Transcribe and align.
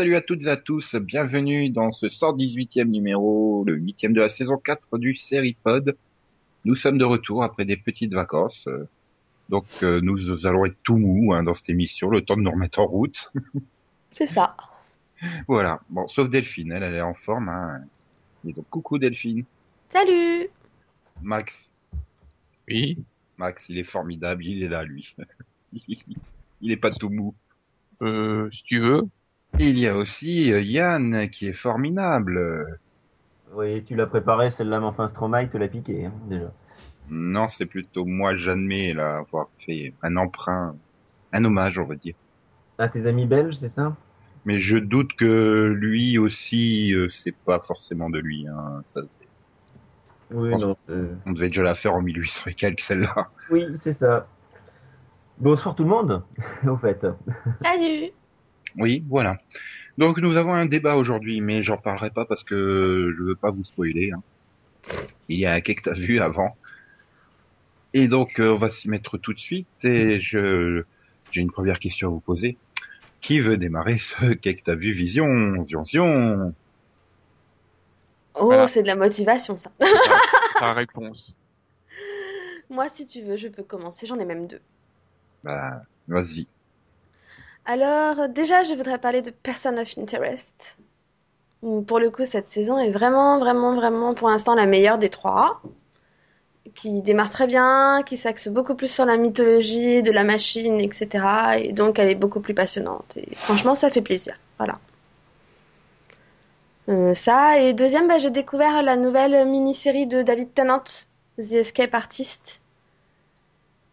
salut 0.00 0.16
à 0.16 0.22
toutes 0.22 0.40
et 0.44 0.48
à 0.48 0.56
tous, 0.56 0.94
bienvenue 0.94 1.68
dans 1.68 1.92
ce 1.92 2.06
118e 2.06 2.84
numéro, 2.84 3.64
le 3.66 3.78
8e 3.78 4.14
de 4.14 4.22
la 4.22 4.30
saison 4.30 4.56
4 4.56 4.96
du 4.96 5.14
Seripod. 5.14 5.94
Nous 6.64 6.74
sommes 6.74 6.96
de 6.96 7.04
retour 7.04 7.44
après 7.44 7.66
des 7.66 7.76
petites 7.76 8.14
vacances, 8.14 8.66
donc 9.50 9.66
euh, 9.82 10.00
nous 10.00 10.46
allons 10.46 10.64
être 10.64 10.78
tout 10.84 10.96
mou 10.96 11.34
hein, 11.34 11.42
dans 11.42 11.52
cette 11.52 11.68
émission, 11.68 12.08
le 12.08 12.22
temps 12.22 12.38
de 12.38 12.40
nous 12.40 12.50
remettre 12.50 12.78
en 12.78 12.86
route. 12.86 13.30
C'est 14.10 14.26
ça. 14.26 14.56
voilà, 15.46 15.82
bon, 15.90 16.08
sauf 16.08 16.30
Delphine, 16.30 16.72
elle, 16.72 16.82
elle 16.82 16.94
est 16.94 17.02
en 17.02 17.12
forme. 17.12 17.50
Hein. 17.50 17.82
Et 18.48 18.54
donc 18.54 18.64
coucou 18.70 18.96
Delphine. 18.96 19.44
Salut 19.90 20.48
Max. 21.20 21.70
Oui. 22.68 22.96
Max, 23.36 23.68
il 23.68 23.76
est 23.76 23.84
formidable, 23.84 24.46
il 24.46 24.62
est 24.62 24.68
là 24.68 24.82
lui. 24.82 25.14
il 25.74 26.72
est 26.72 26.78
pas 26.78 26.90
tout 26.90 27.10
mou. 27.10 27.34
Euh, 28.00 28.50
si 28.50 28.62
tu 28.62 28.78
veux. 28.78 29.02
Il 29.62 29.78
y 29.78 29.86
a 29.86 29.94
aussi 29.94 30.54
euh, 30.54 30.62
Yann 30.62 31.28
qui 31.28 31.48
est 31.48 31.52
formidable. 31.52 32.78
Oui, 33.52 33.84
tu 33.84 33.94
l'as 33.94 34.06
préparé, 34.06 34.50
celle-là, 34.50 34.80
mais 34.80 34.86
enfin 34.86 35.06
Stromae 35.08 35.48
te 35.48 35.58
l'a 35.58 35.68
piqué, 35.68 36.06
hein, 36.06 36.14
déjà. 36.30 36.50
Non, 37.10 37.46
c'est 37.50 37.66
plutôt 37.66 38.06
moi, 38.06 38.34
j'admets, 38.36 38.94
là, 38.94 39.18
avoir 39.18 39.48
fait 39.66 39.92
un 40.02 40.16
emprunt, 40.16 40.74
un 41.34 41.44
hommage, 41.44 41.78
on 41.78 41.84
va 41.84 41.94
dire. 41.96 42.14
À 42.78 42.88
tes 42.88 43.06
amis 43.06 43.26
belges, 43.26 43.56
c'est 43.56 43.68
ça? 43.68 43.94
Mais 44.46 44.60
je 44.60 44.78
doute 44.78 45.12
que 45.18 45.76
lui 45.76 46.16
aussi, 46.16 46.94
euh, 46.94 47.10
c'est 47.10 47.36
pas 47.36 47.60
forcément 47.60 48.08
de 48.08 48.18
lui. 48.18 48.46
Hein. 48.48 48.82
Ça, 48.94 49.02
Oui, 50.30 50.56
non, 50.56 50.74
c'est... 50.86 50.94
on 51.26 51.32
devait 51.32 51.48
déjà 51.48 51.62
la 51.62 51.74
faire 51.74 51.92
en 51.92 52.00
1800 52.00 52.44
et 52.46 52.54
quelques, 52.54 52.80
celle-là. 52.80 53.28
Oui, 53.50 53.66
c'est 53.74 53.92
ça. 53.92 54.26
Bonsoir 55.36 55.74
tout 55.74 55.84
le 55.84 55.90
monde, 55.90 56.22
au 56.66 56.78
fait. 56.78 57.06
Salut 57.62 58.12
Oui, 58.76 59.04
voilà. 59.08 59.38
Donc 59.98 60.18
nous 60.18 60.36
avons 60.36 60.54
un 60.54 60.66
débat 60.66 60.96
aujourd'hui, 60.96 61.40
mais 61.40 61.62
j'en 61.62 61.78
parlerai 61.78 62.10
pas 62.10 62.24
parce 62.26 62.44
que 62.44 63.14
je 63.16 63.22
veux 63.22 63.36
pas 63.36 63.50
vous 63.50 63.64
spoiler. 63.64 64.12
hein. 64.12 64.22
Il 65.28 65.38
y 65.38 65.46
a 65.46 65.52
un 65.54 65.60
quai 65.60 65.74
que 65.74 65.82
t'as 65.82 65.94
vu 65.94 66.20
avant. 66.20 66.56
Et 67.92 68.08
donc 68.08 68.38
euh, 68.40 68.52
on 68.54 68.56
va 68.56 68.70
s'y 68.70 68.88
mettre 68.88 69.18
tout 69.18 69.32
de 69.32 69.38
suite. 69.40 69.68
Et 69.84 70.20
je 70.20 70.84
j'ai 71.30 71.40
une 71.40 71.50
première 71.52 71.78
question 71.78 72.08
à 72.08 72.10
vous 72.10 72.20
poser. 72.20 72.58
Qui 73.20 73.40
veut 73.40 73.56
démarrer 73.56 73.98
ce 73.98 74.34
quai 74.34 74.56
que 74.56 74.62
t'as 74.64 74.74
vu 74.74 74.92
Vision? 74.92 75.64
Zion 75.64 75.84
Zion 75.84 76.54
Oh, 78.34 78.46
Voilà. 78.46 78.66
c'est 78.66 78.82
de 78.82 78.86
la 78.86 78.96
motivation, 78.96 79.58
ça. 79.58 79.72
Ta 80.58 80.72
réponse. 80.72 81.34
Moi, 82.70 82.88
si 82.88 83.06
tu 83.06 83.22
veux, 83.22 83.36
je 83.36 83.48
peux 83.48 83.62
commencer, 83.62 84.06
j'en 84.06 84.18
ai 84.18 84.24
même 84.24 84.46
deux. 84.46 84.62
Bah 85.42 85.82
vas-y. 86.08 86.46
Alors, 87.64 88.28
déjà, 88.28 88.62
je 88.62 88.74
voudrais 88.74 88.98
parler 88.98 89.22
de 89.22 89.30
Person 89.30 89.76
of 89.78 89.96
Interest. 89.98 90.76
Pour 91.86 91.98
le 91.98 92.10
coup, 92.10 92.24
cette 92.24 92.46
saison 92.46 92.78
est 92.78 92.90
vraiment, 92.90 93.38
vraiment, 93.38 93.74
vraiment, 93.74 94.14
pour 94.14 94.28
l'instant, 94.28 94.54
la 94.54 94.66
meilleure 94.66 94.98
des 94.98 95.10
trois. 95.10 95.60
Qui 96.74 97.02
démarre 97.02 97.30
très 97.30 97.46
bien, 97.46 98.02
qui 98.06 98.16
s'axe 98.16 98.48
beaucoup 98.48 98.74
plus 98.74 98.88
sur 98.88 99.04
la 99.04 99.16
mythologie 99.16 100.02
de 100.02 100.12
la 100.12 100.24
machine, 100.24 100.80
etc. 100.80 101.08
Et 101.58 101.72
donc, 101.72 101.98
elle 101.98 102.08
est 102.08 102.14
beaucoup 102.14 102.40
plus 102.40 102.54
passionnante. 102.54 103.16
Et 103.16 103.34
franchement, 103.34 103.74
ça 103.74 103.90
fait 103.90 104.02
plaisir. 104.02 104.36
Voilà. 104.58 104.78
Euh, 106.88 107.14
ça, 107.14 107.58
et 107.58 107.72
deuxième, 107.72 108.08
bah, 108.08 108.18
j'ai 108.18 108.30
découvert 108.30 108.82
la 108.82 108.96
nouvelle 108.96 109.46
mini-série 109.46 110.06
de 110.06 110.22
David 110.22 110.54
Tennant, 110.54 110.84
The 111.38 111.52
Escape 111.52 111.94
Artist. 111.94 112.60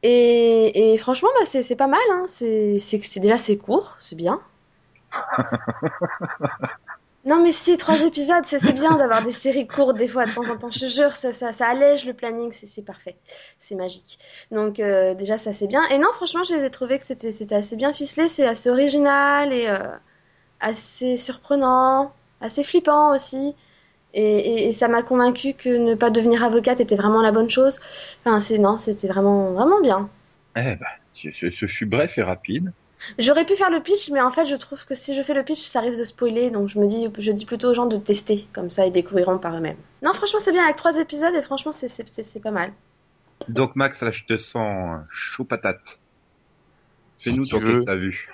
Et, 0.04 0.94
et 0.94 0.98
franchement, 0.98 1.30
bah, 1.40 1.46
c'est 1.46 1.76
pas 1.76 1.88
mal. 1.88 2.00
Hein. 2.12 2.26
C'est 2.28 2.78
déjà 3.20 3.38
c'est 3.38 3.58
court, 3.58 3.98
c'est 4.00 4.16
bien. 4.16 4.42
Non 7.26 7.42
mais 7.44 7.52
si, 7.52 7.76
trois 7.78 8.04
épisodes, 8.04 8.46
c'est 8.46 8.72
bien 8.74 8.96
d'avoir 8.98 9.22
des 9.22 9.32
séries 9.32 9.68
courtes 9.68 9.98
des 9.98 10.08
fois 10.08 10.26
de 10.28 10.32
temps 10.34 10.50
en 10.50 10.58
temps. 10.58 10.72
Je 10.72 10.80
te 10.80 10.86
jure, 10.88 11.16
ça, 11.16 11.34
ça, 11.34 11.52
ça 11.52 11.68
allège 11.68 12.06
le 12.06 12.14
planning, 12.14 12.54
c'est 12.54 12.82
parfait, 12.86 13.18
c'est 13.60 13.76
magique. 13.76 14.18
Donc 14.52 14.80
euh, 14.80 15.14
déjà 15.14 15.38
ça 15.38 15.52
c'est 15.52 15.68
bien. 15.68 15.84
Et 15.90 15.98
non, 15.98 16.08
franchement, 16.14 16.44
j'ai 16.46 16.70
trouvé 16.72 16.98
que 17.00 17.04
c'était 17.06 17.34
c'était 17.34 17.56
assez 17.56 17.76
bien 17.76 17.92
ficelé, 17.92 18.30
c'est 18.30 18.48
assez 18.48 18.70
original 18.70 19.52
et 19.52 19.68
euh, 19.68 19.80
assez 20.62 21.18
surprenant, 21.18 22.14
assez 22.42 22.64
flippant 22.64 23.14
aussi. 23.16 23.56
Et, 24.14 24.22
et- 24.24 24.68
et 24.70 24.74
ça 24.74 24.88
m'a 24.88 25.04
convaincu 25.04 25.54
que 25.54 25.70
ne 25.70 25.96
pas 25.96 26.10
devenir 26.10 26.44
avocate 26.44 26.80
était 26.80 26.96
vraiment 26.96 27.22
la 27.22 27.32
bonne 27.32 27.50
chose. 27.50 27.80
Enfin, 28.26 28.40
c'est 28.40 28.58
non, 28.58 28.78
c'était 28.78 29.08
vraiment 29.08 29.52
vraiment 29.52 29.82
bien. 29.82 30.10
Eh 30.56 30.76
ben, 30.76 30.86
ce, 31.14 31.30
ce- 31.32 31.52
ce 31.52 31.68
fut 31.68 31.86
bref 31.86 32.18
et 32.18 32.24
rapide. 32.24 32.72
J'aurais 33.20 33.46
pu 33.46 33.56
faire 33.56 33.70
le 33.70 33.80
pitch, 33.82 34.10
mais 34.12 34.22
en 34.22 34.32
fait, 34.32 34.46
je 34.48 34.56
trouve 34.56 34.84
que 34.86 34.96
si 34.96 35.16
je 35.16 35.22
fais 35.22 35.36
le 35.36 35.44
pitch, 35.44 35.62
ça 35.66 35.82
risque 35.82 36.00
de 36.00 36.04
spoiler. 36.04 36.50
Donc, 36.50 36.68
je 36.68 36.80
me 36.80 36.88
dis, 36.88 37.08
je 37.20 37.32
dis 37.32 37.46
plutôt 37.46 37.70
aux 37.70 37.74
gens 37.76 37.86
de 37.86 37.98
tester, 37.98 38.48
comme 38.54 38.72
ça, 38.72 38.88
ils 38.88 38.92
découvriront 38.92 39.38
par 39.38 39.56
eux-mêmes. 39.56 39.78
Non, 40.02 40.14
franchement, 40.14 40.40
c'est 40.40 40.52
bien 40.52 40.64
avec 40.64 40.78
trois 40.78 40.98
épisodes 41.00 41.36
et 41.36 41.42
franchement, 41.44 41.72
c'est 41.72 41.88
c'est- 41.90 42.08
c'est- 42.12 42.24
c'est 42.24 42.40
pas 42.40 42.52
mal. 42.52 42.72
Donc 43.50 43.76
Max, 43.76 44.02
là 44.02 44.12
je 44.12 44.24
te 44.24 44.38
sens 44.38 45.02
chaud 45.12 45.46
patate. 45.46 46.00
Fais-nous 47.20 47.46
Si 47.46 47.52
ton 47.52 47.60
que 47.60 47.84
t'as 47.86 47.96
vu. 47.96 48.28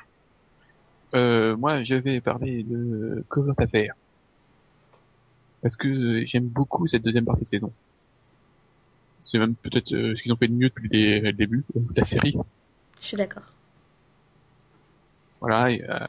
Euh, 1.15 1.55
moi, 1.57 1.83
je 1.83 1.95
vais 1.95 2.21
parler 2.21 2.63
de 2.63 3.23
Covert 3.29 3.55
Affair. 3.59 3.93
Parce 5.63 5.77
que 5.77 6.25
j'aime 6.25 6.47
beaucoup 6.49 6.85
cette 6.87 7.03
deuxième 7.03 7.25
partie 7.25 7.43
de 7.45 7.47
saison. 7.47 7.73
C'est 9.25 9.39
même 9.39 9.55
peut-être 9.55 9.93
euh, 9.93 10.13
ce 10.13 10.21
qu'ils 10.21 10.33
ont 10.33 10.35
fait 10.35 10.49
de 10.49 10.53
mieux 10.53 10.67
depuis 10.67 10.89
les- 10.91 11.21
le 11.21 11.33
début 11.33 11.63
euh, 11.75 11.79
de 11.79 11.99
la 12.01 12.03
série. 12.03 12.35
Je 12.99 13.05
suis 13.07 13.17
d'accord. 13.17 13.43
Voilà. 15.39 15.71
et, 15.71 15.81
euh, 15.89 15.99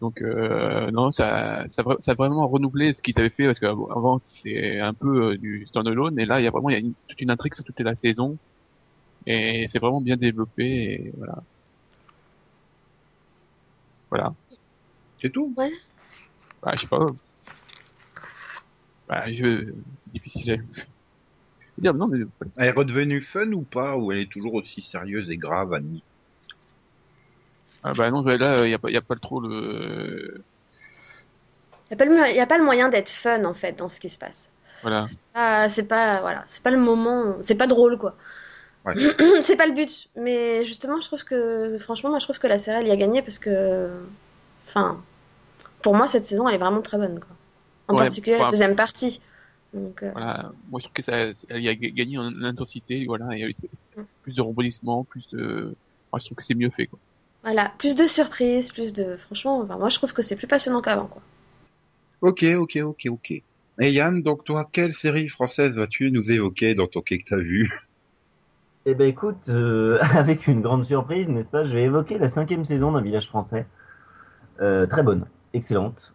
donc 0.00 0.22
euh, 0.22 0.90
non, 0.92 1.10
ça, 1.10 1.64
ça, 1.68 1.82
ça 2.00 2.12
a 2.12 2.14
vraiment 2.14 2.46
renouvelé 2.46 2.92
ce 2.94 3.02
qu'ils 3.02 3.18
avaient 3.18 3.30
fait 3.30 3.46
parce 3.46 3.58
qu'avant 3.58 4.18
c'est 4.18 4.78
un 4.78 4.94
peu 4.94 5.32
euh, 5.32 5.36
du 5.36 5.66
standalone 5.66 6.18
et 6.20 6.24
là 6.24 6.40
il 6.40 6.44
y 6.44 6.46
a 6.46 6.50
vraiment 6.50 6.70
il 6.70 6.74
y 6.74 6.76
a 6.76 6.78
une- 6.80 6.94
toute 7.08 7.20
une 7.20 7.30
intrigue 7.30 7.54
sur 7.54 7.64
toute 7.64 7.80
la 7.80 7.94
saison 7.96 8.38
et 9.26 9.66
c'est 9.68 9.78
vraiment 9.80 10.00
bien 10.00 10.16
développé 10.16 10.64
et 10.64 11.12
voilà. 11.16 11.42
Voilà. 14.10 14.34
C'est 15.20 15.30
tout 15.30 15.54
Bah, 16.62 16.72
je 16.74 16.82
sais 16.82 16.88
pas. 16.88 17.06
Bah, 19.08 19.32
je... 19.32 19.72
c'est 20.00 20.12
difficile 20.12 20.52
à 20.52 20.56
dire. 21.80 21.94
Non, 21.94 22.08
mais 22.08 22.18
Elle 22.56 22.68
est 22.68 22.70
redevenue 22.72 23.20
fun 23.20 23.52
ou 23.52 23.62
pas 23.62 23.96
Ou 23.96 24.12
elle 24.12 24.18
est 24.18 24.30
toujours 24.30 24.54
aussi 24.54 24.82
sérieuse 24.82 25.30
et 25.30 25.36
grave, 25.36 25.72
Annie? 25.72 26.02
Ah, 27.82 27.92
bah 27.92 28.10
non, 28.10 28.22
là, 28.22 28.66
il 28.66 28.70
y 28.70 28.74
a 28.74 28.78
pas, 28.78 28.90
y 28.90 28.96
a 28.96 29.00
pas 29.00 29.16
trop 29.16 29.40
le. 29.40 30.42
Il 31.90 31.94
n'y 31.94 31.94
a, 31.94 31.96
pas 31.96 32.04
le 32.04 32.16
mo- 32.16 32.26
y 32.36 32.40
a 32.40 32.46
pas 32.46 32.58
le 32.58 32.64
moyen 32.64 32.88
d'être 32.88 33.10
fun, 33.10 33.44
en 33.44 33.54
fait, 33.54 33.72
dans 33.78 33.88
ce 33.88 33.98
qui 34.00 34.08
se 34.10 34.18
passe. 34.18 34.50
Voilà. 34.82 35.06
C'est 35.08 35.24
pas, 35.32 35.68
c'est 35.68 35.84
pas, 35.88 36.20
voilà, 36.20 36.44
c'est 36.46 36.62
pas 36.62 36.70
le 36.70 36.78
moment, 36.78 37.36
c'est 37.42 37.54
pas 37.56 37.66
drôle, 37.66 37.98
quoi. 37.98 38.14
Ouais. 38.84 38.94
c'est 39.42 39.56
pas 39.56 39.66
le 39.66 39.74
but. 39.74 40.08
Mais 40.16 40.64
justement, 40.64 41.00
je 41.00 41.06
trouve 41.08 41.24
que, 41.24 41.78
franchement, 41.80 42.10
moi, 42.10 42.20
je 42.20 42.26
trouve 42.26 42.38
que 42.40 42.46
la 42.48 42.58
série, 42.58 42.80
elle 42.82 42.88
y 42.88 42.92
a 42.92 42.96
gagné 42.96 43.22
parce 43.22 43.38
que, 43.38 43.90
enfin, 44.68 45.02
pour 45.82 45.94
moi, 45.96 46.08
cette 46.08 46.26
saison, 46.26 46.48
elle 46.48 46.56
est 46.56 46.58
vraiment 46.58 46.82
très 46.82 46.98
bonne, 46.98 47.20
quoi. 47.20 47.37
En 47.88 47.96
Ouais, 47.96 48.04
particulier 48.04 48.38
la 48.38 48.44
bah, 48.44 48.50
deuxième 48.50 48.76
partie. 48.76 49.20
Donc, 49.72 50.02
euh, 50.02 50.10
Voilà. 50.12 50.52
Moi, 50.68 50.80
je 50.80 50.84
trouve 50.84 50.92
que 50.94 51.02
ça, 51.02 51.32
elle 51.48 51.62
y 51.62 51.68
a 51.68 51.74
gagné 51.74 52.18
en 52.18 52.42
intensité. 52.42 53.04
Voilà. 53.06 53.26
Il 53.32 53.40
y 53.40 53.44
a 53.44 53.48
eu 53.48 53.54
Mm. 53.96 54.02
plus 54.22 54.34
de 54.34 54.42
rebondissements, 54.42 55.04
plus 55.04 55.28
de. 55.32 55.76
Moi, 56.12 56.20
je 56.20 56.26
trouve 56.26 56.36
que 56.36 56.44
c'est 56.44 56.54
mieux 56.54 56.70
fait, 56.70 56.86
quoi. 56.86 56.98
Voilà, 57.42 57.72
plus 57.78 57.96
de 57.96 58.06
surprises, 58.06 58.70
plus 58.70 58.92
de. 58.92 59.16
Franchement, 59.16 59.58
enfin, 59.60 59.76
moi 59.76 59.88
je 59.88 59.96
trouve 59.96 60.12
que 60.12 60.22
c'est 60.22 60.36
plus 60.36 60.46
passionnant 60.46 60.80
qu'avant, 60.82 61.08
quoi. 61.08 61.20
Ok, 62.20 62.44
ok, 62.56 62.76
ok, 62.84 63.06
ok. 63.10 63.30
Et 63.80 63.92
Yann, 63.92 64.22
donc 64.22 64.44
toi, 64.44 64.68
quelle 64.72 64.94
série 64.94 65.28
française 65.28 65.72
vas-tu 65.76 66.12
nous 66.12 66.30
évoquer 66.30 66.74
dans 66.76 66.86
ton 66.86 67.00
quai 67.02 67.18
que 67.18 67.24
t'as 67.28 67.36
vu? 67.36 67.68
Eh 68.86 68.94
ben 68.94 69.06
écoute, 69.08 69.48
euh, 69.48 69.98
avec 70.16 70.46
une 70.46 70.62
grande 70.62 70.84
surprise, 70.84 71.28
n'est-ce 71.28 71.50
pas, 71.50 71.64
je 71.64 71.74
vais 71.74 71.84
évoquer 71.84 72.18
la 72.18 72.28
cinquième 72.28 72.64
saison 72.64 72.92
d'un 72.92 73.00
village 73.02 73.26
français. 73.28 73.66
Euh, 74.60 74.86
très 74.86 75.02
bonne, 75.02 75.26
excellente. 75.54 76.14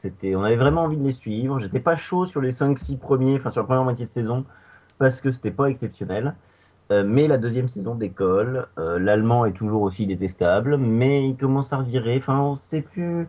C'était, 0.00 0.34
on 0.34 0.42
avait 0.42 0.56
vraiment 0.56 0.84
envie 0.84 0.96
de 0.96 1.04
les 1.04 1.12
suivre. 1.12 1.58
J'étais 1.58 1.80
pas 1.80 1.96
chaud 1.96 2.24
sur 2.24 2.40
les 2.40 2.52
5-6 2.52 2.98
premiers, 2.98 3.36
enfin 3.36 3.50
sur 3.50 3.60
la 3.60 3.66
première 3.66 3.84
moitié 3.84 4.06
de 4.06 4.10
saison, 4.10 4.46
parce 4.98 5.20
que 5.20 5.30
c'était 5.30 5.50
pas 5.50 5.66
exceptionnel. 5.66 6.34
Euh, 6.90 7.04
mais 7.06 7.28
la 7.28 7.36
deuxième 7.36 7.68
saison 7.68 7.94
décolle. 7.94 8.66
Euh, 8.78 8.98
L'allemand 8.98 9.44
est 9.44 9.52
toujours 9.52 9.82
aussi 9.82 10.06
détestable, 10.06 10.78
mais 10.78 11.28
il 11.28 11.36
commence 11.36 11.72
à 11.72 11.78
revirer. 11.78 12.16
Enfin, 12.18 12.40
on 12.40 12.56
sait 12.56 12.80
plus. 12.80 13.28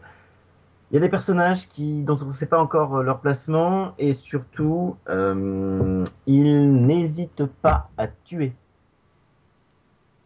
Il 0.91 0.95
y 0.95 0.97
a 0.97 0.99
des 0.99 1.09
personnages 1.09 1.67
qui, 1.67 2.03
dont 2.03 2.17
on 2.21 2.27
ne 2.27 2.33
sait 2.33 2.45
pas 2.45 2.59
encore 2.59 2.97
euh, 2.97 3.03
leur 3.03 3.19
placement, 3.19 3.93
et 3.97 4.13
surtout, 4.13 4.97
euh, 5.09 6.03
ils 6.25 6.71
n'hésitent 6.85 7.45
pas 7.45 7.89
à 7.97 8.07
tuer. 8.07 8.53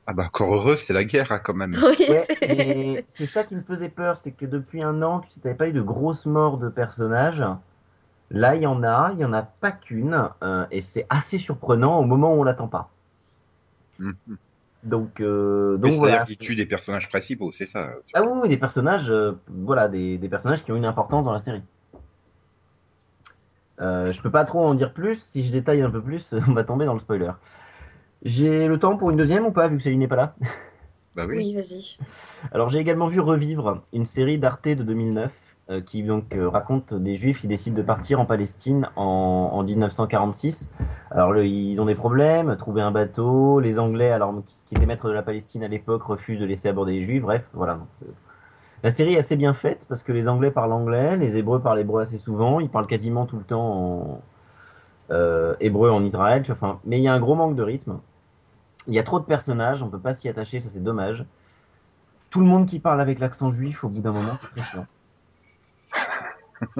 Ah 0.08 0.14
bah 0.14 0.26
encore 0.26 0.54
heureux, 0.56 0.78
c'est 0.78 0.94
la 0.94 1.04
guerre 1.04 1.32
hein, 1.32 1.40
quand 1.40 1.54
même. 1.54 1.84
Oui, 1.84 1.96
Ouais, 2.08 2.28
c'est- 2.28 2.40
mais 2.46 3.06
c'est 3.08 3.26
ça 3.26 3.44
qui 3.44 3.56
me 3.56 3.62
faisait 3.62 3.90
peur, 3.90 4.18
c'est 4.18 4.32
que 4.32 4.46
depuis 4.46 4.82
un 4.84 5.02
an, 5.02 5.20
tu 5.22 5.30
sais, 5.32 5.40
t'avais 5.42 5.56
pas 5.56 5.68
eu 5.68 5.74
de 5.74 5.82
grosses 5.82 6.26
morts 6.26 6.58
de 6.58 6.70
personnages. 6.70 7.44
Là, 8.32 8.56
il 8.56 8.64
y 8.64 8.68
en 8.68 8.84
a, 8.84 9.12
il 9.14 9.20
y 9.20 9.26
en 9.26 9.34
a 9.34 9.44
pas 9.44 9.72
qu'une, 9.74 10.30
euh, 10.44 10.66
et 10.72 10.82
c'est 10.82 11.08
assez 11.10 11.38
surprenant 11.40 12.00
au 12.00 12.04
moment 12.06 12.36
où 12.36 12.42
on 12.42 12.44
l'attend 12.44 12.68
pas. 12.70 12.90
Mhm. 13.98 14.38
Donc, 14.84 15.20
euh, 15.22 15.78
Mais 15.84 15.90
donc 15.90 15.92
C'est-à-dire 15.92 16.24
voilà. 16.24 16.26
qu'ils 16.26 16.38
tuent 16.38 16.56
des 16.58 16.66
personnages 16.66 17.08
principaux, 17.10 17.52
c'est 17.54 17.66
ça. 17.66 17.96
Ah 18.16 18.24
oui, 18.24 18.40
oui, 18.44 18.50
des 18.50 18.58
personnages, 18.58 19.12
euh, 19.12 19.34
voilà, 19.48 19.88
des, 19.90 20.18
des 20.18 20.30
personnages 20.30 20.64
qui 20.64 20.72
ont 20.72 20.76
une 20.76 20.86
importance 20.86 21.26
dans 21.26 21.34
la 21.34 21.40
série. 21.40 21.62
Euh, 23.82 24.12
je 24.14 24.22
peux 24.22 24.32
pas 24.32 24.46
trop 24.46 24.66
en 24.66 24.74
dire 24.74 24.94
plus. 24.94 25.20
Si 25.22 25.44
je 25.44 25.52
détaille 25.52 25.82
un 25.82 25.90
peu 25.92 26.02
plus, 26.02 26.34
on 26.48 26.54
va 26.54 26.64
tomber 26.64 26.86
dans 26.86 26.94
le 26.94 27.00
spoiler. 27.00 27.32
J'ai 28.26 28.68
le 28.68 28.78
temps 28.78 28.98
pour 28.98 29.10
une 29.12 29.16
deuxième 29.16 29.46
ou 29.46 29.52
pas, 29.54 29.70
vu 29.70 29.78
que 29.78 29.84
Céline 29.84 30.00
n'est 30.00 30.08
pas 30.10 30.18
là? 30.18 30.36
Bah 31.16 31.26
oui. 31.26 31.36
Oui, 31.36 31.54
vas-y. 31.54 31.98
Alors 32.52 32.70
j'ai 32.70 32.80
également 32.80 33.08
vu 33.08 33.20
Revivre, 33.20 33.84
une 33.94 34.06
série 34.06 34.38
d'Arte 34.40 34.68
de 34.68 34.84
2009 34.84 35.34
euh, 35.70 35.82
qui 35.82 36.04
donc 36.04 36.36
euh, 36.36 36.50
raconte 36.50 36.94
des 36.94 37.16
Juifs 37.16 37.42
qui 37.42 37.48
décident 37.48 37.76
de 37.78 37.82
partir 37.82 38.20
en 38.20 38.26
Palestine 38.26 38.90
en, 38.96 39.04
en 39.54 39.64
1946. 39.64 40.70
Alors 41.12 41.32
le- 41.32 41.46
ils 41.46 41.80
ont 41.82 41.86
des 41.86 41.96
problèmes, 41.96 42.56
trouver 42.58 42.82
un 42.82 42.92
bateau, 42.92 43.60
les 43.60 43.80
Anglais 43.80 44.12
alors 44.12 44.34
qui, 44.46 44.58
qui 44.66 44.76
étaient 44.76 44.86
maîtres 44.86 45.08
de 45.08 45.14
la 45.14 45.24
Palestine 45.24 45.64
à 45.64 45.68
l'époque 45.68 46.04
refusent 46.04 46.40
de 46.40 46.46
laisser 46.46 46.70
aborder 46.70 46.94
les 46.94 47.02
Juifs. 47.04 47.22
Bref, 47.22 47.48
voilà. 47.54 47.76
donc, 47.76 47.88
c'est- 48.00 48.08
La 48.84 48.92
série 48.92 49.16
est 49.16 49.20
assez 49.20 49.36
bien 49.38 49.54
faite 49.54 49.82
parce 49.90 50.04
que 50.04 50.14
les 50.14 50.28
Anglais 50.28 50.52
parlent 50.52 50.74
anglais, 50.74 51.18
les 51.18 51.38
Hébreux 51.38 51.62
parlent 51.62 51.80
hébreu 51.80 52.02
assez 52.04 52.18
souvent, 52.20 52.60
ils 52.62 52.70
parlent 52.70 52.88
quasiment 52.88 53.26
tout 53.28 53.38
le 53.38 53.46
temps 53.46 53.62
en 53.62 54.22
euh, 55.12 55.56
hébreu 55.60 55.92
en 55.92 56.04
Israël. 56.04 56.44
tu 56.44 56.52
vois, 56.52 56.58
Enfin, 56.58 56.82
mais 56.86 57.00
il 57.00 57.04
y 57.04 57.08
a 57.08 57.14
un 57.14 57.20
gros 57.20 57.36
manque 57.36 57.56
de 57.56 57.64
rythme. 57.64 58.00
Il 58.88 58.94
y 58.94 59.00
a 59.00 59.04
trop 59.04 59.20
de 59.20 59.26
personnages, 59.26 59.82
on 59.82 59.90
peut 59.90 60.00
pas 60.00 60.14
s'y 60.14 60.30
attacher, 60.30 60.60
ça 60.60 60.70
c'est 60.70 60.84
dommage 60.84 61.26
tout 62.36 62.42
le 62.42 62.48
monde 62.48 62.68
qui 62.68 62.80
parle 62.80 63.00
avec 63.00 63.20
l'accent 63.20 63.50
juif 63.50 63.86
au 63.86 63.88
bout 63.88 64.02
d'un 64.02 64.12
moment, 64.12 64.38
c'est 64.42 64.62
très 64.62 64.70
chiant. 64.70 64.86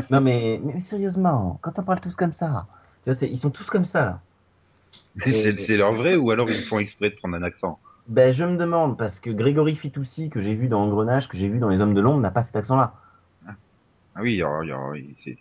Non 0.10 0.20
mais, 0.20 0.60
mais 0.62 0.82
sérieusement, 0.82 1.60
quand 1.62 1.80
on 1.80 1.84
parle 1.84 2.02
tous 2.02 2.14
comme 2.18 2.34
ça, 2.34 2.68
tu 3.06 3.12
vois, 3.12 3.26
ils 3.26 3.38
sont 3.38 3.52
tous 3.52 3.68
comme 3.68 3.86
ça 3.86 4.04
là. 4.04 4.22
C'est 5.26 5.78
leur 5.78 5.94
vrai 5.94 6.18
ou 6.18 6.32
alors 6.32 6.50
ils 6.50 6.66
font 6.66 6.80
exprès 6.80 7.10
de 7.10 7.16
prendre 7.16 7.36
un 7.38 7.44
accent? 7.44 7.80
Ben 8.10 8.34
je 8.34 8.44
me 8.44 8.58
demande 8.58 8.98
parce 8.98 9.20
que 9.20 9.30
Grégory 9.30 9.78
Fitoussi 9.78 10.30
que 10.30 10.42
j'ai 10.42 10.56
vu 10.56 10.68
dans 10.68 10.82
Engrenage, 10.82 11.30
que 11.30 11.38
j'ai 11.38 11.48
vu 11.48 11.60
dans 11.60 11.70
Les 11.70 11.80
Hommes 11.80 11.94
de 11.94 12.02
l'ombre, 12.02 12.20
n'a 12.20 12.32
pas 12.32 12.44
cet 12.44 12.58
accent-là. 12.58 12.94
Ah 14.18 14.22
oui, 14.22 14.44
c'est 15.18 15.38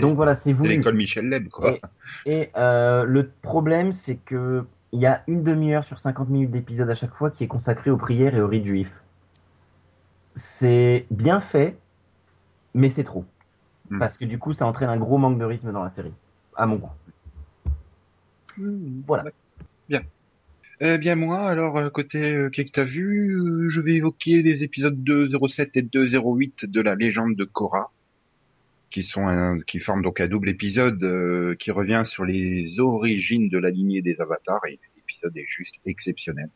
Donc 0.00 0.14
voilà, 0.14 0.34
c'est 0.34 0.50
c'est 0.50 0.52
voulu. 0.52 0.70
l'école 0.70 0.94
Michel 0.94 1.28
Leb, 1.28 1.48
quoi. 1.48 1.78
Et, 2.26 2.32
et, 2.42 2.50
euh, 2.56 3.02
le 3.02 3.28
problème, 3.28 3.92
c'est 3.92 4.16
que 4.16 4.62
il 4.92 5.00
y 5.00 5.06
a 5.06 5.22
une 5.26 5.42
demi-heure 5.42 5.84
sur 5.84 5.98
50 5.98 6.28
minutes 6.28 6.50
d'épisode 6.50 6.90
à 6.90 6.94
chaque 6.94 7.14
fois 7.14 7.30
qui 7.30 7.44
est 7.44 7.48
consacrée 7.48 7.90
aux 7.90 7.96
prières 7.96 8.34
et 8.34 8.40
aux 8.40 8.48
rites 8.48 8.66
juifs. 8.66 8.92
C'est 10.34 11.06
bien 11.10 11.40
fait, 11.40 11.76
mais 12.74 12.88
c'est 12.88 13.04
trop. 13.04 13.24
Hmm. 13.90 13.98
Parce 13.98 14.16
que 14.18 14.24
du 14.24 14.38
coup, 14.38 14.52
ça 14.52 14.66
entraîne 14.66 14.88
un 14.88 14.96
gros 14.96 15.18
manque 15.18 15.38
de 15.38 15.44
rythme 15.44 15.72
dans 15.72 15.82
la 15.82 15.90
série, 15.90 16.14
à 16.56 16.66
mon 16.66 16.76
goût. 16.76 16.90
Voilà. 19.06 19.24
Eh 20.80 20.96
bien 20.98 21.16
moi, 21.16 21.40
alors 21.40 21.76
euh, 21.76 21.90
côté 21.90 22.34
euh, 22.34 22.50
qu'est-ce 22.50 22.68
que 22.68 22.72
t'as 22.72 22.84
vu, 22.84 23.36
euh, 23.36 23.68
je 23.68 23.80
vais 23.80 23.94
évoquer 23.94 24.42
les 24.42 24.62
épisodes 24.62 25.02
207 25.02 25.76
et 25.76 25.82
208 25.82 26.66
de 26.66 26.80
la 26.80 26.94
légende 26.94 27.34
de 27.34 27.44
Korra, 27.44 27.90
qui 28.90 29.02
sont 29.02 29.26
un- 29.26 29.60
qui 29.60 29.80
forment 29.80 30.02
donc 30.02 30.20
un 30.20 30.28
double 30.28 30.48
épisode 30.48 31.02
euh, 31.02 31.54
qui 31.56 31.70
revient 31.70 32.02
sur 32.04 32.24
les 32.24 32.80
origines 32.80 33.48
de 33.48 33.58
la 33.58 33.70
lignée 33.70 34.02
des 34.02 34.20
avatars 34.20 34.64
et 34.68 34.78
l'épisode 34.96 35.36
est 35.36 35.46
juste 35.48 35.76
exceptionnel, 35.84 36.48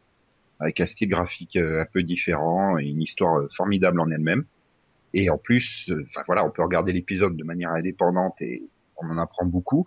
avec 0.60 0.80
un 0.80 0.86
style 0.86 1.08
graphique 1.10 1.56
euh, 1.56 1.82
un 1.82 1.86
peu 1.92 2.02
différent 2.02 2.78
et 2.78 2.84
une 2.86 3.02
histoire 3.02 3.38
euh, 3.38 3.48
formidable 3.56 4.00
en 4.00 4.10
elle-même. 4.10 4.44
Et 5.14 5.28
en 5.30 5.38
plus, 5.38 5.88
euh, 5.90 6.06
enfin 6.08 6.22
voilà, 6.26 6.44
on 6.46 6.50
peut 6.50 6.62
regarder 6.62 6.92
l'épisode 6.92 7.36
de 7.36 7.44
manière 7.44 7.72
indépendante 7.72 8.40
et 8.40 8.62
on 8.96 9.10
en 9.10 9.18
apprend 9.18 9.44
beaucoup. 9.44 9.84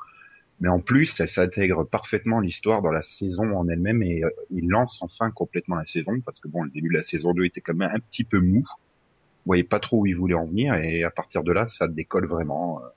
Mais 0.62 0.70
en 0.70 0.80
plus, 0.80 1.20
elle 1.20 1.28
s'intègre 1.30 1.84
parfaitement 1.84 2.40
l'histoire 2.40 2.82
dans 2.82 2.92
la 2.92 3.02
saison 3.02 3.58
en 3.58 3.68
elle-même 3.68 4.02
et 4.04 4.22
il 4.52 4.70
lance 4.70 5.00
enfin 5.02 5.30
complètement 5.32 5.76
la 5.76 5.86
saison 5.86 6.22
parce 6.22 6.40
que 6.40 6.48
bon, 6.48 6.64
le 6.64 6.70
début 6.70 6.90
de 6.90 6.94
la 6.98 7.04
saison 7.04 7.34
2 7.34 7.46
était 7.46 7.60
quand 7.62 7.74
même 7.76 7.92
un 7.94 8.00
petit 8.00 8.24
peu 8.24 8.40
mou. 8.40 8.64
Voyez 9.46 9.64
pas 9.64 9.80
trop 9.80 10.02
où 10.02 10.06
il 10.06 10.16
voulait 10.16 10.36
en 10.36 10.46
venir 10.46 10.74
et 10.76 11.04
à 11.04 11.12
partir 11.12 11.44
de 11.44 11.52
là, 11.52 11.68
ça 11.70 11.88
décolle 11.88 12.28
vraiment. 12.28 12.82
euh. 12.84 12.90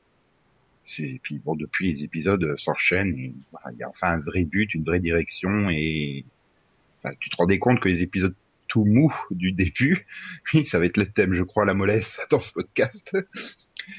Et 0.99 1.21
puis 1.23 1.39
bon, 1.39 1.55
depuis 1.55 1.93
les 1.93 2.05
épisodes 2.05 2.43
euh, 2.43 2.57
s'enchaînent 2.57 3.15
il 3.15 3.35
y 3.79 3.83
a 3.83 3.89
enfin 3.91 4.13
un 4.13 4.21
vrai 4.21 4.45
but, 4.45 4.73
une 4.75 4.85
vraie 4.85 5.01
direction 5.01 5.69
et 5.69 6.25
tu 7.21 7.31
te 7.31 7.37
rendais 7.37 7.59
compte 7.59 7.81
que 7.81 7.89
les 7.89 8.03
épisodes 8.03 8.35
tout 8.69 8.85
mous 8.85 9.13
du 9.31 9.53
début, 9.53 10.07
oui, 10.55 10.67
ça 10.67 10.79
va 10.79 10.87
être 10.87 10.97
le 10.97 11.07
thème, 11.07 11.35
je 11.35 11.43
crois, 11.43 11.65
la 11.65 11.75
mollesse 11.75 12.21
dans 12.31 12.41
ce 12.41 12.53
podcast. 12.53 13.17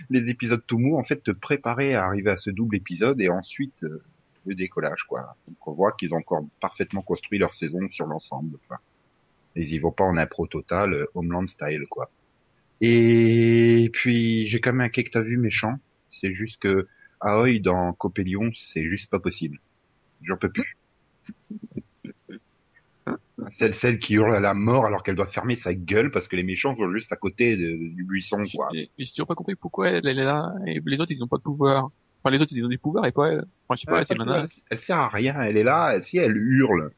les 0.10 0.30
épisodes 0.30 0.63
tout 0.66 0.78
mous, 0.78 0.98
en 0.98 1.04
fait, 1.04 1.22
te 1.24 1.31
préparer 1.31 1.96
à 1.96 2.06
arriver 2.06 2.31
à 2.31 2.38
ce 2.38 2.51
double 2.51 2.78
épisode 2.78 3.19
et 3.19 3.30
ensuite 3.30 3.84
euh, 3.84 4.04
le 4.46 4.56
décollage, 4.56 5.04
quoi. 5.04 5.36
Donc 5.48 5.68
on 5.68 5.74
voit 5.74 5.92
qu'ils 5.94 6.13
ont 6.13 6.18
encore 6.18 6.46
parfaitement 6.62 7.01
construit 7.01 7.40
leur 7.40 7.54
saison 7.54 7.80
sur 7.92 8.06
l'ensemble, 8.06 8.57
quoi. 8.68 8.80
Ils 9.56 9.74
y 9.74 9.80
vont 9.80 9.92
pas 9.92 10.06
en 10.06 10.16
impro 10.16 10.48
total, 10.48 10.94
euh, 10.94 11.06
Homeland 11.16 11.48
style, 11.48 11.86
quoi. 11.90 12.10
Et 12.81 13.90
puis 13.94 14.48
j'ai 14.50 14.60
quand 14.62 14.72
même 14.72 14.81
un 14.81 14.90
quai 14.90 15.04
que 15.04 15.12
t'as 15.12 15.22
vu 15.22 15.38
méchant. 15.38 15.76
C'est 16.10 16.34
juste 16.34 16.62
que 16.62 16.88
Aoi 17.22 17.60
dans 17.60 17.94
Copélion, 17.94 18.50
c'est 18.54 18.86
juste 18.88 19.10
pas 19.10 19.20
possible. 19.20 19.60
J'en 20.24 20.38
peux 20.38 20.50
plus. 20.52 20.78
Celle, 23.52 23.74
celle 23.74 24.00
qui 24.00 24.16
hurle 24.16 24.36
à 24.36 24.40
la 24.40 24.54
mort 24.54 24.86
alors 24.86 25.02
qu'elle 25.02 25.16
doit 25.16 25.26
fermer 25.28 25.56
sa 25.56 25.74
gueule 25.74 26.12
parce 26.12 26.28
que 26.28 26.36
les 26.36 26.44
méchants 26.44 26.76
sont 26.76 26.92
juste 26.92 27.12
à 27.12 27.16
côté 27.16 27.56
de- 27.58 27.78
du 27.96 28.04
buisson, 28.04 28.44
quoi. 28.54 28.68
J'ai 28.74 28.90
j'ai 28.98 29.10
toujours 29.12 29.28
pas 29.28 29.36
compris 29.36 29.56
pourquoi 29.56 29.90
elle, 29.90 30.06
elle 30.08 30.20
est 30.20 30.24
là 30.25 30.54
et 30.68 30.82
les 30.86 31.00
autres 31.00 31.12
ils 31.14 31.24
ont 31.24 31.28
pas 31.28 31.38
de 31.38 31.42
pouvoir. 31.44 31.90
Enfin 32.22 32.36
les 32.36 32.42
autres 32.42 32.52
ils 32.56 32.64
ont 32.64 32.68
des 32.70 32.78
pouvoirs 32.78 33.06
et 33.06 33.12
pas 33.14 33.32
elle. 33.32 33.46
Enfin 33.68 33.75
je 33.75 33.82
sais 33.82 33.86
pas, 33.88 34.00
Elle, 34.00 34.06
c'est 34.06 34.14
elle, 34.14 34.20
nana. 34.20 34.46
elle 34.70 34.78
sert 34.78 34.98
à 34.98 35.08
rien, 35.08 35.40
elle 35.42 35.58
est 35.58 35.64
là, 35.64 35.94
elle- 35.96 36.04
si 36.04 36.18
elle 36.18 36.36
hurle. 36.36 36.92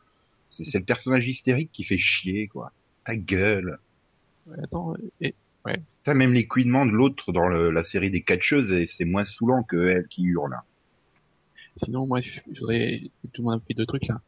C'est 0.50 0.66
c'est 0.66 0.80
le 0.80 0.86
personnage 0.86 1.28
hystérique 1.28 1.70
qui 1.72 1.84
fait 1.84 2.00
chier, 2.00 2.48
quoi. 2.48 2.72
Ta 3.06 3.16
gueule. 3.16 3.78
Ouais, 4.48 4.58
Attends, 4.64 4.96
et 5.22 5.36
T'as 6.04 6.14
même 6.16 6.34
les 6.34 6.48
couinements 6.48 6.86
de 6.88 6.92
l'autre 6.92 7.32
dans 7.32 7.48
le- 7.48 7.70
la 7.70 7.84
série 7.84 8.10
des 8.10 8.24
catcheuses 8.24 8.72
et 8.72 8.88
c'est 8.88 9.06
moins 9.06 9.24
saoulant 9.24 9.62
que 9.64 9.78
elle 9.88 10.08
qui 10.08 10.24
hurle. 10.24 10.56
sinon 11.78 12.08
moi 12.08 12.22
je 12.22 12.40
voudrais 12.48 13.02
tout 13.34 13.42
le 13.42 13.44
monde 13.46 13.60
a 13.62 13.64
pris 13.64 13.76
deux 13.76 13.86
trucs 13.86 14.08
là. 14.08 14.20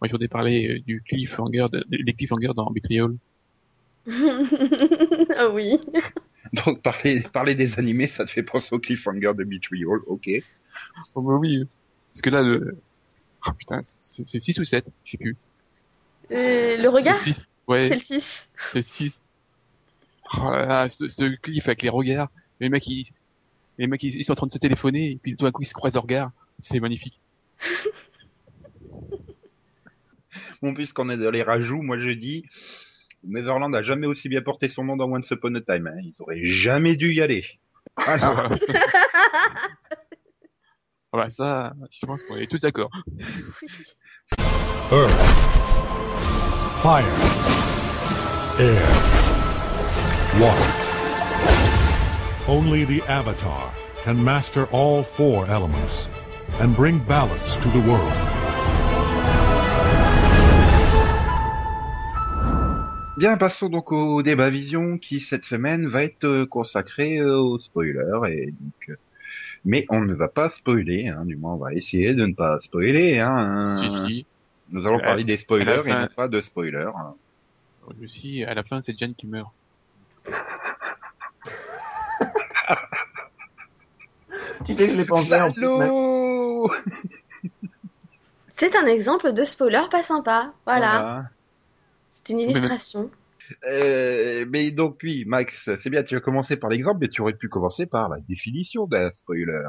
Moi 0.00 0.08
je 0.08 0.12
voudrais 0.12 0.28
parler 0.28 0.68
euh, 0.68 0.80
du 0.86 1.02
cliffhanger, 1.02 1.66
de, 1.72 1.84
des 1.88 2.12
cliffhangers 2.12 2.52
dans 2.54 2.70
Betrayal. 2.70 3.14
ah 5.36 5.48
oui. 5.50 5.78
Donc 6.52 6.82
parler, 6.82 7.22
parler 7.32 7.54
des 7.54 7.78
animés, 7.78 8.06
ça 8.06 8.26
te 8.26 8.30
fait 8.30 8.42
penser 8.42 8.68
au 8.74 8.78
cliffhanger 8.78 9.32
de 9.34 9.44
Betrayal, 9.44 10.00
ok. 10.06 10.28
Oh 11.14 11.22
bah 11.22 11.36
oui. 11.36 11.64
Parce 12.12 12.20
que 12.20 12.30
là 12.30 12.42
le 12.42 12.76
ah 13.46 13.52
putain, 13.58 13.80
c'est 14.00 14.40
6 14.40 14.58
ou 14.58 14.64
7, 14.64 14.86
je 15.04 15.10
sais 15.12 15.18
plus. 15.18 15.36
Euh, 16.30 16.76
le 16.76 16.88
regard 16.88 17.16
C'est 17.18 17.32
6. 17.32 17.46
Ouais, 17.66 17.88
C'est 17.88 17.94
le 17.96 18.00
6. 18.00 18.48
c'est 18.72 18.82
6. 18.82 19.22
Oh 20.40 20.50
là 20.50 20.66
là, 20.66 20.88
ce, 20.88 21.08
ce 21.08 21.36
cliff 21.36 21.66
avec 21.66 21.82
les 21.82 21.88
regards, 21.88 22.28
les 22.60 22.68
mecs 22.68 22.86
ils 22.86 23.06
les 23.78 23.86
mecs 23.86 24.02
ils, 24.02 24.16
ils 24.16 24.24
sont 24.24 24.32
en 24.32 24.36
train 24.36 24.46
de 24.46 24.52
se 24.52 24.58
téléphoner 24.58 25.12
et 25.12 25.16
puis 25.16 25.36
tout 25.36 25.44
d'un 25.44 25.52
coup 25.52 25.62
ils 25.62 25.66
se 25.66 25.74
croisent 25.74 25.96
au 25.96 26.00
regard. 26.00 26.30
C'est 26.58 26.80
magnifique. 26.80 27.20
Bon, 30.62 30.72
puisqu'on 30.72 31.10
est 31.10 31.18
dans 31.18 31.30
les 31.30 31.42
rajouts, 31.42 31.82
moi 31.82 31.98
je 31.98 32.08
dis, 32.08 32.46
Neverland 33.22 33.74
a 33.74 33.82
jamais 33.82 34.06
aussi 34.06 34.30
bien 34.30 34.40
porté 34.40 34.68
son 34.68 34.84
nom 34.84 34.96
dans 34.96 35.10
Once 35.10 35.30
Upon 35.30 35.54
a 35.56 35.60
Time. 35.60 35.88
Hein. 35.88 36.00
Ils 36.02 36.14
auraient 36.20 36.42
jamais 36.42 36.96
dû 36.96 37.12
y 37.12 37.20
aller. 37.20 37.44
Voilà. 37.96 38.48
Ah 41.12 41.16
bah 41.16 41.30
ça, 41.30 41.74
je 41.92 42.06
pense 42.06 42.24
qu'on 42.24 42.36
est 42.36 42.50
tous 42.50 42.62
d'accord. 42.62 42.90
Earth, 44.90 45.12
fire, 46.82 47.04
air, 48.58 49.23
water. 50.40 50.70
Only 52.48 52.84
the 52.84 53.02
Avatar 53.08 53.72
can 54.02 54.22
master 54.22 54.66
all 54.72 55.02
four 55.02 55.46
elements 55.46 56.08
and 56.60 56.74
bring 56.76 56.98
balance 57.00 57.56
to 57.56 57.68
the 57.70 57.80
world. 57.88 58.12
Bien, 63.16 63.36
passons 63.36 63.68
donc 63.68 63.92
au 63.92 64.22
débat 64.22 64.50
vision 64.50 64.98
qui 64.98 65.20
cette 65.20 65.44
semaine 65.44 65.86
va 65.86 66.02
être 66.02 66.24
euh, 66.24 66.46
consacré 66.46 67.18
euh, 67.18 67.38
aux 67.38 67.58
spoilers 67.60 68.20
et 68.28 68.46
donc. 68.46 68.88
euh, 68.88 68.96
mais 69.64 69.86
on 69.88 70.00
ne 70.00 70.12
va 70.14 70.28
pas 70.28 70.50
spoiler, 70.50 71.08
hein, 71.08 71.24
du 71.24 71.36
moins 71.36 71.54
on 71.54 71.56
va 71.58 71.72
essayer 71.72 72.12
de 72.14 72.26
ne 72.26 72.34
pas 72.34 72.58
spoiler. 72.60 73.20
Hein, 73.20 73.78
Si 73.80 73.90
si. 73.90 74.26
Nous 74.72 74.86
allons 74.86 74.98
À- 74.98 75.02
parler 75.04 75.24
des 75.24 75.36
spoilers 75.38 75.64
la 75.64 75.76
et 75.78 75.82
fin- 75.84 76.00
non 76.02 76.08
pas 76.14 76.28
de 76.28 76.40
spoilers. 76.40 76.90
hein. 76.96 77.14
Aussi, 78.02 78.42
à 78.44 78.52
la 78.54 78.62
fin, 78.64 78.80
c'est 78.82 78.98
Jen 78.98 79.14
qui 79.14 79.26
meurt. 79.26 79.50
Tu 84.64 84.74
sais 84.74 84.86
que 84.86 84.92
je 84.92 84.96
l'ai 84.96 85.04
pensé 85.04 85.34
en 85.34 85.52
plus. 85.52 85.66
C'est 88.52 88.76
un 88.76 88.86
exemple 88.86 89.32
de 89.32 89.44
spoiler 89.44 89.82
pas 89.90 90.02
sympa. 90.02 90.52
Voilà. 90.64 91.00
Voilà. 91.00 91.24
C'est 92.12 92.32
une 92.32 92.40
illustration. 92.40 93.10
Euh, 93.68 94.46
mais 94.48 94.70
donc 94.70 95.00
oui, 95.02 95.24
Max, 95.26 95.68
c'est 95.82 95.90
bien, 95.90 96.02
tu 96.02 96.16
as 96.16 96.20
commencé 96.20 96.56
par 96.56 96.70
l'exemple, 96.70 96.98
mais 97.00 97.08
tu 97.08 97.20
aurais 97.20 97.34
pu 97.34 97.48
commencer 97.48 97.84
par 97.84 98.08
la 98.08 98.18
définition 98.20 98.86
d'un 98.86 99.10
spoiler. 99.10 99.66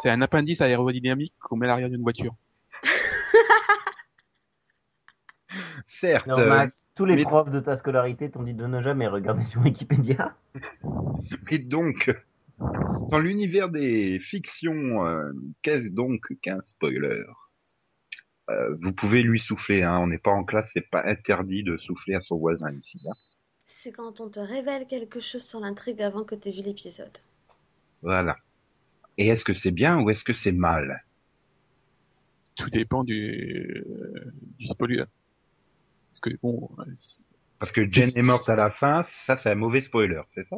C'est 0.00 0.10
un 0.10 0.22
appendice 0.22 0.60
aérodynamique 0.60 1.34
qu'on 1.40 1.56
met 1.56 1.66
à 1.66 1.70
l'arrière 1.70 1.90
d'une 1.90 2.02
voiture. 2.02 2.34
Certes, 5.86 6.26
Non, 6.26 6.36
Max, 6.46 6.86
tous 6.94 7.04
les 7.04 7.16
mais- 7.16 7.22
profs 7.22 7.50
de 7.50 7.60
ta 7.60 7.76
scolarité 7.76 8.30
t'ont 8.30 8.42
dit 8.42 8.54
de 8.54 8.66
ne 8.66 8.80
jamais 8.80 9.06
regarder 9.08 9.44
sur 9.44 9.60
Wikipédia. 9.62 10.34
mais 11.50 11.58
donc, 11.58 12.14
dans 13.10 13.18
l'univers 13.18 13.68
des 13.68 14.18
fictions, 14.18 15.06
euh, 15.06 15.32
qu'est-ce 15.62 15.92
donc 15.92 16.26
qu'un 16.42 16.60
spoiler? 16.64 17.24
Euh, 18.50 18.76
Vous 18.80 18.92
pouvez 18.92 19.22
lui 19.22 19.38
souffler, 19.38 19.82
hein, 19.82 19.98
on 19.98 20.06
n'est 20.06 20.18
pas 20.18 20.30
en 20.30 20.42
classe, 20.44 20.68
c'est 20.72 20.88
pas 20.90 21.02
interdit 21.04 21.62
de 21.62 21.76
souffler 21.76 22.14
à 22.14 22.20
son 22.20 22.38
voisin 22.38 22.70
ici. 22.72 22.98
hein. 23.06 23.14
C'est 23.66 23.92
quand 23.92 24.20
on 24.20 24.28
te 24.28 24.40
révèle 24.40 24.86
quelque 24.86 25.20
chose 25.20 25.44
sur 25.44 25.60
l'intrigue 25.60 26.00
avant 26.02 26.24
que 26.24 26.34
tu 26.34 26.48
aies 26.48 26.52
vu 26.52 26.62
l'épisode. 26.62 27.16
Voilà. 28.02 28.36
Et 29.18 29.28
est-ce 29.28 29.44
que 29.44 29.52
c'est 29.52 29.70
bien 29.70 30.00
ou 30.00 30.10
est-ce 30.10 30.24
que 30.24 30.32
c'est 30.32 30.52
mal? 30.52 31.04
Tout 32.56 32.70
dépend 32.70 33.04
du, 33.04 33.84
euh, 33.86 34.32
du 34.58 34.66
spoiler. 34.66 35.04
Parce 36.10 36.20
que 36.20 36.30
bon, 36.42 36.70
euh, 36.78 36.84
si- 36.96 37.24
Parce 37.58 37.72
que 37.72 37.88
Jen 37.88 38.10
est 38.14 38.22
morte 38.22 38.48
à 38.48 38.56
la 38.56 38.70
fin, 38.70 39.04
ça 39.26 39.36
c'est 39.42 39.50
un 39.50 39.54
mauvais 39.54 39.82
spoiler, 39.82 40.20
c'est 40.28 40.46
ça 40.48 40.56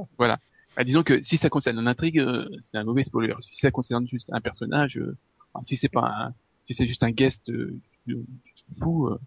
bah, 0.77 0.85
disons 0.85 1.03
que 1.03 1.21
si 1.21 1.37
ça 1.37 1.49
concerne 1.49 1.81
l'intrigue, 1.83 2.21
euh, 2.21 2.49
c'est 2.63 2.79
un 2.79 2.85
mauvais 2.85 3.03
spoiler. 3.03 3.35
Si 3.41 3.57
ça 3.57 3.71
concerne 3.71 4.07
juste 4.07 4.31
un 4.33 4.41
personnage, 4.41 4.99
euh, 4.99 5.17
enfin, 5.53 5.63
si 5.63 5.77
c'est 5.77 5.89
pas 5.89 6.07
un, 6.07 6.35
si 6.65 6.75
c'est 6.75 6.87
juste 6.87 7.03
un 7.03 7.11
guest 7.11 7.51
euh, 7.51 7.77
fou, 8.79 9.09
euh, 9.09 9.19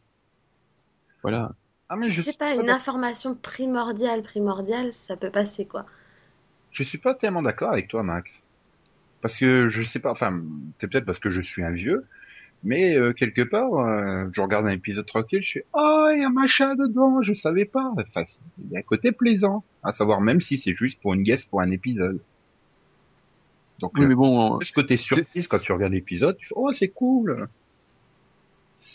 voilà. 1.22 1.52
Ah 1.90 1.96
mais 1.96 2.08
Si 2.08 2.14
je 2.14 2.22
c'est 2.22 2.30
suis 2.32 2.38
pas 2.38 2.56
pas 2.56 2.62
une 2.64 2.70
information 2.70 3.36
primordiale, 3.36 4.24
primordiale, 4.24 4.94
ça 4.94 5.18
peut 5.18 5.30
passer 5.30 5.66
quoi. 5.66 5.86
Je 6.72 6.84
suis 6.84 6.98
pas 6.98 7.14
tellement 7.14 7.42
d'accord 7.42 7.72
avec 7.72 7.88
toi, 7.88 8.04
Max. 8.04 8.42
Parce 9.22 9.38
que 9.38 9.70
je 9.70 9.84
sais 9.84 10.00
pas, 10.00 10.12
enfin, 10.12 10.42
c'est 10.80 10.88
peut-être 10.90 11.06
parce 11.06 11.20
que 11.20 11.30
je 11.30 11.42
suis 11.42 11.64
un 11.64 11.72
vieux, 11.72 12.06
mais 12.64 12.96
euh, 12.96 13.14
quelque 13.14 13.42
part, 13.42 13.74
euh, 13.74 14.28
je 14.32 14.42
regarde 14.42 14.66
un 14.66 14.72
épisode 14.72 15.06
tranquille, 15.06 15.42
je 15.42 15.48
suis 15.48 15.62
oh 15.74 16.08
il 16.14 16.22
y 16.22 16.24
a 16.24 16.28
un 16.28 16.32
machin 16.32 16.76
dedans, 16.76 17.22
je 17.22 17.34
savais 17.34 17.66
pas. 17.66 17.92
Enfin, 17.98 18.24
il 18.58 18.72
y 18.72 18.76
a 18.76 18.80
un 18.80 18.84
côté 18.84 19.12
plaisant, 19.12 19.64
à 19.84 19.94
savoir 19.94 20.22
même 20.22 20.42
si 20.42 20.58
c'est 20.58 20.74
juste 20.76 21.02
pour 21.02 21.14
une 21.14 21.24
guest 21.24 21.50
pour 21.50 21.62
un 21.62 21.72
épisode. 21.72 22.22
Donc 23.80 23.92
Oui, 23.96 24.06
euh, 24.06 24.08
mais 24.08 24.16
bon, 24.16 24.60
ce 24.62 24.72
côté 24.72 24.98
surprise 24.98 25.48
quand 25.48 25.60
tu 25.60 25.72
regardes 25.74 25.94
l'épisode, 25.94 26.38
tu 26.38 26.48
fais 26.48 26.56
oh 26.56 26.72
c'est 26.74 26.90
cool. 26.90 27.50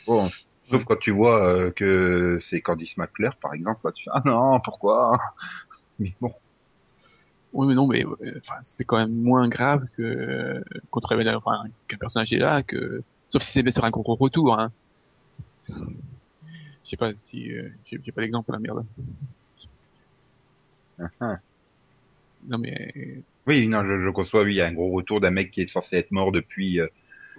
Bon, 0.06 0.30
sauf 0.70 0.84
quand 0.84 0.96
tu 0.96 1.10
vois 1.10 1.46
euh, 1.46 1.70
que 1.70 2.38
c'est 2.42 2.60
Candice 2.60 2.96
McClure 2.96 3.36
par 3.36 3.54
exemple, 3.54 3.80
là, 3.84 3.92
tu 3.92 4.04
fais 4.04 4.10
ah 4.14 4.22
non 4.24 4.60
pourquoi? 4.60 5.18
Mais 5.98 6.14
bon. 6.20 6.32
oui, 7.52 7.66
mais 7.66 7.74
non, 7.74 7.88
mais 7.88 8.04
euh, 8.04 8.40
enfin, 8.40 8.54
c'est 8.62 8.84
quand 8.84 8.98
même 8.98 9.12
moins 9.12 9.48
grave 9.48 9.84
que 9.96 10.02
euh, 10.02 10.62
qu'on 10.90 11.00
enfin, 11.00 11.64
qu'un 11.88 11.96
personnage 11.96 12.32
est 12.32 12.38
là, 12.38 12.62
que 12.62 13.02
sauf 13.28 13.42
si 13.42 13.52
c'est 13.52 13.62
bien 13.62 13.72
sur 13.72 13.84
un 13.84 13.90
gros 13.90 14.14
retour. 14.14 14.58
Hein. 14.58 14.72
Je 15.68 16.90
sais 16.90 16.96
pas 16.96 17.14
si 17.14 17.52
euh, 17.52 17.68
j'ai 17.84 18.12
pas 18.12 18.22
l'exemple 18.22 18.52
la 18.52 18.58
merde. 18.58 18.84
Non 22.46 22.58
mais 22.58 23.22
Oui, 23.46 23.68
non, 23.68 23.84
je, 23.84 24.00
je 24.02 24.10
conçois, 24.10 24.42
oui, 24.42 24.54
il 24.54 24.56
y 24.56 24.60
a 24.60 24.66
un 24.66 24.72
gros 24.72 24.90
retour 24.90 25.20
d'un 25.20 25.30
mec 25.30 25.50
qui 25.50 25.60
est 25.60 25.68
censé 25.68 25.96
être 25.96 26.12
mort 26.12 26.32
depuis, 26.32 26.80
euh, 26.80 26.86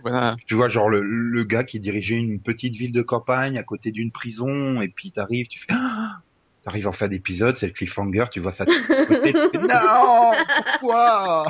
voilà, 0.02 0.38
tu 0.46 0.56
vois, 0.56 0.70
genre 0.70 0.90
le, 0.90 1.02
le 1.02 1.44
gars 1.44 1.64
qui 1.64 1.80
dirigeait 1.80 2.16
une 2.16 2.40
petite 2.40 2.76
ville 2.76 2.92
de 2.92 3.02
campagne 3.02 3.58
à 3.58 3.64
côté 3.64 3.92
d'une 3.92 4.12
prison, 4.12 4.82
et 4.82 4.88
puis 4.88 5.12
t'arrives, 5.12 5.48
tu 5.48 5.60
fais, 5.60 5.68
ah 5.72 6.20
t'arrives 6.64 6.88
en 6.88 6.92
fin 6.92 7.08
d'épisode, 7.08 7.56
c'est 7.58 7.68
le 7.68 7.74
cliffhanger, 7.74 8.26
tu 8.32 8.40
vois 8.40 8.54
ça 8.54 8.66
non, 9.54 10.32
pourquoi? 10.80 11.46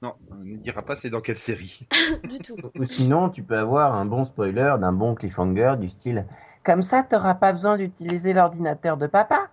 Non, 0.00 0.14
on 0.30 0.36
ne 0.36 0.56
dira 0.58 0.82
pas 0.82 0.94
c'est 0.94 1.10
dans 1.10 1.20
quelle 1.20 1.38
série. 1.38 1.88
du 2.24 2.38
tout. 2.38 2.56
Ou 2.76 2.84
sinon, 2.84 3.30
tu 3.30 3.42
peux 3.42 3.58
avoir 3.58 3.94
un 3.94 4.04
bon 4.04 4.24
spoiler 4.26 4.76
d'un 4.80 4.92
bon 4.92 5.14
cliffhanger 5.16 5.74
du 5.80 5.88
style 5.88 6.24
Comme 6.64 6.82
ça, 6.82 7.02
t'auras 7.02 7.34
pas 7.34 7.52
besoin 7.52 7.76
d'utiliser 7.76 8.32
l'ordinateur 8.32 8.96
de 8.96 9.08
papa. 9.08 9.50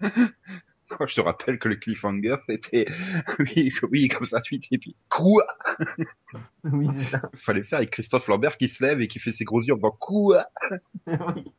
Moi, 0.00 0.10
je 1.06 1.14
te 1.14 1.20
rappelle 1.20 1.60
que 1.60 1.68
le 1.68 1.76
cliffhanger, 1.76 2.36
c'était, 2.48 2.86
oui, 3.38 3.72
oui, 3.90 4.08
comme 4.08 4.26
ça, 4.26 4.42
suite, 4.42 4.64
et 4.72 4.78
puis, 4.78 4.96
quoi? 5.08 5.46
Oui, 6.64 6.88
c'est 6.98 7.10
ça. 7.10 7.22
Fallait 7.36 7.62
faire 7.62 7.78
avec 7.78 7.90
Christophe 7.90 8.26
Lambert 8.26 8.56
qui 8.56 8.68
se 8.68 8.84
lève 8.84 9.00
et 9.00 9.06
qui 9.06 9.20
fait 9.20 9.32
ses 9.32 9.44
gros 9.44 9.62
yeux 9.62 9.74
en 9.74 9.76
disant, 9.76 9.96
quoi? 10.00 10.46
Oui. 11.06 11.52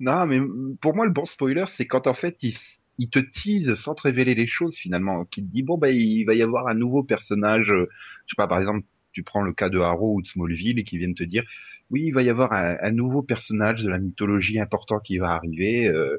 Non, 0.00 0.26
mais 0.26 0.40
pour 0.80 0.94
moi, 0.94 1.06
le 1.06 1.12
bon 1.12 1.24
spoiler, 1.26 1.64
c'est 1.68 1.86
quand 1.86 2.06
en 2.06 2.14
fait, 2.14 2.36
il, 2.42 3.10
te 3.10 3.18
tease 3.18 3.74
sans 3.74 3.94
te 3.94 4.02
révéler 4.02 4.34
les 4.34 4.46
choses 4.46 4.76
finalement, 4.76 5.24
qui 5.24 5.42
te 5.44 5.50
dit 5.50 5.62
bon 5.62 5.78
bah 5.78 5.90
il 5.90 6.24
va 6.24 6.34
y 6.34 6.42
avoir 6.42 6.68
un 6.68 6.74
nouveau 6.74 7.02
personnage. 7.02 7.72
euh, 7.72 7.88
Je 8.26 8.32
sais 8.32 8.36
pas, 8.36 8.48
par 8.48 8.58
exemple, 8.60 8.84
tu 9.12 9.22
prends 9.22 9.42
le 9.42 9.52
cas 9.52 9.68
de 9.68 9.78
Arrow 9.78 10.14
ou 10.16 10.22
de 10.22 10.26
Smallville 10.26 10.78
et 10.78 10.84
qui 10.84 10.98
viennent 10.98 11.14
te 11.14 11.24
dire 11.24 11.44
oui, 11.90 12.04
il 12.06 12.12
va 12.12 12.22
y 12.22 12.30
avoir 12.30 12.52
un, 12.52 12.90
nouveau 12.90 13.22
personnage 13.22 13.82
de 13.82 13.88
la 13.88 13.98
mythologie 13.98 14.58
important 14.60 14.98
qui 15.00 15.18
va 15.18 15.32
arriver. 15.32 15.86
Euh, 15.88 16.18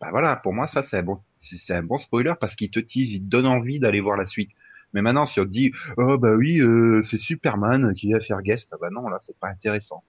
bah 0.00 0.08
voilà, 0.10 0.36
pour 0.36 0.52
moi 0.54 0.66
ça 0.66 0.82
c'est 0.82 0.98
un 0.98 1.02
bon, 1.02 1.20
c'est 1.40 1.74
un 1.74 1.82
bon 1.82 1.98
spoiler 1.98 2.34
parce 2.40 2.54
qu'il 2.56 2.70
te 2.70 2.80
tease, 2.80 3.12
il 3.12 3.20
te 3.22 3.26
donne 3.26 3.46
envie 3.46 3.80
d'aller 3.80 4.00
voir 4.00 4.16
la 4.16 4.26
suite. 4.26 4.50
Mais 4.92 5.02
maintenant, 5.02 5.26
si 5.26 5.40
on 5.40 5.44
te 5.44 5.50
dit 5.50 5.72
oh 5.96 6.18
bah 6.18 6.34
oui, 6.36 6.60
euh, 6.60 7.02
c'est 7.02 7.18
Superman 7.18 7.94
qui 7.94 8.12
va 8.12 8.20
faire 8.20 8.42
guest, 8.42 8.68
ah 8.72 8.76
bah 8.80 8.90
non 8.90 9.08
là 9.08 9.18
c'est 9.22 9.38
pas 9.38 9.48
intéressant. 9.48 10.04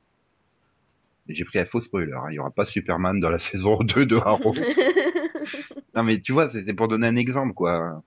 J'ai 1.30 1.44
pris 1.46 1.60
un 1.60 1.66
faux 1.66 1.82
spoiler, 1.82 2.14
hein. 2.14 2.28
il 2.30 2.36
y 2.36 2.40
aura 2.40 2.52
pas 2.52 2.66
Superman 2.66 3.20
dans 3.20 3.30
la 3.30 3.40
saison 3.50 3.78
2 3.84 4.06
de 4.06 4.16
Arrow. 4.18 4.54
non 5.96 6.04
mais 6.04 6.20
tu 6.22 6.32
vois, 6.34 6.50
c'était 6.52 6.74
pour 6.74 6.88
donner 6.88 7.08
un 7.08 7.16
exemple 7.16 7.54
quoi. 7.54 8.02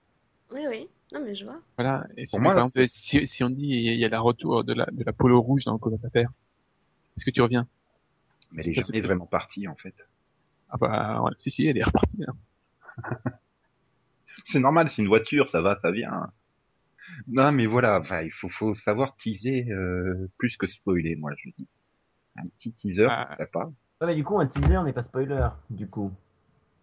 oui, 0.51 0.61
oui. 0.69 0.87
Non, 1.13 1.19
mais 1.25 1.35
je 1.35 1.43
vois. 1.43 1.59
voilà. 1.77 2.05
Et 2.15 2.25
si, 2.25 2.31
Pour 2.31 2.39
moi, 2.41 2.53
exemple, 2.53 2.87
si, 2.87 3.27
si 3.27 3.43
on 3.43 3.49
dit 3.49 3.65
il 3.67 3.99
y 3.99 4.05
a 4.05 4.07
la 4.09 4.21
retour 4.21 4.63
de 4.63 4.73
la 4.73 4.85
de 4.85 5.03
la 5.03 5.11
polo 5.11 5.41
rouge 5.41 5.65
dans 5.65 5.77
Comment 5.77 5.97
ça 5.97 6.09
faire, 6.09 6.29
est-ce 7.17 7.25
que 7.25 7.31
tu 7.31 7.41
reviens? 7.41 7.67
Mais 8.53 8.63
elle 8.63 8.69
est 8.69 8.73
jamais 8.81 9.01
vraiment 9.01 9.25
partie 9.25 9.67
en 9.67 9.75
fait. 9.75 9.93
Ah 10.69 10.77
bah 10.77 11.21
ouais, 11.21 11.31
si 11.37 11.51
si, 11.51 11.65
elle 11.67 11.77
est 11.77 11.83
repartie. 11.83 12.23
hein. 12.25 12.35
C'est 14.45 14.59
normal, 14.59 14.89
c'est 14.89 15.01
une 15.01 15.07
voiture, 15.09 15.49
ça 15.49 15.61
va, 15.61 15.77
ça 15.81 15.91
vient. 15.91 16.31
Non 17.27 17.51
mais 17.51 17.65
voilà, 17.65 18.01
il 18.23 18.31
faut, 18.31 18.47
faut 18.49 18.73
savoir 18.75 19.15
teaser 19.17 19.69
euh, 19.69 20.29
plus 20.37 20.55
que 20.55 20.67
spoiler, 20.67 21.15
moi 21.17 21.31
je 21.37 21.49
dis. 21.57 21.67
Un 22.37 22.47
petit 22.59 22.71
teaser, 22.73 23.07
Ah. 23.09 23.27
c'est 23.31 23.43
sympa. 23.43 23.65
Ouais, 24.01 24.07
mais 24.07 24.15
du 24.15 24.23
coup, 24.23 24.39
un 24.39 24.47
teaser 24.47 24.83
n'est 24.83 24.93
pas 24.93 25.03
spoiler, 25.03 25.47
du 25.69 25.87
coup. 25.87 26.11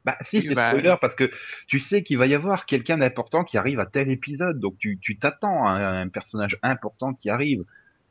Bah 0.05 0.17
si, 0.23 0.43
c'est 0.43 0.55
Bah, 0.55 0.71
spoiler 0.71 0.95
parce 1.01 1.15
que 1.15 1.31
tu 1.67 1.81
sais 1.81 2.03
qu'il 2.03 2.19
va 2.19 2.27
y 2.27 2.35
avoir 2.35 2.67
quelqu'un 2.67 2.99
d'important 2.99 3.45
qui 3.45 3.59
arrive 3.59 3.81
à 3.81 3.87
tel 3.87 4.11
épisode, 4.11 4.61
donc 4.61 4.79
tu 4.79 4.99
tu 5.01 5.19
t'attends 5.19 5.67
à 5.67 5.73
un, 5.73 6.09
personnage 6.09 6.59
important 6.63 7.13
qui 7.15 7.29
arrive. 7.31 7.65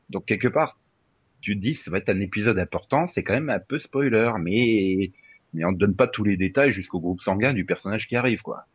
Donc 0.09 0.25
quelque 0.25 0.47
part, 0.47 0.77
tu 1.41 1.55
te 1.55 1.61
dis 1.61 1.75
ça 1.75 1.89
va 1.89 1.97
être 1.99 2.09
un 2.09 2.19
épisode 2.19 2.59
important, 2.59 3.07
c'est 3.07 3.23
quand 3.23 3.33
même 3.33 3.49
un 3.49 3.59
peu 3.59 3.79
spoiler, 3.79 4.31
mais 4.39 5.11
mais 5.53 5.63
on 5.65 5.73
te 5.73 5.77
donne 5.77 5.95
pas 5.95 6.07
tous 6.07 6.23
les 6.23 6.37
détails 6.37 6.71
jusqu'au 6.73 6.99
groupe 6.99 7.21
sanguin 7.21 7.53
du 7.53 7.65
personnage 7.65 8.07
qui 8.07 8.15
arrive 8.15 8.41
quoi. 8.41 8.65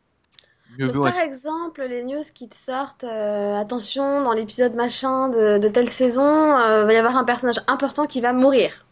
Par 0.78 1.18
exemple, 1.18 1.82
les 1.82 2.02
news 2.02 2.22
qui 2.34 2.48
te 2.48 2.56
sortent, 2.56 3.04
euh, 3.04 3.54
attention, 3.54 4.22
dans 4.22 4.32
l'épisode 4.32 4.74
machin 4.74 5.28
de, 5.28 5.58
de 5.58 5.68
telle 5.68 5.88
saison, 5.90 6.24
euh, 6.24 6.84
va 6.84 6.92
y 6.92 6.96
avoir 6.96 7.16
un 7.16 7.24
personnage 7.24 7.60
important 7.66 8.06
qui 8.06 8.20
va 8.20 8.32
mourir. 8.32 8.86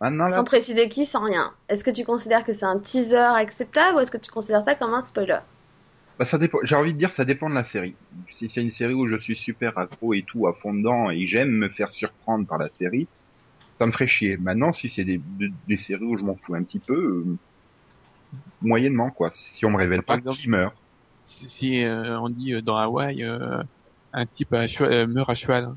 Ah 0.00 0.10
là, 0.10 0.28
Sans 0.28 0.44
préciser 0.44 0.88
qui, 0.88 1.04
sans 1.06 1.24
rien. 1.24 1.52
Est-ce 1.68 1.84
que 1.84 1.90
tu 1.90 2.04
considères 2.04 2.44
que 2.44 2.52
c'est 2.52 2.66
un 2.66 2.78
teaser 2.78 3.16
acceptable 3.16 3.96
ou 3.96 4.00
est-ce 4.00 4.10
que 4.10 4.18
tu 4.18 4.30
considères 4.30 4.64
ça 4.64 4.74
comme 4.74 4.94
un 4.94 5.02
spoiler? 5.02 5.38
Bah 6.18 6.24
ça 6.24 6.38
dépend. 6.38 6.58
J'ai 6.62 6.76
envie 6.76 6.92
de 6.92 6.98
dire 6.98 7.10
ça 7.10 7.24
dépend 7.24 7.50
de 7.50 7.54
la 7.54 7.64
série. 7.64 7.96
Si 8.32 8.48
c'est 8.48 8.62
une 8.62 8.70
série 8.70 8.94
où 8.94 9.06
je 9.08 9.16
suis 9.16 9.36
super 9.36 9.76
accro 9.78 10.14
et 10.14 10.24
tout 10.26 10.46
à 10.46 10.52
fond 10.54 10.72
dedans 10.72 11.10
et 11.10 11.26
j'aime 11.26 11.50
me 11.50 11.68
faire 11.68 11.90
surprendre 11.90 12.46
par 12.46 12.58
la 12.58 12.68
série, 12.78 13.08
ça 13.78 13.86
me 13.86 13.92
ferait 13.92 14.08
chier. 14.08 14.36
Maintenant, 14.36 14.72
si 14.72 14.88
c'est 14.88 15.04
des, 15.04 15.18
des, 15.18 15.48
des 15.66 15.76
séries 15.78 16.04
où 16.04 16.16
je 16.16 16.24
m'en 16.24 16.36
fous 16.36 16.54
un 16.54 16.62
petit 16.62 16.80
peu, 16.80 16.94
euh, 16.94 17.38
moyennement 18.60 19.10
quoi. 19.10 19.30
Si 19.32 19.64
on 19.66 19.70
me 19.70 19.76
révèle 19.76 20.02
pas 20.02 20.16
exemple- 20.16 20.36
qui 20.38 20.48
meurt. 20.48 20.74
Si, 21.24 21.48
si, 21.48 21.82
euh, 21.82 22.18
on 22.20 22.28
dit 22.28 22.54
euh, 22.54 22.62
dans 22.62 22.76
Hawaï 22.76 23.22
euh, 23.24 23.62
un 24.12 24.26
type 24.26 24.52
à 24.52 24.66
cheval, 24.66 24.92
euh, 24.92 25.06
meurt 25.06 25.30
à 25.30 25.34
cheval. 25.34 25.74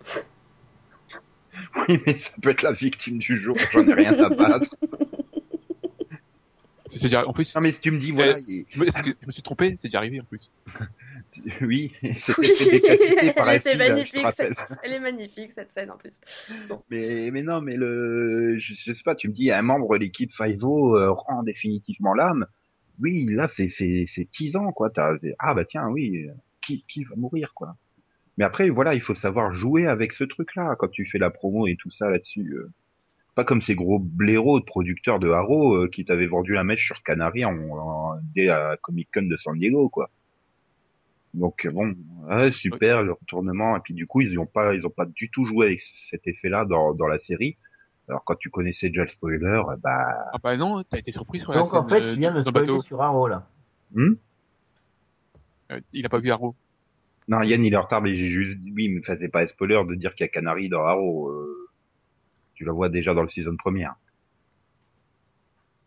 Oui, 1.88 2.00
mais 2.06 2.16
ça 2.16 2.30
peut 2.40 2.48
être 2.50 2.62
la 2.62 2.72
victime 2.72 3.18
du 3.18 3.38
jour. 3.38 3.56
J'en 3.72 3.86
ai 3.86 3.92
rien 3.92 4.18
à 4.18 4.28
battre. 4.30 4.74
C'est 6.86 7.02
déjà 7.02 7.26
en 7.26 7.32
plus. 7.32 7.54
Non 7.54 7.62
mais 7.62 7.72
si 7.72 7.80
tu 7.80 7.90
me 7.90 7.98
dis 7.98 8.10
voilà, 8.10 8.38
il- 8.38 8.66
Je 8.68 8.78
me, 8.78 8.86
est-ce 8.86 9.02
que 9.02 9.10
je 9.18 9.26
me 9.26 9.32
suis 9.32 9.42
trompé, 9.42 9.74
c'est 9.78 9.88
déjà 9.88 9.98
arrivé 9.98 10.20
en 10.20 10.24
plus. 10.24 10.50
oui, 11.62 11.92
c'était 12.18 12.80
décapité 12.80 13.32
par 13.32 13.48
elle 13.48 13.78
magnifique, 13.78 14.26
cette... 14.36 14.58
elle 14.82 14.92
est 14.92 15.00
magnifique 15.00 15.52
cette 15.54 15.72
scène 15.72 15.90
en 15.90 15.96
plus. 15.96 16.20
Mais, 16.90 17.30
mais 17.32 17.42
non, 17.42 17.62
mais 17.62 17.76
le, 17.76 18.58
je, 18.58 18.74
je 18.74 18.92
sais 18.92 19.02
pas, 19.04 19.14
tu 19.14 19.28
me 19.28 19.32
dis 19.32 19.50
un 19.50 19.62
membre 19.62 19.94
de 19.96 20.00
l'équipe 20.02 20.32
Five-O 20.34 20.96
euh, 20.96 21.10
rend 21.12 21.42
définitivement 21.42 22.12
l'âme. 22.12 22.46
Oui, 23.00 23.26
là 23.30 23.48
c'est 23.48 23.68
c'est 23.68 24.04
c'est 24.08 24.28
teasant 24.30 24.72
quoi. 24.72 24.90
T'as 24.90 25.14
ah 25.38 25.54
bah 25.54 25.64
tiens 25.64 25.88
oui, 25.88 26.26
qui 26.62 26.84
qui 26.88 27.04
va 27.04 27.16
mourir 27.16 27.52
quoi. 27.54 27.76
Mais 28.38 28.44
après 28.44 28.70
voilà, 28.70 28.94
il 28.94 29.02
faut 29.02 29.14
savoir 29.14 29.52
jouer 29.54 29.86
avec 29.88 30.12
ce 30.14 30.24
truc-là 30.24 30.76
quand 30.78 30.88
tu 30.90 31.06
fais 31.06 31.18
la 31.18 31.30
promo 31.30 31.66
et 31.68 31.76
tout 31.76 31.90
ça 31.92 32.10
là-dessus. 32.10 32.54
euh. 32.54 32.70
Pas 33.36 33.44
comme 33.44 33.62
ces 33.62 33.74
gros 33.76 33.98
blaireaux 34.00 34.60
de 34.60 34.64
producteurs 34.66 35.20
de 35.20 35.30
Haro 35.30 35.74
euh, 35.76 35.88
qui 35.90 36.04
t'avaient 36.04 36.26
vendu 36.26 36.54
la 36.54 36.64
mèche 36.64 36.86
sur 36.86 37.02
Canary 37.04 37.44
en, 37.46 37.54
en- 37.70 38.18
dès 38.34 38.46
la 38.46 38.76
Comic 38.82 39.08
Con 39.14 39.22
de 39.24 39.36
San 39.38 39.58
Diego 39.58 39.88
quoi. 39.90 40.10
Donc 41.34 41.66
bon, 41.72 41.94
ouais, 42.28 42.52
super 42.52 43.02
le 43.02 43.12
retournement 43.12 43.76
et 43.76 43.80
puis 43.80 43.94
du 43.94 44.06
coup 44.06 44.20
ils 44.20 44.38
ont 44.38 44.46
pas 44.46 44.74
ils 44.74 44.86
ont 44.86 44.90
pas 44.90 45.06
du 45.06 45.30
tout 45.30 45.44
joué 45.44 45.66
avec 45.66 45.80
cet 46.10 46.26
effet-là 46.26 46.64
dans 46.66 46.92
dans 46.94 47.06
la 47.06 47.18
série. 47.20 47.56
Alors 48.08 48.24
quand 48.24 48.34
tu 48.36 48.50
connaissais 48.50 48.88
déjà 48.88 49.02
le 49.04 49.08
spoiler, 49.08 49.62
bah 49.78 50.26
Ah 50.32 50.38
bah 50.42 50.56
non, 50.56 50.82
t'as 50.82 50.98
été 50.98 51.12
surpris 51.12 51.40
sur 51.40 51.52
la 51.52 51.58
Donc 51.58 51.68
scène 51.68 51.78
en 51.78 51.88
fait, 51.88 52.00
tu 52.12 52.18
viens 52.18 52.32
de 52.32 52.40
spoiler 52.40 52.60
bateau. 52.60 52.82
sur 52.82 53.00
Arrow 53.00 53.28
là. 53.28 53.46
hmm? 53.94 54.14
Euh, 55.70 55.80
il 55.92 56.04
a 56.04 56.08
pas 56.08 56.18
vu 56.18 56.30
Arrow. 56.30 56.54
Non, 57.28 57.40
Yann, 57.42 57.64
il 57.64 57.72
est 57.72 57.76
en 57.76 57.82
retard, 57.82 58.02
mais 58.02 58.16
j'ai 58.16 58.28
juste 58.28 58.58
dit 58.58 58.72
oui, 58.74 58.88
mais 58.88 59.02
ça 59.02 59.16
c'est 59.16 59.28
pas 59.28 59.42
un 59.42 59.46
spoiler 59.46 59.80
de 59.88 59.94
dire 59.94 60.14
qu'il 60.14 60.24
y 60.24 60.28
a 60.28 60.32
Canary 60.32 60.68
dans 60.68 60.84
Arrow. 60.84 61.28
euh, 61.30 61.68
tu 62.54 62.64
la 62.64 62.72
vois 62.72 62.88
déjà 62.88 63.14
dans 63.14 63.22
le 63.22 63.28
season 63.28 63.56
première. 63.56 63.94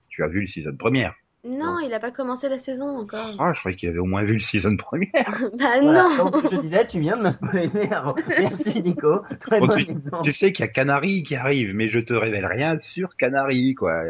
Tu 0.07 0.24
as 0.24 0.27
vu 0.27 0.41
le 0.41 0.48
season 0.48 0.75
première. 0.77 1.13
Non, 1.47 1.79
il 1.79 1.93
a 1.93 1.99
pas 1.99 2.11
commencé 2.11 2.49
la 2.49 2.57
saison 2.57 2.87
encore. 2.97 3.35
Ah, 3.37 3.51
je 3.53 3.59
croyais 3.59 3.77
qu'il 3.77 3.87
avait 3.89 3.99
au 3.99 4.05
moins 4.05 4.23
vu 4.23 4.33
le 4.33 4.39
season 4.39 4.75
première. 4.77 5.11
bah 5.59 5.79
Voilà. 5.81 6.07
non. 6.17 6.29
Donc 6.31 6.51
je 6.51 6.57
disais, 6.59 6.87
tu 6.87 6.99
viens 6.99 7.17
de 7.17 7.21
me 7.23 7.29
spoiler. 7.31 7.69
Merci 8.39 8.81
Nico. 8.81 9.19
Très 9.41 9.59
Bon, 9.59 9.67
bon 9.67 9.75
tu, 9.75 9.81
exemple. 9.81 10.23
tu 10.23 10.33
sais 10.33 10.51
qu'il 10.51 10.65
y 10.65 10.67
a 10.67 10.71
Canary 10.71 11.21
qui 11.23 11.35
arrive, 11.35 11.73
mais 11.75 11.87
je 11.89 11.99
te 11.99 12.13
révèle 12.13 12.45
rien 12.47 12.79
sur 12.81 13.15
Canary, 13.15 13.75
quoi. 13.75 14.03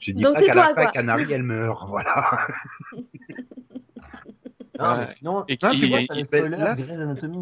Je 0.00 0.10
dis 0.10 0.20
Donc 0.20 0.34
pas 0.34 0.40
qu'à 0.40 0.54
la 0.54 0.74
fin. 0.74 0.86
Canary, 0.90 1.32
elle 1.32 1.44
meurt, 1.44 1.86
voilà. 1.88 2.48
Non, 4.78 4.96
mais 4.96 5.04
Ouais. 5.04 5.06
sinon, 5.16 5.44
Et 5.48 5.58
là- 5.62 6.74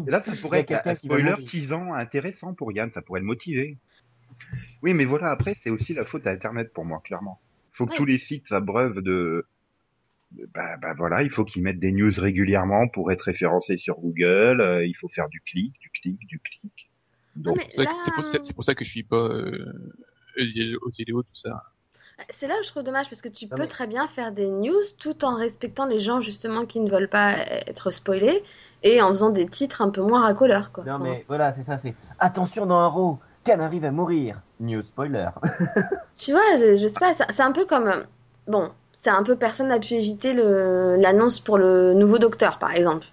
là, 0.05 0.21
ça 0.21 0.31
pourrait 0.39 0.59
être 0.69 0.85
un 0.87 0.95
spoiler 0.95 1.35
teasant 1.45 1.93
intéressant 1.93 2.53
pour 2.53 2.71
Yann, 2.71 2.91
ça 2.91 3.01
pourrait 3.01 3.21
le 3.21 3.25
motiver. 3.25 3.77
Oui, 4.83 4.93
mais 4.93 5.05
voilà, 5.05 5.31
après, 5.31 5.55
c'est 5.63 5.69
aussi 5.71 5.93
la 5.95 6.03
faute 6.05 6.27
à 6.27 6.31
Internet 6.31 6.71
pour 6.73 6.85
moi, 6.85 7.01
clairement. 7.03 7.39
Faut 7.71 7.85
que 7.85 7.91
Ouais. 7.91 7.97
tous 7.97 8.05
les 8.05 8.17
sites 8.17 8.47
s'abreuvent 8.47 9.01
de... 9.01 9.45
Bah, 10.53 10.77
bah 10.81 10.93
voilà, 10.97 11.23
il 11.23 11.29
faut 11.29 11.43
qu'ils 11.43 11.61
mettent 11.61 11.79
des 11.79 11.91
news 11.91 12.11
régulièrement 12.17 12.87
pour 12.87 13.11
être 13.11 13.23
référencés 13.23 13.75
sur 13.77 13.99
Google, 13.99 14.61
euh, 14.61 14.85
il 14.85 14.93
faut 14.93 15.09
faire 15.09 15.27
du 15.27 15.41
clic, 15.41 15.73
du 15.81 15.89
clic, 15.89 16.17
du 16.25 16.39
clic. 16.39 16.89
Donc, 17.35 17.57
C'est 17.59 17.65
pour 17.65 17.73
ça 17.75 17.83
que- 17.85 17.89
là- 17.89 17.95
c'est 18.05 18.11
pour, 18.13 18.25
ça- 18.25 18.37
c'est 18.41 18.53
pour 18.53 18.63
ça 18.63 18.75
que 18.75 18.85
je 18.85 18.89
suis 18.91 19.03
pas 19.03 19.17
euh, 19.17 19.65
Osilio, 20.83 21.23
tout 21.23 21.35
ça. 21.35 21.63
C'est 22.29 22.47
là 22.47 22.53
où 22.59 22.63
je 22.63 22.69
trouve 22.69 22.83
dommage 22.83 23.09
parce 23.09 23.21
que 23.21 23.29
tu 23.29 23.45
Non, 23.45 23.55
peux 23.57 23.63
mais- 23.63 23.67
très 23.67 23.87
bien 23.87 24.07
faire 24.07 24.31
des 24.31 24.47
news 24.47 24.79
tout 24.99 25.25
en 25.25 25.35
respectant 25.35 25.85
les 25.85 25.99
gens 25.99 26.21
justement 26.21 26.65
qui 26.65 26.79
ne 26.79 26.89
veulent 26.89 27.09
pas 27.09 27.35
être 27.67 27.91
spoilés 27.91 28.43
et 28.83 29.01
en 29.01 29.09
faisant 29.09 29.31
des 29.31 29.47
titres 29.47 29.81
un 29.81 29.89
peu 29.89 30.01
moins 30.01 30.21
racoleurs 30.21 30.71
quoi. 30.71 30.83
Non 30.85 30.99
mais 30.99 31.25
voilà, 31.27 31.51
c'est 31.51 31.63
ça, 31.63 31.77
c'est 31.77 31.95
attention 32.19 32.65
dans 32.65 32.79
Arrow, 33.47 33.57
Canary 33.57 33.79
va 33.79 33.91
mourir. 33.91 34.41
News 34.59 34.83
spoiler. 34.83 35.29
Tu 36.17 36.31
vois, 36.31 36.57
je, 36.57 36.77
je 36.77 36.87
sais 36.87 36.99
pas, 36.99 37.13
c'est 37.13 37.41
un 37.41 37.51
peu 37.51 37.65
comme 37.65 37.87
euh, 37.87 38.03
bon, 38.47 38.71
c'est 38.99 39.09
un 39.09 39.23
peu 39.23 39.35
personne 39.35 39.69
n'a 39.69 39.79
pu 39.79 39.95
éviter 39.95 40.33
l'annonce 40.33 41.39
pour 41.39 41.57
le 41.57 41.93
nouveau 41.93 42.19
Docteur 42.19 42.59
par 42.59 42.71
exemple. 42.73 43.07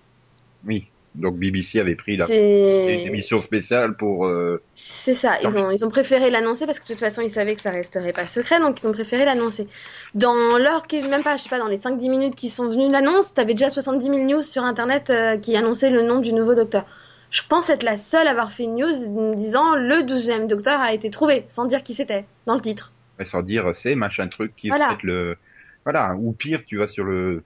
oui. 0.66 0.88
Donc 1.14 1.36
BBC 1.36 1.80
avait 1.80 1.96
pris 1.96 2.16
la... 2.16 2.26
des 2.26 3.02
émissions 3.06 3.40
spéciales 3.40 3.96
pour... 3.96 4.26
euh, 4.26 4.62
c'est 4.74 5.14
ça, 5.14 5.40
ils 5.42 5.58
ont 5.58 5.70
ils 5.70 5.84
ont 5.84 5.88
préféré 5.88 6.30
l'annoncer 6.30 6.64
parce 6.66 6.78
que 6.78 6.84
de 6.84 6.88
toute 6.90 7.00
façon 7.00 7.22
ils 7.22 7.30
savaient 7.30 7.56
que 7.56 7.62
ça 7.62 7.70
resterait 7.70 8.12
pas 8.12 8.26
secret 8.28 8.60
donc 8.60 8.80
ils 8.80 8.86
ont 8.86 8.92
préféré 8.92 9.24
l'annoncer. 9.24 9.66
Dans 10.14 10.58
l'heure 10.58 10.86
qui 10.86 11.02
même 11.02 11.24
pas, 11.24 11.36
je 11.36 11.42
sais 11.42 11.48
pas, 11.48 11.58
dans 11.58 11.66
les 11.66 11.78
5-10 11.78 12.10
minutes 12.10 12.36
qui 12.36 12.48
sont 12.48 12.68
venues 12.68 12.86
de 12.86 12.92
l'annonce, 12.92 13.34
t'avais 13.34 13.54
déjà 13.54 13.70
70 13.70 14.04
000 14.04 14.18
news 14.26 14.42
sur 14.42 14.62
internet 14.62 15.10
euh, 15.10 15.38
qui 15.38 15.56
annonçaient 15.56 15.90
le 15.90 16.02
nom 16.02 16.20
du 16.20 16.32
nouveau 16.32 16.54
Docteur. 16.54 16.84
Je 17.30 17.42
pense 17.48 17.68
être 17.70 17.82
la 17.82 17.98
seule 17.98 18.26
à 18.26 18.30
avoir 18.30 18.52
fait 18.52 18.64
une 18.64 18.76
news 18.76 19.34
disant 19.34 19.74
le 19.74 19.96
12e 20.02 20.46
Docteur 20.46 20.80
a 20.80 20.94
été 20.94 21.10
trouvé, 21.10 21.44
sans 21.48 21.66
dire 21.66 21.82
qui 21.82 21.92
c'était, 21.94 22.24
dans 22.46 22.54
le 22.54 22.60
titre. 22.60 22.92
Ouais, 23.18 23.24
sans 23.26 23.42
dire 23.42 23.70
c'est 23.74 23.94
machin 23.94 24.28
truc 24.28 24.54
qui 24.56 24.68
Voilà. 24.68 24.88
va 24.88 24.92
être 24.94 25.02
le 25.02 25.36
voilà 25.84 26.14
ou 26.16 26.32
pire 26.32 26.64
tu 26.64 26.76
vas 26.78 26.86
sur 26.86 27.04
le 27.04 27.42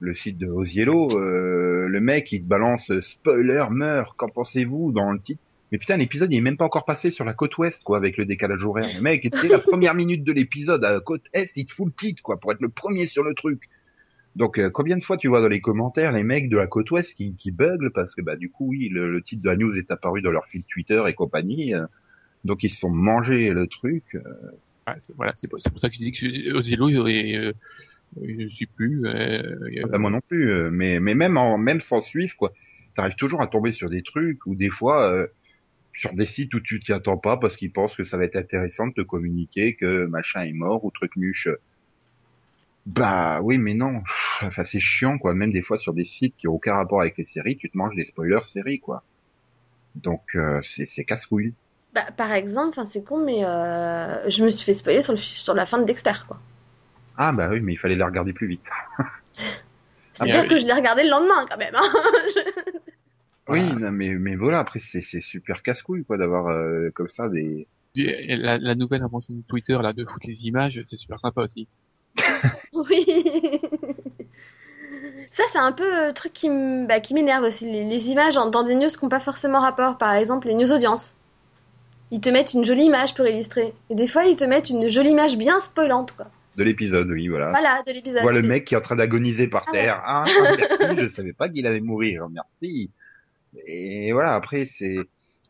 le 0.00 0.14
site 0.14 0.36
de 0.38 0.46
Oziello 0.48 1.08
euh, 1.18 1.86
le 1.88 2.00
mec 2.00 2.30
il 2.32 2.42
te 2.42 2.46
balance 2.48 2.90
euh, 2.90 3.00
spoiler 3.00 3.64
meurt 3.70 4.14
qu'en 4.18 4.28
pensez-vous 4.28 4.92
dans 4.92 5.12
le 5.12 5.20
titre 5.20 5.40
mais 5.72 5.78
putain 5.78 5.96
l'épisode 5.96 6.30
il 6.32 6.36
est 6.36 6.40
même 6.42 6.56
pas 6.58 6.64
encore 6.66 6.84
passé 6.84 7.10
sur 7.10 7.24
la 7.24 7.32
côte 7.32 7.56
ouest 7.56 7.82
quoi 7.84 7.96
avec 7.96 8.16
le 8.18 8.26
décalage 8.26 8.64
horaire 8.64 8.88
le 8.94 9.00
mec 9.00 9.30
dès 9.30 9.48
la 9.48 9.58
première 9.70 9.94
minute 9.94 10.24
de 10.24 10.32
l'épisode 10.32 10.84
à 10.84 10.92
la 10.92 11.00
côte 11.00 11.22
est 11.32 11.50
il 11.56 11.64
te 11.64 11.72
fout 11.72 11.86
le 11.86 11.92
titre 11.92 12.22
quoi 12.22 12.38
pour 12.38 12.52
être 12.52 12.60
le 12.60 12.68
premier 12.68 13.06
sur 13.06 13.22
le 13.22 13.32
truc 13.34 13.62
donc 14.36 14.58
euh, 14.58 14.70
combien 14.70 14.96
de 14.96 15.02
fois 15.02 15.16
tu 15.16 15.28
vois 15.28 15.40
dans 15.40 15.48
les 15.48 15.60
commentaires 15.60 16.12
les 16.12 16.22
mecs 16.24 16.48
de 16.48 16.56
la 16.56 16.66
côte 16.66 16.90
ouest 16.90 17.14
qui, 17.14 17.36
qui 17.36 17.50
buglent 17.52 17.92
parce 17.92 18.14
que 18.14 18.22
bah 18.22 18.36
du 18.36 18.50
coup 18.50 18.68
oui 18.68 18.88
le, 18.88 19.12
le 19.12 19.22
titre 19.22 19.42
de 19.42 19.48
la 19.50 19.56
news 19.56 19.76
est 19.78 19.90
apparu 19.90 20.22
dans 20.22 20.30
leur 20.30 20.46
fil 20.46 20.64
Twitter 20.64 21.02
et 21.08 21.14
compagnie 21.14 21.74
euh, 21.74 21.86
donc 22.44 22.64
ils 22.64 22.70
se 22.70 22.80
sont 22.80 22.90
mangés 22.90 23.50
le 23.50 23.66
truc 23.68 24.04
euh, 24.16 24.20
Ouais, 24.86 24.94
c'est- 24.98 25.14
voilà, 25.16 25.32
c'est 25.36 25.48
pour, 25.48 25.58
ça 25.60 25.70
que 25.88 25.94
je 25.94 25.98
dis 25.98 26.12
que 26.12 26.18
je- 26.18 26.26
il 26.26 26.98
aurait, 26.98 27.34
euh, 27.36 27.52
je 28.22 28.46
suis 28.48 28.66
plus. 28.66 29.06
Euh, 29.06 29.42
Ah 29.82 29.88
bah, 29.88 29.98
moi 29.98 30.10
non 30.10 30.20
plus, 30.28 30.50
euh, 30.50 30.70
mais 30.70 31.00
mais 31.00 31.14
même 31.14 31.36
en 31.38 31.58
même 31.58 31.80
sans 31.80 32.02
suivre 32.02 32.34
quoi, 32.36 32.52
t'arrives 32.94 33.16
toujours 33.16 33.42
à 33.42 33.46
tomber 33.46 33.72
sur 33.72 33.90
des 33.90 34.02
trucs 34.02 34.46
ou 34.46 34.54
des 34.54 34.70
fois 34.70 35.10
euh, 35.10 35.26
sur 35.94 36.14
des 36.14 36.26
sites 36.26 36.54
où 36.54 36.60
tu 36.60 36.80
t'y 36.80 36.92
attends 36.92 37.18
pas 37.18 37.36
parce 37.38 37.56
qu'ils 37.56 37.72
pensent 37.72 37.96
que 37.96 38.04
ça 38.04 38.16
va 38.18 38.24
être 38.24 38.36
intéressant 38.36 38.88
de 38.88 38.94
te 38.94 39.02
communiquer 39.02 39.74
que 39.76 40.06
machin 40.06 40.42
est 40.44 40.52
mort 40.52 40.84
ou 40.84 40.90
truc 40.90 41.16
muche. 41.16 41.48
Bah 42.86 43.40
oui, 43.42 43.58
mais 43.58 43.74
non. 43.74 44.02
Enfin 44.46 44.64
c'est 44.64 44.80
chiant 44.80 45.18
quoi. 45.18 45.34
Même 45.34 45.50
des 45.52 45.62
fois 45.62 45.78
sur 45.78 45.92
des 45.94 46.04
sites 46.06 46.34
qui 46.36 46.48
ont 46.48 46.54
aucun 46.54 46.74
rapport 46.74 47.00
avec 47.00 47.16
les 47.18 47.24
séries, 47.26 47.56
tu 47.56 47.70
te 47.70 47.76
manges 47.76 47.94
des 47.96 48.04
spoilers 48.04 48.42
séries 48.44 48.80
quoi. 48.80 49.02
Donc 49.94 50.34
euh, 50.34 50.60
c'est 50.64 51.04
casse-couille. 51.04 51.54
Bah, 51.94 52.06
par 52.16 52.32
exemple, 52.32 52.70
enfin, 52.70 52.84
c'est 52.84 53.04
con, 53.04 53.24
mais 53.24 53.44
euh, 53.44 54.28
je 54.28 54.44
me 54.44 54.50
suis 54.50 54.64
fait 54.64 54.74
spoiler 54.74 55.00
sur, 55.02 55.12
le, 55.12 55.18
sur 55.18 55.54
la 55.54 55.64
fin 55.64 55.78
de 55.78 55.84
Dexter, 55.84 56.12
quoi. 56.26 56.40
Ah 57.16 57.30
bah 57.30 57.48
oui, 57.50 57.60
mais 57.60 57.74
il 57.74 57.76
fallait 57.76 57.94
la 57.94 58.06
regarder 58.06 58.32
plus 58.32 58.48
vite. 58.48 58.64
C'est-à-dire 60.12 60.42
oui. 60.42 60.48
que 60.48 60.58
je 60.58 60.66
l'ai 60.66 60.72
regardé 60.72 61.04
le 61.04 61.10
lendemain, 61.10 61.46
quand 61.48 61.56
même. 61.58 61.74
hein. 61.74 61.82
Oui, 63.46 63.60
Voilà. 63.60 63.74
non, 63.86 63.92
mais 63.92 64.08
mais 64.14 64.36
voilà. 64.36 64.60
Après 64.60 64.78
c'est 64.80 65.02
c'est 65.02 65.20
super 65.20 65.62
casse-couille 65.62 66.04
quoi 66.04 66.16
d'avoir 66.16 66.48
euh, 66.48 66.90
comme 66.94 67.10
ça 67.10 67.28
des. 67.28 67.68
Et 67.94 68.36
La, 68.36 68.56
la 68.58 68.74
nouvelle 68.74 69.02
invention 69.02 69.34
de 69.34 69.42
Twitter, 69.42 69.78
là, 69.82 69.92
de 69.92 70.04
foutre 70.04 70.26
les 70.26 70.46
images, 70.46 70.82
c'est 70.88 70.96
super 70.96 71.20
sympa 71.20 71.42
aussi. 71.42 71.68
Oui. 72.72 73.06
Ça, 75.30 75.42
c'est 75.52 75.58
un 75.58 75.72
peu 75.72 76.06
le 76.08 76.12
truc 76.12 76.32
qui 76.32 76.46
m- 76.46 76.86
bah, 76.86 77.00
qui 77.00 77.14
m'énerve 77.14 77.44
aussi. 77.44 77.64
Les, 77.70 77.84
les 77.84 78.10
images 78.10 78.34
dans 78.34 78.62
des 78.62 78.74
news 78.74 78.88
qui 78.88 79.04
n'ont 79.04 79.08
pas 79.08 79.20
forcément 79.20 79.60
rapport. 79.60 79.98
Par 79.98 80.14
exemple, 80.14 80.46
les 80.48 80.54
news 80.54 80.70
audience. 80.72 81.16
Ils 82.10 82.20
te 82.20 82.28
mettent 82.28 82.54
une 82.54 82.64
jolie 82.64 82.84
image 82.84 83.14
pour 83.14 83.26
illustrer. 83.26 83.72
Et 83.90 83.94
des 83.94 84.06
fois, 84.06 84.24
ils 84.24 84.36
te 84.36 84.44
mettent 84.44 84.70
une 84.70 84.88
jolie 84.88 85.10
image 85.10 85.36
bien 85.36 85.58
spoilante, 85.60 86.12
quoi. 86.12 86.26
De 86.56 86.62
l'épisode, 86.62 87.08
oui, 87.10 87.26
voilà. 87.28 87.50
Voilà, 87.50 87.82
de 87.84 87.92
l'épisode. 87.92 88.18
Tu 88.18 88.22
vois 88.22 88.32
le 88.32 88.42
Tu 88.42 88.48
mec 88.48 88.64
qui 88.64 88.74
est 88.74 88.76
en 88.76 88.80
train 88.82 88.94
d'agoniser 88.96 89.48
par 89.48 89.64
Ah 89.68 89.72
terre. 89.72 90.02
Ah, 90.06 90.24
merci, 90.56 90.96
je 91.00 91.08
savais 91.08 91.32
pas 91.32 91.48
qu'il 91.48 91.66
allait 91.66 91.80
mourir. 91.80 92.28
Merci. 92.28 92.90
Et 93.66 94.12
voilà, 94.12 94.34
après 94.34 94.66
c'est 94.66 94.96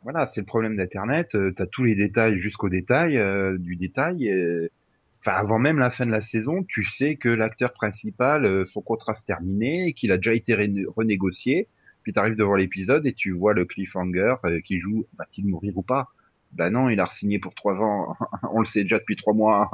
voilà, 0.02 0.26
c'est 0.26 0.40
le 0.40 0.46
problème 0.46 0.76
d'internet, 0.76 1.34
euh, 1.34 1.50
t'as 1.56 1.64
tous 1.66 1.84
les 1.84 1.94
détails 1.94 2.38
jusqu'au 2.38 2.68
détail 2.68 3.16
euh, 3.16 3.56
du 3.58 3.76
détail 3.76 4.28
euh, 4.30 4.68
enfin 5.24 5.36
avant 5.36 5.58
même 5.58 5.78
la 5.78 5.90
fin 5.90 6.04
de 6.06 6.10
la 6.10 6.20
saison, 6.22 6.62
tu 6.64 6.84
sais 6.84 7.16
que 7.16 7.28
l'acteur 7.28 7.72
principal 7.72 8.44
euh, 8.44 8.64
son 8.66 8.82
contrat 8.82 9.14
se 9.14 9.24
terminé 9.24 9.88
et 9.88 9.92
qu'il 9.94 10.12
a 10.12 10.16
déjà 10.18 10.34
été 10.34 10.54
rené- 10.54 10.84
renégocié. 10.86 11.68
Puis 12.02 12.12
t'arrives 12.12 12.36
devant 12.36 12.54
l'épisode 12.56 13.06
et 13.06 13.14
tu 13.14 13.30
vois 13.30 13.54
le 13.54 13.64
cliffhanger 13.64 14.34
euh, 14.44 14.60
qui 14.60 14.78
joue 14.78 15.06
va-t-il 15.16 15.46
mourir 15.46 15.76
ou 15.78 15.82
pas? 15.82 16.08
Bah 16.52 16.68
non, 16.68 16.90
il 16.90 17.00
a 17.00 17.06
re-signé 17.06 17.38
pour 17.38 17.54
trois 17.54 17.80
ans. 17.80 18.14
On 18.52 18.60
le 18.60 18.66
sait 18.66 18.82
déjà 18.82 18.98
depuis 18.98 19.16
trois 19.16 19.32
mois. 19.32 19.70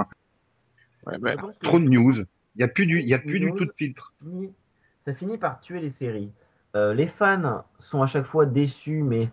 Ouais, 1.07 1.19
bah, 1.19 1.35
que- 1.37 1.67
Trop 1.67 1.79
de 1.79 1.89
news. 1.89 2.15
Il 2.57 2.61
y 2.61 2.63
a 2.63 2.69
plus 2.69 2.87
du, 2.87 3.03
y 3.03 3.15
a 3.15 3.19
plus 3.19 3.41
du 3.41 3.53
tout 3.55 3.65
de 3.65 3.73
filtre. 3.73 4.15
finit- 4.23 4.53
ça 5.01 5.15
finit 5.15 5.39
par 5.39 5.61
tuer 5.61 5.81
les 5.81 5.91
séries. 5.91 6.31
Euh, 6.77 6.95
les 6.95 7.09
fans 7.09 7.65
sont 7.81 8.03
à 8.03 8.07
chaque 8.07 8.27
fois 8.27 8.47
déçus, 8.47 9.03
mais 9.03 9.29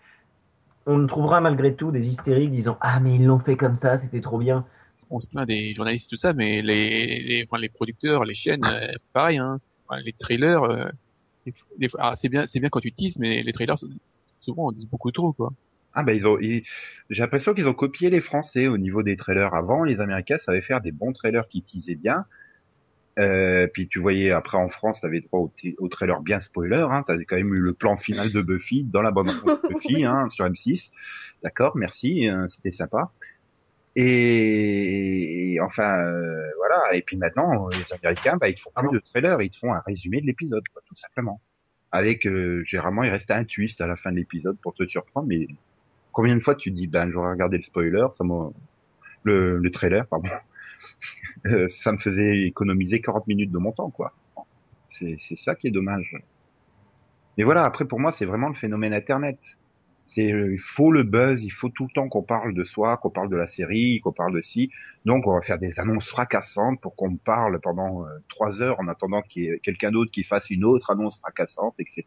on 0.86 1.06
trouvera 1.06 1.42
malgré 1.42 1.76
tout 1.76 1.92
des 1.92 2.08
hystériques 2.08 2.52
disant 2.52 2.78
Ah, 2.82 3.00
mais 3.00 3.16
ils 3.16 3.26
l'ont 3.26 3.40
fait 3.40 3.58
comme 3.58 3.76
ça, 3.76 3.98
c'était 3.98 4.22
trop 4.22 4.40
bien. 4.40 4.66
On 5.10 5.20
se 5.20 5.28
plaint 5.28 5.48
des 5.48 5.74
journalistes 5.74 6.10
tout 6.10 6.18
ça, 6.18 6.34
mais 6.34 6.62
les, 6.62 7.22
les, 7.22 7.46
enfin, 7.50 7.60
les 7.60 7.70
producteurs, 7.70 8.26
les 8.26 8.36
chaînes, 8.36 8.66
euh, 8.66 8.92
pareil, 9.14 9.38
hein. 9.38 9.60
Enfin, 9.88 10.02
les 10.02 10.14
trailers, 10.14 10.64
euh, 10.64 10.90
ah, 11.98 12.14
c'est 12.16 12.30
bien, 12.30 12.46
c'est 12.48 12.60
bien 12.60 12.70
quand 12.70 12.82
tu 12.82 12.92
teases, 12.92 13.18
mais 13.18 13.44
les 13.44 13.54
trailers, 13.54 13.78
souvent, 14.40 14.68
on 14.68 14.72
dit 14.72 14.88
beaucoup 14.92 15.12
trop, 15.12 15.34
quoi. 15.34 15.52
Ah 15.94 16.04
bah 16.04 16.14
ils 16.14 16.28
ont, 16.28 16.38
ils- 16.40 16.64
j'ai 17.10 17.24
l'impression 17.24 17.54
qu'ils 17.54 17.68
ont 17.68 17.74
copié 17.74 18.10
les 18.10 18.22
Français 18.22 18.68
au 18.68 18.78
niveau 18.78 19.02
des 19.02 19.16
trailers. 19.18 19.54
Avant, 19.56 19.84
les 19.84 20.00
Américains 20.00 20.38
savaient 20.38 20.62
faire 20.62 20.82
des 20.82 20.92
bons 20.92 21.14
trailers 21.14 21.48
qui 21.48 21.64
teasaient 21.64 21.96
bien. 21.96 22.26
Euh, 23.18 23.66
puis 23.74 23.88
tu 23.88 23.98
voyais 24.00 24.30
après 24.30 24.58
en 24.60 24.70
France, 24.70 25.02
t'avais 25.02 25.22
droit 25.22 25.40
au, 25.40 25.52
au 25.80 25.88
trailer 25.88 26.22
bien 26.22 26.40
spoiler. 26.40 26.86
Hein, 26.92 27.04
t'avais 27.08 27.26
quand 27.26 27.36
même 27.36 27.54
eu 27.54 27.60
le 27.60 27.74
plan 27.74 27.98
final 27.98 28.32
de 28.32 28.42
Buffy 28.42 28.84
dans 28.84 29.02
la 29.02 29.10
de 29.10 29.74
Buffy 29.74 30.04
hein, 30.06 30.30
sur 30.30 30.46
M6. 30.46 30.92
D'accord, 31.42 31.76
merci, 31.78 32.30
euh, 32.30 32.48
c'était 32.48 32.72
sympa. 32.72 33.12
Et, 34.00 35.54
et 35.56 35.60
enfin, 35.62 35.98
euh, 36.06 36.52
voilà. 36.58 36.94
Et 36.96 37.02
puis 37.02 37.18
maintenant, 37.18 37.68
les 37.70 37.94
Américains, 37.94 38.38
bah, 38.38 38.48
ils 38.48 38.54
te 38.54 38.62
font 38.62 38.70
plus 38.76 38.92
de 38.92 39.00
trailer, 39.00 39.42
ils 39.42 39.50
te 39.50 39.58
font 39.58 39.74
un 39.74 39.82
résumé 39.88 40.22
de 40.22 40.28
l'épisode, 40.28 40.64
tout 40.86 40.96
simplement. 40.96 41.42
Avec, 41.92 42.28
euh, 42.28 42.64
généralement, 42.66 43.04
il 43.04 43.10
reste 43.10 43.32
un 43.32 43.44
twist 43.44 43.82
à 43.82 43.88
la 43.88 43.96
fin 43.96 44.12
de 44.12 44.18
l'épisode 44.18 44.58
pour 44.62 44.76
te 44.76 44.86
surprendre. 44.86 45.28
Mais 45.28 45.48
combien 46.12 46.36
de 46.36 46.42
fois 46.42 46.54
tu 46.54 46.70
te 46.70 46.76
dis, 46.76 46.86
ben, 46.86 47.10
j'aurais 47.10 47.32
regardé 47.32 47.58
le 47.58 47.64
spoiler, 47.64 48.06
ça 48.20 48.24
m'a, 48.24 48.52
le, 49.24 49.58
le 49.58 49.72
trailer, 49.72 50.06
pardon. 50.08 50.30
Euh, 51.46 51.68
ça 51.70 51.92
me 51.92 51.98
faisait 52.00 52.48
économiser 52.48 53.02
40 53.02 53.28
minutes 53.28 53.52
de 53.52 53.60
mon 53.60 53.72
temps, 53.72 53.92
quoi. 53.92 54.14
C'est, 54.98 55.18
c'est 55.28 55.38
ça 55.38 55.54
qui 55.54 55.68
est 55.68 55.72
dommage. 55.72 56.16
Mais 57.38 57.44
voilà, 57.44 57.64
après 57.64 57.86
pour 57.86 58.00
moi, 58.00 58.12
c'est 58.12 58.26
vraiment 58.26 58.50
le 58.50 58.56
phénomène 58.56 58.94
Internet. 58.94 59.38
C'est, 60.10 60.32
euh, 60.32 60.54
il 60.54 60.60
faut 60.60 60.92
le 60.92 61.04
buzz, 61.04 61.44
il 61.44 61.50
faut 61.50 61.70
tout 61.70 61.86
le 61.86 61.94
temps 61.94 62.08
qu'on 62.08 62.24
parle 62.24 62.54
de 62.54 62.64
soi, 62.64 62.98
qu'on 62.98 63.10
parle 63.10 63.30
de 63.30 63.36
la 63.36 63.48
série, 63.48 64.00
qu'on 64.00 64.14
parle 64.14 64.34
de 64.34 64.42
si. 64.42 64.72
Donc 65.06 65.28
on 65.28 65.34
va 65.34 65.42
faire 65.42 65.60
des 65.60 65.80
annonces 65.80 66.10
fracassantes 66.10 66.80
pour 66.82 66.96
qu'on 66.96 67.18
parle 67.18 67.60
pendant 67.60 68.06
euh, 68.06 68.10
trois 68.30 68.62
heures 68.62 68.80
en 68.80 68.88
attendant 68.88 69.22
qu'il 69.22 69.44
y 69.44 69.48
ait 69.48 69.60
quelqu'un 69.60 69.92
d'autre 69.92 70.12
qui 70.12 70.24
fasse 70.24 70.50
une 70.50 70.64
autre 70.64 70.92
annonce 70.92 71.20
fracassante, 71.20 71.76
etc. 71.80 72.06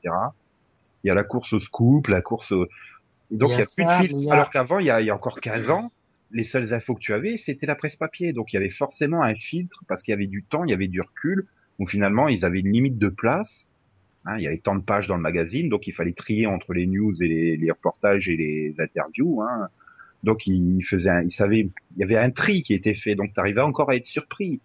Il 1.04 1.08
y 1.08 1.10
a 1.10 1.14
la 1.14 1.24
course 1.24 1.52
au 1.52 1.60
scoop, 1.60 2.08
la 2.08 2.22
course 2.22 2.50
au... 2.52 2.66
Donc 3.30 3.50
il 3.52 3.58
y 3.58 3.62
a, 3.62 3.66
plus 3.66 3.84
de 3.84 4.08
filtres. 4.08 4.32
Alors 4.32 4.50
qu'avant, 4.50 4.78
il 4.78 4.86
y 4.86 4.90
a, 4.90 5.00
il 5.00 5.06
y 5.06 5.10
a 5.10 5.14
encore 5.14 5.40
15 5.40 5.70
ans, 5.70 5.92
les 6.30 6.44
seules 6.44 6.72
infos 6.74 6.94
que 6.94 7.00
tu 7.00 7.12
avais, 7.12 7.36
c'était 7.36 7.66
la 7.66 7.74
presse 7.74 7.96
papier. 7.96 8.32
Donc 8.32 8.52
il 8.52 8.56
y 8.56 8.58
avait 8.58 8.70
forcément 8.70 9.22
un 9.22 9.34
filtre 9.34 9.84
parce 9.88 10.02
qu'il 10.02 10.12
y 10.12 10.14
avait 10.14 10.26
du 10.26 10.42
temps, 10.42 10.64
il 10.64 10.70
y 10.70 10.74
avait 10.74 10.88
du 10.88 11.00
recul. 11.00 11.46
Où 11.78 11.86
finalement, 11.86 12.28
ils 12.28 12.44
avaient 12.44 12.60
une 12.60 12.72
limite 12.72 12.98
de 12.98 13.08
place. 13.08 13.66
Hein, 14.26 14.36
il 14.36 14.42
y 14.42 14.46
avait 14.46 14.58
tant 14.58 14.74
de 14.74 14.82
pages 14.82 15.06
dans 15.06 15.16
le 15.16 15.22
magazine, 15.22 15.68
donc 15.68 15.86
il 15.86 15.92
fallait 15.92 16.12
trier 16.12 16.46
entre 16.46 16.74
les 16.74 16.86
news 16.86 17.22
et 17.22 17.28
les, 17.28 17.56
les 17.56 17.70
reportages 17.70 18.28
et 18.28 18.36
les 18.36 18.74
interviews. 18.78 19.42
Hein. 19.42 19.68
Donc 20.24 20.46
il 20.46 20.82
faisait, 20.84 21.08
un, 21.10 21.22
il 21.22 21.32
savait, 21.32 21.60
il 21.96 21.98
y 21.98 22.02
avait 22.02 22.18
un 22.18 22.30
tri 22.30 22.62
qui 22.62 22.74
était 22.74 22.94
fait. 22.94 23.14
Donc 23.14 23.32
tu 23.32 23.40
arrivais 23.40 23.62
encore 23.62 23.90
à 23.90 23.96
être 23.96 24.06
surpris. 24.06 24.60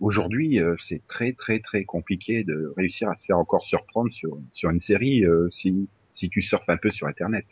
Aujourd'hui, 0.00 0.60
euh, 0.60 0.74
c'est 0.78 1.06
très 1.06 1.32
très 1.32 1.60
très 1.60 1.84
compliqué 1.84 2.44
de 2.44 2.72
réussir 2.76 3.08
à 3.10 3.16
se 3.16 3.26
faire 3.26 3.38
encore 3.38 3.66
surprendre 3.66 4.12
sur 4.12 4.38
sur 4.52 4.70
une 4.70 4.80
série 4.80 5.24
euh, 5.24 5.48
si 5.50 5.88
si 6.14 6.28
tu 6.30 6.42
surfes 6.42 6.68
un 6.68 6.76
peu 6.78 6.90
sur 6.90 7.06
Internet. 7.06 7.44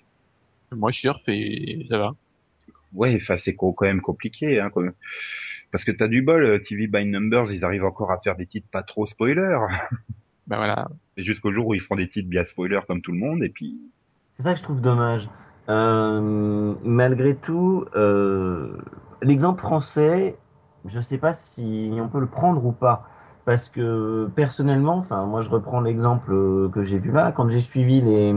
Moi, 0.73 0.91
je 0.91 1.01
surfe 1.01 1.29
et 1.29 1.87
ça 1.89 1.99
va. 1.99 2.13
Ouais, 2.95 3.17
enfin 3.21 3.37
c'est 3.39 3.55
quand 3.55 3.75
même 3.83 4.01
compliqué, 4.01 4.61
hein, 4.61 4.71
comme... 4.71 4.93
parce 5.71 5.85
que 5.85 5.93
t'as 5.93 6.09
du 6.09 6.23
bol. 6.23 6.45
euh, 6.45 6.59
TV 6.59 6.87
by 6.87 7.05
Numbers, 7.07 7.53
ils 7.53 7.65
arrivent 7.65 7.85
encore 7.85 8.11
à 8.13 8.19
faire 8.21 8.37
des 8.37 8.47
titres 8.47 8.69
pas 8.71 8.83
trop 8.83 9.07
spoilers. 9.07 9.59
Ben 10.53 10.59
voilà. 10.59 10.91
Et 11.17 11.25
jusqu'au 11.25 11.51
jour 11.51 11.69
où 11.69 11.73
ils 11.73 11.81
font 11.81 11.97
des 11.97 12.11
titres 12.11 12.29
bien 12.29 12.45
spoilers 12.45 12.83
comme 12.87 13.01
tout 13.01 13.13
le 13.13 13.17
monde, 13.17 13.43
et 13.43 13.49
puis 13.49 13.81
C'est 14.35 14.43
ça 14.43 14.53
que 14.53 14.59
je 14.59 14.63
trouve 14.63 14.83
dommage. 14.83 15.27
Euh, 15.71 16.75
malgré 16.85 17.35
tout, 17.37 17.87
euh, 17.97 18.77
l'exemple 19.23 19.63
français, 19.63 20.37
je 20.85 21.01
sais 21.01 21.17
pas 21.17 21.33
si 21.33 21.91
on 21.99 22.09
peut 22.09 22.21
le 22.21 22.27
prendre 22.27 22.63
ou 22.67 22.73
pas. 22.73 23.09
Parce 23.47 23.71
que 23.71 24.29
personnellement, 24.37 24.99
enfin, 24.99 25.25
moi 25.25 25.41
je 25.41 25.49
reprends 25.49 25.81
l'exemple 25.81 26.31
que 26.71 26.85
j'ai 26.85 26.99
vu 26.99 27.13
là, 27.13 27.33
quand 27.33 27.49
j'ai 27.49 27.63
suivi 27.63 28.03
les, 28.03 28.35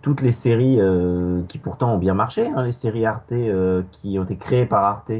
toutes 0.00 0.22
les 0.22 0.32
séries 0.32 0.80
euh, 0.80 1.42
qui 1.48 1.58
pourtant 1.58 1.96
ont 1.96 1.98
bien 1.98 2.14
marché, 2.14 2.46
hein, 2.46 2.62
les 2.62 2.72
séries 2.72 3.04
Arte 3.04 3.32
euh, 3.32 3.82
qui 3.92 4.18
ont 4.18 4.24
été 4.24 4.36
créées 4.36 4.64
par 4.64 4.84
Arte, 4.84 5.12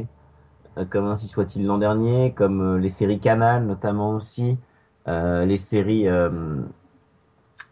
euh, 0.79 0.85
comme 0.89 1.05
ainsi 1.05 1.27
soit-il 1.27 1.63
l'an 1.67 1.77
dernier, 1.77 2.33
comme 2.35 2.61
euh, 2.61 2.79
les 2.79 2.89
séries 2.89 3.19
Canal 3.19 3.65
notamment 3.65 4.15
aussi, 4.15 4.51
euh, 4.51 4.55
les 5.07 5.57
séries 5.57 6.07
euh, 6.07 6.29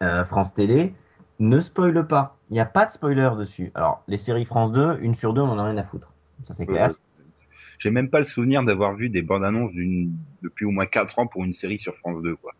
euh, 0.02 0.24
France 0.24 0.54
Télé, 0.54 0.94
ne 1.38 1.60
spoile 1.60 2.06
pas. 2.06 2.36
Il 2.50 2.54
n'y 2.54 2.60
a 2.60 2.66
pas 2.66 2.86
de 2.86 2.92
spoiler 2.92 3.30
dessus. 3.38 3.70
Alors, 3.74 4.02
les 4.08 4.16
séries 4.16 4.44
France 4.44 4.72
2, 4.72 4.98
une 5.00 5.14
sur 5.14 5.32
deux, 5.32 5.40
on 5.42 5.48
en 5.50 5.58
a 5.58 5.64
rien 5.64 5.76
à 5.76 5.84
foutre. 5.84 6.12
Ça, 6.46 6.54
c'est 6.54 6.66
clair. 6.66 6.90
euh, 6.90 6.94
j'ai 7.78 7.90
même 7.90 8.10
pas 8.10 8.18
le 8.18 8.24
souvenir 8.24 8.62
d'avoir 8.62 8.94
vu 8.94 9.08
des 9.08 9.22
bandes 9.22 9.44
annonces 9.44 9.72
d'une 9.72 10.12
depuis 10.42 10.64
au 10.66 10.70
moins 10.70 10.86
quatre 10.86 11.18
ans 11.18 11.26
pour 11.26 11.44
une 11.44 11.54
série 11.54 11.78
sur 11.78 11.96
France 11.98 12.22
2, 12.22 12.36
quoi. 12.36 12.52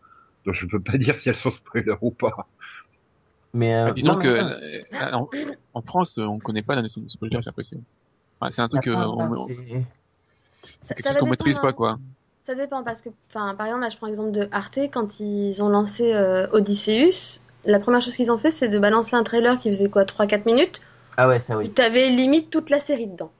Donc 0.45 0.55
je 0.55 0.65
peux 0.65 0.79
pas 0.79 0.97
dire 0.97 1.15
si 1.15 1.29
elles 1.29 1.35
sont 1.35 1.51
spoilers 1.51 1.95
ou 2.01 2.11
pas. 2.11 2.47
Mais 3.53 3.75
euh, 3.75 3.87
Bah, 3.87 3.93
disons 3.93 4.15
non, 4.15 4.21
que 4.21 4.27
euh, 4.27 4.83
en, 5.13 5.27
en 5.73 5.81
France, 5.81 6.17
on 6.17 6.39
connaît 6.39 6.63
pas 6.63 6.75
la 6.75 6.81
notion 6.81 7.01
de 7.01 7.07
spoiler, 7.09 7.37
j'ai 7.41 7.45
l'impression. 7.49 7.83
Enfin, 8.39 8.51
c'est 8.51 8.61
un 8.61 8.67
truc, 8.69 8.83
ça 8.85 8.91
euh, 8.91 8.95
on, 8.95 9.17
pas, 9.17 9.29
on- 9.29 9.47
c'est- 9.47 9.55
Ça, 10.63 10.69
c'est 10.81 10.95
quelque 10.95 11.03
ça 11.03 11.09
chose 11.09 11.15
va 11.15 11.19
qu'on 11.19 11.25
dépendre, 11.25 11.31
maîtrise 11.31 11.57
hein. 11.57 11.61
pas, 11.61 11.73
quoi. 11.73 11.99
Ça 12.51 12.55
dépend 12.55 12.83
parce 12.83 13.01
que, 13.01 13.07
enfin, 13.29 13.55
par 13.55 13.67
exemple, 13.67 13.83
là, 13.83 13.89
je 13.89 13.95
prends 13.95 14.07
l'exemple 14.07 14.31
de 14.31 14.49
Arte 14.51 14.77
quand 14.91 15.21
ils 15.21 15.63
ont 15.63 15.69
lancé 15.69 16.11
euh, 16.13 16.47
Odysseus. 16.51 17.39
La 17.63 17.79
première 17.79 18.01
chose 18.01 18.13
qu'ils 18.13 18.29
ont 18.29 18.37
fait, 18.37 18.51
c'est 18.51 18.67
de 18.67 18.77
balancer 18.77 19.15
un 19.15 19.23
trailer 19.23 19.57
qui 19.57 19.69
faisait 19.69 19.89
quoi, 19.89 20.03
3-4 20.03 20.45
minutes? 20.45 20.81
Ah 21.15 21.29
ouais, 21.29 21.39
ça 21.39 21.57
oui. 21.57 21.69
T'avais 21.69 22.09
limite 22.09 22.49
toute 22.49 22.69
la 22.69 22.79
série 22.79 23.07
dedans. 23.07 23.31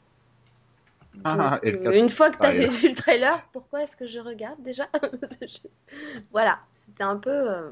Ah, 1.26 1.60
Donc, 1.60 1.65
euh, 1.65 1.91
une 1.91 2.10
fois 2.10 2.30
que 2.32 2.38
t'avais 2.38 2.67
pareil. 2.67 2.78
vu 2.78 2.88
le 2.88 2.95
trailer, 2.95 3.38
pourquoi 3.52 3.84
est-ce 3.84 3.97
que 3.97 4.08
je 4.08 4.19
regarde 4.19 4.63
déjà? 4.63 4.88
Voilà, 6.32 6.60
c'était 6.86 7.04
un 7.04 7.17
peu. 7.17 7.32
euh, 7.32 7.71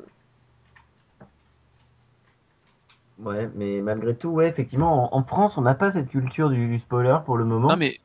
Ouais, 3.23 3.49
mais 3.55 3.79
malgré 3.79 4.13
tout, 4.13 4.27
ouais, 4.27 4.49
effectivement, 4.49 5.15
en, 5.15 5.19
en 5.19 5.23
France, 5.23 5.57
on 5.57 5.61
n'a 5.61 5.73
pas 5.73 5.91
cette 5.91 6.09
culture 6.09 6.49
du, 6.49 6.67
du 6.67 6.79
spoiler 6.79 7.17
pour 7.25 7.37
le 7.37 7.45
moment. 7.45 7.69
Non, 7.69 7.77
mais 7.77 7.97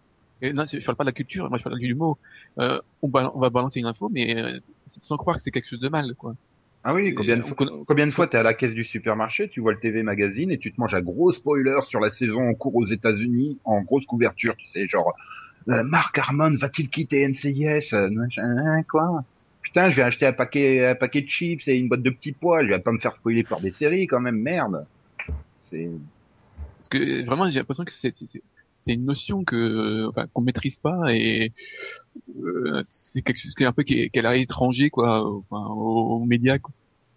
euh, 0.45 0.53
non, 0.53 0.65
je 0.67 0.79
parle 0.85 0.97
pas 0.97 1.05
de 1.05 1.09
la 1.09 1.13
culture, 1.13 1.49
moi 1.49 1.59
je 1.59 1.65
parle 1.65 1.79
du 1.79 1.95
mot. 1.95 2.19
Euh, 2.59 2.81
on, 3.03 3.11
on 3.13 3.41
va 3.41 3.51
balancer 3.51 3.81
une 3.81 3.87
info, 3.87 4.09
mais 4.13 4.37
euh, 4.37 4.61
sans 4.87 5.17
croire 5.17 5.37
que 5.37 5.43
c'est 5.43 5.51
quelque 5.51 5.69
chose 5.69 5.81
de 5.81 5.89
mal, 5.89 6.15
quoi. 6.15 6.35
Ah 6.87 6.93
oui, 6.93 7.15
combien 7.15 7.39
de, 7.39 7.43
on 7.43 7.47
fois, 7.47 7.57
connaît- 7.57 7.85
combien 7.87 8.07
de 8.07 8.13
fois 8.13 8.27
t'es 8.27 8.37
à 8.37 8.43
la 8.43 8.53
caisse 8.53 8.75
du 8.75 8.85
supermarché, 8.85 9.49
tu 9.49 9.61
vois 9.61 9.73
le 9.73 9.81
TV 9.81 10.03
magazine 10.03 10.51
et 10.51 10.59
tu 10.59 10.71
te 10.71 10.79
manges 10.79 10.95
un 10.95 11.01
gros 11.01 11.33
spoiler 11.33 11.79
sur 11.85 11.99
la 11.99 12.11
saison 12.11 12.47
en 12.47 12.53
cours 12.55 12.77
aux 12.77 12.85
États-Unis 12.87 13.59
en 13.65 13.81
grosse 13.81 14.05
couverture, 14.05 14.55
tu 14.57 14.69
sais, 14.69 14.87
genre 14.87 15.15
euh, 15.71 15.83
Mark 15.85 16.19
Harmon 16.19 16.55
va-t-il 16.57 16.91
quitter 16.91 17.27
NCIS 17.27 17.95
euh, 17.95 18.11
machin, 18.11 18.83
quoi 18.87 19.25
Putain, 19.63 19.89
je 19.89 19.97
vais 19.97 20.03
acheter 20.03 20.27
un 20.27 20.35
paquet 20.35 20.87
un 20.89 20.95
paquet 20.95 21.23
de 21.23 21.27
chips 21.29 21.67
et 21.69 21.75
une 21.75 21.89
boîte 21.89 22.03
de 22.03 22.11
petits 22.11 22.33
pois, 22.33 22.63
je 22.63 22.69
vais 22.69 22.79
pas 22.79 22.93
me 22.93 22.99
faire 22.99 23.17
spoiler 23.17 23.45
par 23.45 23.61
des 23.61 23.71
séries 23.73 24.07
quand 24.07 24.21
même, 24.21 24.37
merde. 24.39 24.85
C'est 25.71 25.89
Parce 26.79 26.89
que 26.91 27.25
vraiment, 27.25 27.49
j'ai 27.49 27.61
l'impression 27.61 27.87
que 27.87 27.93
c'est 27.93 28.13
c'est- 28.85 28.93
une 28.95 29.05
notion 29.05 29.45
que 29.45 30.07
enfin, 30.09 30.27
qu'on 30.33 30.43
maîtrise 30.43 30.77
pas 30.77 31.13
et 31.15 31.53
euh, 32.43 32.83
c'est 32.89 33.23
quelque 33.23 33.39
chose 33.41 33.55
qui 33.55 33.63
est 33.65 33.67
un 33.67 33.73
peu 33.73 33.83
qui 33.83 34.01
est, 34.01 34.11
qui 34.11 34.19
est 34.19 34.25
à 34.25 34.35
l'étranger, 34.35 34.91
quoi, 34.91 35.23
au- 35.25 35.45
enfin, 35.51 35.67
aux, 35.71 36.17
aux 36.21 36.25
médias, 36.25 36.59
quoi. 36.59 36.73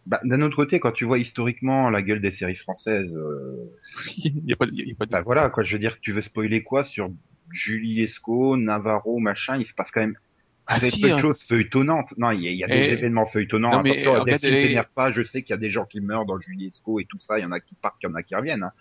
bah, 0.05 0.19
d'un 0.23 0.41
autre 0.41 0.55
côté, 0.55 0.79
quand 0.79 0.91
tu 0.91 1.05
vois 1.05 1.19
historiquement 1.19 1.89
la 1.89 2.01
gueule 2.01 2.21
des 2.21 2.31
séries 2.31 2.55
françaises, 2.55 3.11
euh, 3.13 3.71
il 4.17 4.43
y 4.45 4.53
a 4.53 4.55
pas, 4.55 4.65
il 4.71 4.87
y 4.87 4.91
a 4.91 4.95
pas 4.95 5.05
de... 5.05 5.11
bah 5.11 5.21
voilà, 5.21 5.49
quoi, 5.49 5.63
je 5.63 5.73
veux 5.73 5.79
dire, 5.79 5.97
tu 6.01 6.11
veux 6.13 6.21
spoiler 6.21 6.63
quoi 6.63 6.83
sur 6.83 7.09
Julie 7.51 8.01
Esco, 8.01 8.57
Navarro, 8.57 9.19
machin, 9.19 9.57
il 9.57 9.65
se 9.65 9.73
passe 9.73 9.91
quand 9.91 10.01
même 10.01 10.17
Ah, 10.65 10.79
très 10.79 10.89
si, 10.91 10.99
peu 11.01 11.07
de 11.09 11.13
hein. 11.13 11.17
choses 11.17 11.41
feuilletonnantes. 11.43 12.13
Non, 12.17 12.31
il 12.31 12.41
y 12.41 12.47
a, 12.47 12.51
il 12.51 12.57
y 12.57 12.63
a 12.63 12.67
des 12.67 12.91
événements 12.93 13.25
feuilletonnants. 13.25 13.71
Non, 13.71 13.81
mais, 13.83 13.91
Attention, 13.91 14.15
euh, 14.15 14.19
regarde, 14.21 14.43
et- 14.43 14.79
pas. 14.95 15.11
Je 15.13 15.23
sais 15.23 15.41
qu'il 15.43 15.51
y 15.51 15.53
a 15.53 15.57
des 15.57 15.69
gens 15.71 15.85
qui 15.85 16.01
meurent 16.01 16.25
dans 16.25 16.39
Julie 16.39 16.67
Esco 16.67 16.99
et 16.99 17.05
tout 17.05 17.19
ça. 17.19 17.39
Il 17.39 17.43
y 17.43 17.45
en 17.45 17.51
a 17.53 17.61
qui 17.61 17.75
partent, 17.75 17.95
il 18.03 18.07
y 18.07 18.09
en 18.11 18.15
a 18.15 18.23
qui 18.23 18.35
reviennent. 18.35 18.63
hein. 18.63 18.71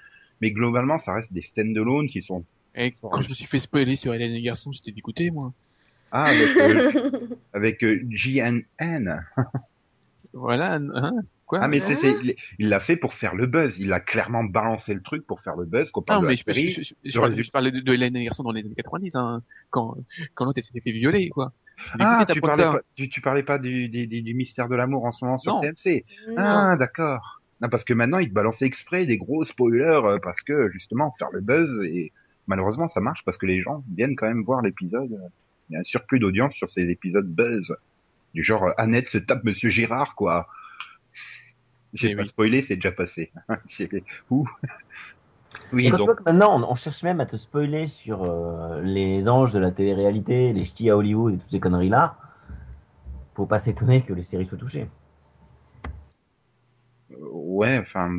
Mais 0.40 0.50
globalement, 0.50 0.98
ça 0.98 1.14
reste 1.14 1.32
des 1.32 1.42
stand-alone 1.42 2.08
qui 2.08 2.22
sont 2.22 2.44
Et 2.76 2.92
quand 2.92 3.20
je 3.22 3.28
me 3.30 3.34
suis 3.34 3.46
fait 3.46 3.58
spoiler 3.58 3.96
sur 3.96 4.12
Hélène 4.14 4.32
et 4.32 4.34
les 4.36 4.42
garçons, 4.42 4.70
j'étais 4.72 4.92
dégoûté, 4.92 5.30
moi. 5.30 5.52
ah 6.12 6.24
avec 6.24 6.56
euh, 6.56 7.10
avec 7.54 7.82
euh, 7.84 8.00
JNN. 8.10 9.24
Voilà, 10.32 10.74
hein, 10.74 11.12
quoi? 11.46 11.60
Ah 11.62 11.68
mais 11.68 11.80
c'est 11.80 11.96
c'est 11.96 12.12
il- 12.22 12.36
il 12.58 12.68
l'a 12.68 12.78
fait 12.80 12.96
pour 12.96 13.14
faire 13.14 13.34
le 13.34 13.46
buzz. 13.46 13.78
Il 13.78 13.92
a 13.94 14.00
clairement 14.00 14.44
balancé 14.44 14.92
le 14.92 15.00
truc 15.00 15.26
pour 15.26 15.40
faire 15.40 15.56
le 15.56 15.64
buzz. 15.64 15.90
Qu'on 15.90 16.02
parle 16.02 16.18
non, 16.18 16.22
de 16.24 16.28
mais 16.28 16.34
la 16.34 16.52
je, 16.52 16.60
je, 16.60 16.68
série. 16.68 16.70
je, 16.74 16.80
je, 16.82 16.94
je, 17.04 17.16
le 17.16 17.20
parlais- 17.20 17.28
résultat. 17.30 17.46
je 17.46 17.50
parlais 17.52 17.70
de, 17.70 17.80
de 17.80 17.92
Hélène 17.94 18.16
et 18.16 18.18
les 18.18 18.24
garçons 18.26 18.42
dans 18.42 18.52
les 18.52 18.60
années 18.60 18.74
90, 18.76 19.14
hein, 19.16 19.42
quand, 19.70 19.96
quand 20.34 20.44
l'autre 20.44 20.58
elle 20.58 20.64
s'était 20.64 20.80
fait 20.80 20.92
violer, 20.92 21.30
quoi. 21.30 21.52
Ah, 21.98 22.26
tu 22.30 22.40
parlais 22.40 22.64
pas, 22.64 22.80
tu, 22.96 23.08
tu 23.08 23.20
parlais 23.22 23.42
pas 23.42 23.58
du, 23.58 23.88
du, 23.88 24.06
du, 24.06 24.20
du 24.22 24.34
mystère 24.34 24.68
de 24.68 24.74
l'amour 24.76 25.04
en 25.06 25.12
ce 25.12 25.24
moment 25.24 25.38
sur 25.38 25.54
Non. 25.54 25.60
TMC. 25.62 26.04
non. 26.28 26.34
Ah, 26.36 26.76
d'accord. 26.78 27.40
Non, 27.62 27.70
parce 27.70 27.84
que 27.84 27.94
maintenant, 27.94 28.18
ils 28.18 28.28
te 28.28 28.34
balançaient 28.34 28.66
exprès 28.66 29.06
des 29.06 29.16
gros 29.16 29.44
spoilers 29.46 29.82
euh, 30.04 30.18
parce 30.22 30.42
que, 30.42 30.68
justement, 30.70 31.10
faire 31.12 31.28
le 31.32 31.40
buzz 31.40 31.86
et 31.86 32.12
malheureusement, 32.46 32.88
ça 32.88 33.00
marche 33.00 33.22
parce 33.24 33.38
que 33.38 33.46
les 33.46 33.60
gens 33.60 33.82
viennent 33.94 34.16
quand 34.16 34.26
même 34.26 34.42
voir 34.44 34.62
l'épisode. 34.62 35.18
Il 35.68 35.72
y 35.72 35.76
a 35.76 35.80
un 35.80 35.84
surplus 35.84 36.18
d'audience 36.20 36.54
sur 36.54 36.70
ces 36.70 36.82
épisodes 36.90 37.26
buzz. 37.26 37.74
Du 38.34 38.44
genre, 38.44 38.64
euh, 38.64 38.72
Annette 38.78 39.08
se 39.08 39.18
tape 39.18 39.44
Monsieur 39.44 39.70
Girard, 39.70 40.14
quoi. 40.14 40.46
J'ai 41.94 42.10
Eh 42.10 42.14
pas 42.14 42.22
oui. 42.22 42.28
spoilé, 42.28 42.62
c'est 42.62 42.76
déjà 42.76 42.92
passé. 42.92 43.32
C'est- 43.66 43.90
Ouh. 44.30 44.48
Oui, 45.72 45.84
tu 45.86 45.90
donc, 45.92 46.00
vois 46.02 46.14
que 46.16 46.22
maintenant, 46.24 46.60
on, 46.60 46.70
on 46.70 46.74
cherche 46.74 47.02
même 47.02 47.20
à 47.20 47.26
te 47.26 47.36
spoiler 47.36 47.86
sur 47.86 48.22
euh, 48.24 48.82
les 48.82 49.26
anges 49.28 49.52
de 49.52 49.58
la 49.58 49.70
télé-réalité, 49.70 50.52
les 50.52 50.64
ch'tis 50.64 50.90
à 50.90 50.96
Hollywood 50.96 51.34
et 51.34 51.38
toutes 51.38 51.50
ces 51.50 51.60
conneries-là, 51.60 52.18
faut 53.34 53.46
pas 53.46 53.58
s'étonner 53.58 54.02
que 54.02 54.12
les 54.12 54.22
séries 54.22 54.46
soient 54.46 54.58
touchées. 54.58 54.88
euh, 57.12 57.16
ouais, 57.32 57.78
enfin, 57.78 58.10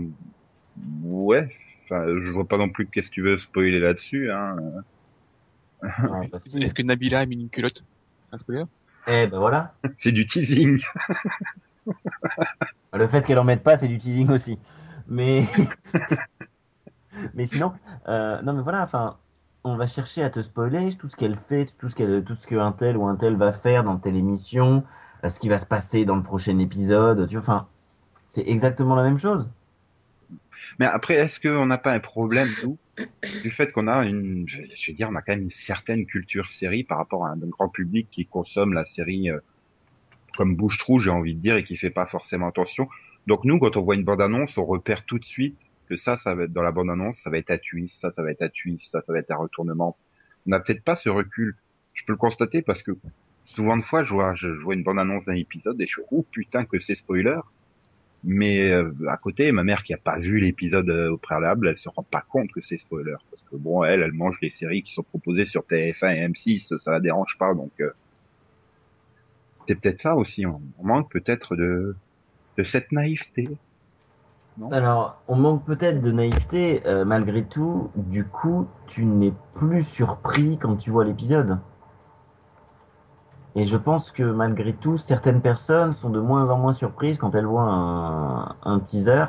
ouais, 1.04 1.50
enfin, 1.90 2.06
je 2.22 2.32
vois 2.32 2.48
pas 2.48 2.58
non 2.58 2.70
plus 2.70 2.88
qu'est-ce 2.88 3.10
que 3.10 3.16
tu 3.16 3.22
veux 3.22 3.38
spoiler 3.38 3.80
là-dessus, 3.80 4.32
hein. 4.32 4.56
Ah. 5.82 6.22
Est-ce 6.24 6.74
que 6.74 6.82
Nabila 6.82 7.20
a 7.20 7.26
mis 7.26 7.36
une 7.36 7.50
culotte? 7.50 7.84
C'est 8.26 8.36
un 8.36 8.38
spoiler? 8.40 8.64
Eh 9.08 9.28
ben 9.28 9.40
voilà. 9.40 9.74
C'est 10.00 10.12
du 10.12 10.26
teasing. 10.26 10.82
Le 12.94 13.08
fait 13.08 13.24
qu'elle 13.26 13.40
en 13.40 13.44
mette 13.44 13.64
pas, 13.64 13.78
c'est 13.78 13.88
du 13.88 14.00
teasing 14.00 14.30
aussi. 14.32 14.58
Mais, 15.08 15.48
mais 17.34 17.46
sinon, 17.46 17.74
euh, 18.08 18.42
non 18.42 18.54
mais 18.54 18.64
voilà, 18.64 18.82
enfin, 18.82 19.18
on 19.64 19.76
va 19.76 19.88
chercher 19.88 20.24
à 20.24 20.30
te 20.30 20.42
spoiler 20.42 20.96
tout 20.98 21.08
ce 21.08 21.16
qu'elle 21.16 21.38
fait, 21.48 21.70
tout 21.78 21.90
ce 21.90 21.96
qu'elle, 21.96 22.24
tout 22.24 22.34
ce 22.34 22.48
qu'un 22.48 22.72
tel 22.72 22.98
ou 22.98 23.06
un 23.06 23.16
tel 23.16 23.36
va 23.36 23.54
faire 23.54 23.84
dans 23.84 23.98
telle 23.98 24.16
émission, 24.16 24.84
euh, 25.24 25.30
ce 25.30 25.40
qui 25.40 25.48
va 25.48 25.60
se 25.60 25.66
passer 25.66 26.06
dans 26.06 26.16
le 26.16 26.24
prochain 26.24 26.58
épisode. 26.60 27.28
Tu 27.28 27.36
vois, 27.36 27.44
enfin, 27.44 27.68
c'est 28.26 28.48
exactement 28.48 28.96
la 28.96 29.04
même 29.04 29.20
chose. 29.20 29.48
Mais 30.80 30.86
après, 30.86 31.16
est-ce 31.16 31.40
qu'on 31.40 31.66
n'a 31.66 31.78
pas 31.78 31.94
un 31.94 32.00
problème, 32.00 32.50
nous, 32.64 32.78
du 33.42 33.52
fait 33.52 33.72
qu'on 33.72 33.88
a 33.88 34.06
une, 34.06 34.48
je 34.48 34.92
veux 34.92 34.98
dire, 34.98 35.10
on 35.10 35.16
a 35.16 35.22
quand 35.22 35.34
même 35.34 35.44
une 35.44 35.50
certaine 35.50 36.06
culture 36.06 36.50
série 36.50 36.84
par 36.84 36.98
rapport 36.98 37.26
à 37.26 37.30
un 37.30 37.38
grand 37.38 37.70
public 37.70 38.08
qui 38.12 38.26
consomme 38.26 38.74
la 38.74 38.86
série 38.86 39.30
euh, 39.30 39.40
comme 40.36 40.56
bouche-trou, 40.56 41.00
j'ai 41.00 41.10
envie 41.10 41.36
de 41.36 41.40
dire, 41.40 41.58
et 41.58 41.64
qui 41.64 41.78
fait 41.78 41.90
pas 41.90 42.06
forcément 42.06 42.48
attention. 42.48 42.88
Donc 43.26 43.44
nous, 43.44 43.60
quand 43.60 43.76
on 43.78 43.82
voit 43.82 43.96
une 43.96 44.04
bande-annonce, 44.04 44.58
on 44.58 44.66
repère 44.66 45.04
tout 45.06 45.20
de 45.20 45.26
suite 45.26 45.58
que 45.90 45.96
ça, 45.96 46.18
ça 46.18 46.36
va 46.36 46.44
être 46.44 46.54
dans 46.54 46.62
la 46.62 46.72
bande-annonce, 46.72 47.20
ça 47.20 47.30
va 47.30 47.38
être 47.38 47.52
à 47.52 47.58
twist, 47.58 48.00
ça, 48.00 48.12
ça 48.12 48.22
va 48.22 48.32
être 48.32 48.42
à 48.42 48.50
twist, 48.50 48.92
ça, 48.92 49.02
ça 49.02 49.14
va 49.14 49.20
être 49.20 49.32
un 49.32 49.38
retournement. 49.38 49.98
On 50.46 50.52
n'a 50.52 50.60
peut-être 50.60 50.84
pas 50.84 50.96
ce 50.96 51.10
recul. 51.10 51.56
Je 51.94 52.04
peux 52.06 52.14
le 52.14 52.18
constater 52.18 52.62
parce 52.62 52.84
que 52.84 52.92
souvent 53.46 53.78
de 53.78 53.84
fois, 53.84 54.04
je 54.04 54.14
vois, 54.14 54.36
je 54.36 54.48
vois 54.48 54.76
une 54.76 54.84
bande-annonce 54.84 55.26
d'un 55.26 55.36
épisode 55.36 55.80
et 55.82 55.88
je 55.88 55.94
suis 55.94 56.02
oh 56.12 56.26
putain 56.32 56.66
que 56.66 56.80
c'est 56.80 56.96
spoiler. 56.96 57.40
Mais 58.30 58.70
euh, 58.70 58.92
à 59.08 59.16
côté, 59.16 59.54
ma 59.54 59.64
mère 59.64 59.84
qui 59.84 59.94
a 59.94 59.98
pas 59.98 60.20
vu 60.20 60.40
l'épisode 60.40 60.90
euh, 60.90 61.12
au 61.12 61.18
préalable, 61.18 61.70
elle 61.70 61.78
se 61.78 61.88
rend 61.88 62.04
pas 62.04 62.26
compte 62.30 62.52
que 62.52 62.60
c'est 62.60 62.78
spoiler 62.78 63.16
parce 63.32 63.42
que 63.44 63.56
bon, 63.56 63.86
elle, 63.86 64.02
elle 64.02 64.12
mange 64.12 64.38
les 64.42 64.52
séries 64.52 64.84
qui 64.84 64.94
sont 64.94 65.04
proposées 65.04 65.46
sur 65.46 65.62
TF1 65.62 66.14
et 66.14 66.28
M6, 66.28 66.78
ça 66.78 66.92
la 66.92 67.00
dérange 67.00 67.38
pas 67.40 67.54
donc. 67.54 67.72
Euh, 67.80 67.92
c'est 69.66 69.76
peut-être 69.76 70.02
ça 70.02 70.18
aussi. 70.18 70.46
On, 70.46 70.60
manque 70.84 71.10
peut-être 71.10 71.56
de 71.56 71.96
de 72.58 72.64
cette 72.64 72.92
naïveté. 72.92 73.48
Alors, 74.72 75.22
on 75.30 75.38
manque 75.38 75.66
peut-être 75.66 76.02
de 76.02 76.12
naïveté, 76.12 76.82
malgré 77.06 77.44
tout. 77.44 77.92
Du 77.96 78.26
coup, 78.26 78.68
tu 78.88 79.06
n'es 79.06 79.32
plus 79.54 79.84
surpris 79.84 80.58
quand 80.58 80.76
tu 80.78 80.90
vois 80.90 81.06
l'épisode. 81.06 81.60
Et 83.58 83.66
je 83.66 83.76
pense 83.76 84.12
que 84.12 84.22
malgré 84.22 84.72
tout, 84.72 85.00
certaines 85.00 85.42
personnes 85.42 85.94
sont 85.94 86.12
de 86.12 86.20
moins 86.20 86.48
en 86.48 86.60
moins 86.60 86.74
surprises 86.74 87.18
quand 87.18 87.34
elles 87.34 87.48
voient 87.48 87.64
un, 87.64 88.56
un 88.62 88.80
teaser 88.80 89.26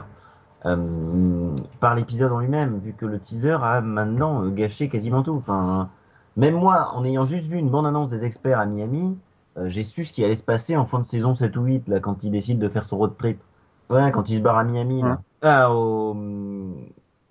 euh, 0.67 1.57
par 1.81 1.95
l'épisode 1.95 2.31
en 2.33 2.41
lui-même, 2.41 2.79
vu 2.79 2.93
que 2.93 3.07
le 3.07 3.19
teaser 3.19 3.57
a 3.63 3.81
maintenant 3.81 4.45
euh, 4.45 4.51
gâché 4.51 4.91
quasiment 4.91 5.23
tout. 5.23 5.33
Enfin, 5.33 5.89
même 6.37 6.57
moi, 6.57 6.91
en 6.95 7.07
ayant 7.07 7.25
juste 7.25 7.47
vu 7.47 7.57
une 7.57 7.71
bande-annonce 7.71 8.11
des 8.11 8.23
experts 8.23 8.59
à 8.59 8.67
Miami, 8.67 9.17
euh, 9.57 9.71
j'ai 9.71 9.83
su 9.83 10.05
ce 10.05 10.13
qui 10.13 10.23
allait 10.23 10.35
se 10.35 10.45
passer 10.45 10.77
en 10.77 10.85
fin 10.85 11.01
de 11.01 11.09
saison 11.09 11.35
7 11.35 11.57
ou 11.57 11.63
8, 11.63 11.89
là, 11.89 11.99
quand 11.99 12.23
il 12.23 12.31
décide 12.31 12.59
de 12.59 12.69
faire 12.69 12.85
son 12.85 12.99
road 12.99 13.17
trip. 13.17 13.41
Ouais, 13.89 14.11
quand 14.13 14.29
il 14.29 14.37
se 14.37 14.43
barre 14.43 14.59
à 14.59 14.65
Miami. 14.65 15.01
là. 15.01 15.23
Ah, 15.41 15.73
au... 15.73 16.15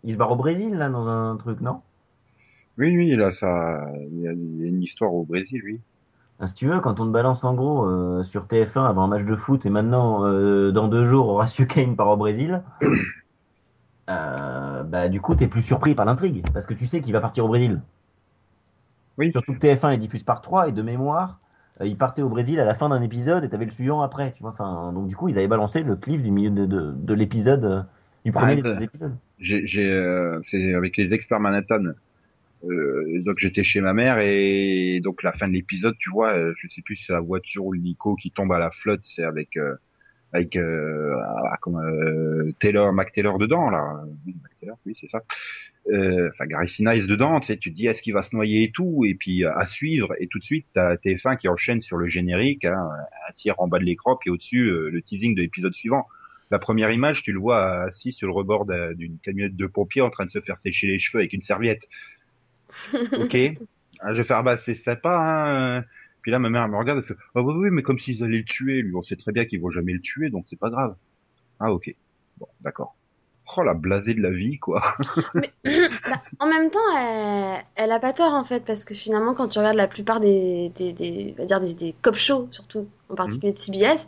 Il 0.04 0.14
se 0.14 0.18
barre 0.18 0.32
au 0.32 0.36
Brésil, 0.36 0.74
là, 0.74 0.90
dans 0.90 1.08
un 1.08 1.36
truc, 1.36 1.62
non? 1.62 1.82
Oui, 2.80 2.98
oui, 2.98 3.16
là, 3.16 3.32
ça, 3.34 3.86
il 4.10 4.22
y 4.22 4.28
a 4.28 4.32
une 4.32 4.82
histoire 4.82 5.14
au 5.14 5.26
Brésil, 5.26 5.62
oui. 5.64 5.80
Ah, 6.40 6.48
Si 6.48 6.54
tu 6.56 6.68
veux, 6.68 6.80
quand 6.82 7.00
on 7.00 7.06
te 7.06 7.12
balance 7.12 7.44
en 7.44 7.54
gros 7.56 7.86
euh, 7.86 8.24
sur 8.26 8.46
TF1 8.48 8.86
avant 8.88 9.04
un 9.04 9.08
match 9.08 9.26
de 9.26 9.36
foot 9.36 9.66
et 9.66 9.70
maintenant, 9.70 10.24
euh, 10.26 10.72
dans 10.72 10.88
deux 10.88 11.04
jours, 11.06 11.30
Horacio 11.30 11.66
Kane 11.68 11.96
part 11.96 12.10
au 12.10 12.18
Brésil, 12.18 12.64
euh, 14.10 14.84
bah, 14.84 15.10
du 15.10 15.22
coup, 15.22 15.36
t'es 15.36 15.48
plus 15.48 15.62
surpris 15.62 15.96
par 15.96 16.06
l'intrigue, 16.06 16.46
parce 16.54 16.66
que 16.66 16.74
tu 16.74 16.88
sais 16.88 17.02
qu'il 17.02 17.14
va 17.14 17.22
partir 17.22 17.46
au 17.46 17.48
Brésil. 17.50 17.82
Oui. 19.18 19.32
Surtout 19.32 19.54
que 19.54 19.60
TF1 19.60 19.94
est 19.94 19.98
diffuse 19.98 20.24
par 20.24 20.42
3 20.42 20.68
et 20.70 20.72
de 20.72 20.82
mémoire, 20.82 21.40
euh, 21.82 21.88
il 21.88 21.98
partait 21.98 22.22
au 22.22 22.30
Brésil 22.30 22.60
à 22.60 22.66
la 22.66 22.76
fin 22.76 22.90
d'un 22.90 23.02
épisode 23.02 23.44
et 23.44 23.50
t'avais 23.50 23.66
le 23.66 23.72
suivant 23.72 24.02
après. 24.02 24.34
Tu 24.34 24.42
vois, 24.44 24.52
enfin, 24.52 24.92
donc 24.94 25.08
du 25.08 25.16
coup, 25.16 25.30
ils 25.30 25.38
avaient 25.38 25.48
balancé 25.48 25.84
le 25.84 25.96
cliff 25.96 26.22
du 26.24 26.32
milieu 26.32 26.50
de, 26.52 26.66
de, 26.66 26.92
de 26.94 27.14
l'épisode, 27.14 27.66
euh, 27.66 27.84
du 28.26 28.32
premier 28.32 28.56
Ouais, 28.56 28.62
bah. 28.62 28.80
épisode. 28.80 29.18
J'ai, 29.40 29.68
j'ai, 29.68 29.90
euh, 29.92 30.40
c'est 30.44 30.74
avec 30.74 30.98
les 30.98 31.14
experts 31.14 31.40
Manhattan. 31.40 31.94
Euh, 32.70 33.22
donc 33.24 33.38
j'étais 33.40 33.64
chez 33.64 33.82
ma 33.82 33.94
mère 33.94 34.20
et 34.20 35.00
donc 35.04 35.24
la 35.24 35.32
fin 35.34 35.48
de 35.48 35.54
l'épisode, 35.54 35.96
tu 36.00 36.10
vois, 36.10 36.34
euh, 36.36 36.54
je 36.62 36.68
sais 36.68 36.82
plus 36.82 36.96
si 36.96 37.06
c'est 37.06 37.14
la 37.14 37.20
voiture 37.22 37.66
ou 37.66 37.74
le 37.74 37.80
Nico 37.80 38.16
qui 38.16 38.32
tombe 38.32 38.52
à 38.52 38.60
la 38.60 38.72
flotte, 38.72 39.02
c'est 39.04 39.24
avec 39.24 39.58
euh, 39.58 39.76
avec 40.34 40.56
euh, 40.58 41.16
ah, 41.24 41.58
euh, 41.68 42.52
Taylor, 42.60 42.92
Mac 42.94 43.14
Taylor 43.14 43.38
dedans 43.40 43.70
là, 43.70 44.04
Mac 44.44 44.52
Taylor, 44.60 44.78
oui 44.86 44.96
c'est 45.00 45.10
ça. 45.10 45.24
Euh, 45.92 46.30
Enfin 46.34 46.46
Gary 46.48 46.68
Sinise 46.68 47.08
dedans, 47.08 47.40
tu 47.40 47.48
sais, 47.48 47.58
tu 47.58 47.72
te 47.72 47.76
dis 47.76 47.88
est-ce 47.88 48.02
qu'il 48.02 48.14
va 48.14 48.22
se 48.22 48.36
noyer 48.36 48.64
et 48.64 48.72
tout, 48.72 49.06
et 49.06 49.16
puis 49.16 49.46
à 49.46 49.66
suivre 49.66 50.14
et 50.20 50.28
tout 50.28 50.40
de 50.40 50.44
suite 50.44 50.66
t'as 50.74 50.96
TF1 50.98 51.38
qui 51.38 51.48
enchaîne 51.48 51.82
sur 51.82 51.98
le 51.98 52.08
générique, 52.08 52.66
hein, 52.66 52.90
un 53.30 53.34
tir 53.34 53.56
en 53.60 53.68
bas 53.70 53.80
de 53.80 53.86
l'écran 53.86 54.18
puis 54.20 54.30
au-dessus 54.30 54.66
le 54.70 55.02
teasing 55.02 55.36
de 55.36 55.42
l'épisode 55.42 55.74
suivant. 55.74 56.06
La 56.50 56.60
première 56.60 56.92
image, 56.92 57.24
tu 57.24 57.34
le 57.34 57.40
vois 57.40 57.84
assis 57.84 58.14
sur 58.14 58.26
le 58.28 58.34
rebord 58.34 58.66
d'un- 58.66 58.94
d'une 58.94 59.18
camionnette 59.20 59.58
de 59.58 59.68
pompiers 59.68 60.02
en 60.02 60.10
train 60.10 60.26
de 60.26 60.32
se 60.32 60.40
faire 60.40 60.60
sécher 60.62 60.88
les 60.88 60.98
cheveux 60.98 61.20
avec 61.20 61.34
une 61.34 61.42
serviette. 61.42 61.82
Ok. 63.18 63.36
Ah, 64.00 64.14
je 64.14 64.18
vais 64.22 64.24
faire, 64.28 64.44
bah, 64.44 64.58
c'est 64.66 64.76
sympa, 64.76 65.10
hein. 65.80 65.84
Puis 66.22 66.32
là, 66.32 66.40
ma 66.40 66.50
mère 66.50 66.64
elle 66.64 66.72
me 66.72 66.78
regarde, 66.78 67.00
elle 67.00 67.06
fait, 67.06 67.16
ah 67.36 67.42
oui, 67.42 67.54
oui, 67.56 67.70
mais 67.72 67.82
comme 67.82 68.00
s'ils 68.00 68.24
allaient 68.24 68.40
le 68.40 68.44
tuer, 68.46 68.82
lui, 68.82 68.96
on 68.96 69.04
sait 69.04 69.16
très 69.16 69.32
bien 69.32 69.46
qu'ils 69.46 69.62
vont 69.62 69.70
jamais 69.72 69.94
le 69.94 70.02
tuer, 70.02 70.30
donc 70.30 70.46
c'est 70.50 70.60
pas 70.60 70.70
grave. 70.70 70.96
Ah, 71.60 71.72
ok. 71.74 71.96
Bon, 72.38 72.48
d'accord. 72.62 72.98
Oh, 73.58 73.64
la 73.64 73.74
blasée 73.76 74.14
de 74.14 74.22
la 74.22 74.32
vie, 74.32 74.60
quoi. 74.60 74.98
Mais 75.36 75.54
bah, 76.10 76.22
en 76.40 76.48
même 76.48 76.70
temps, 76.72 76.98
elle, 76.98 77.64
elle 77.76 77.92
a 77.92 78.00
pas 78.00 78.14
tort 78.14 78.34
en 78.34 78.44
fait, 78.44 78.62
parce 78.66 78.84
que 78.84 78.94
finalement, 78.96 79.34
quand 79.34 79.48
tu 79.50 79.60
regardes 79.60 79.78
la 79.78 79.88
plupart 79.88 80.20
des, 80.20 80.70
des, 80.76 81.34
va 81.38 81.46
dire 81.46 81.60
des, 81.62 81.74
des 81.76 81.94
cop 82.02 82.16
shows, 82.16 82.48
surtout 82.52 82.88
en 83.10 83.16
particulier 83.16 83.54
de 83.54 83.60
CBS, 83.60 84.08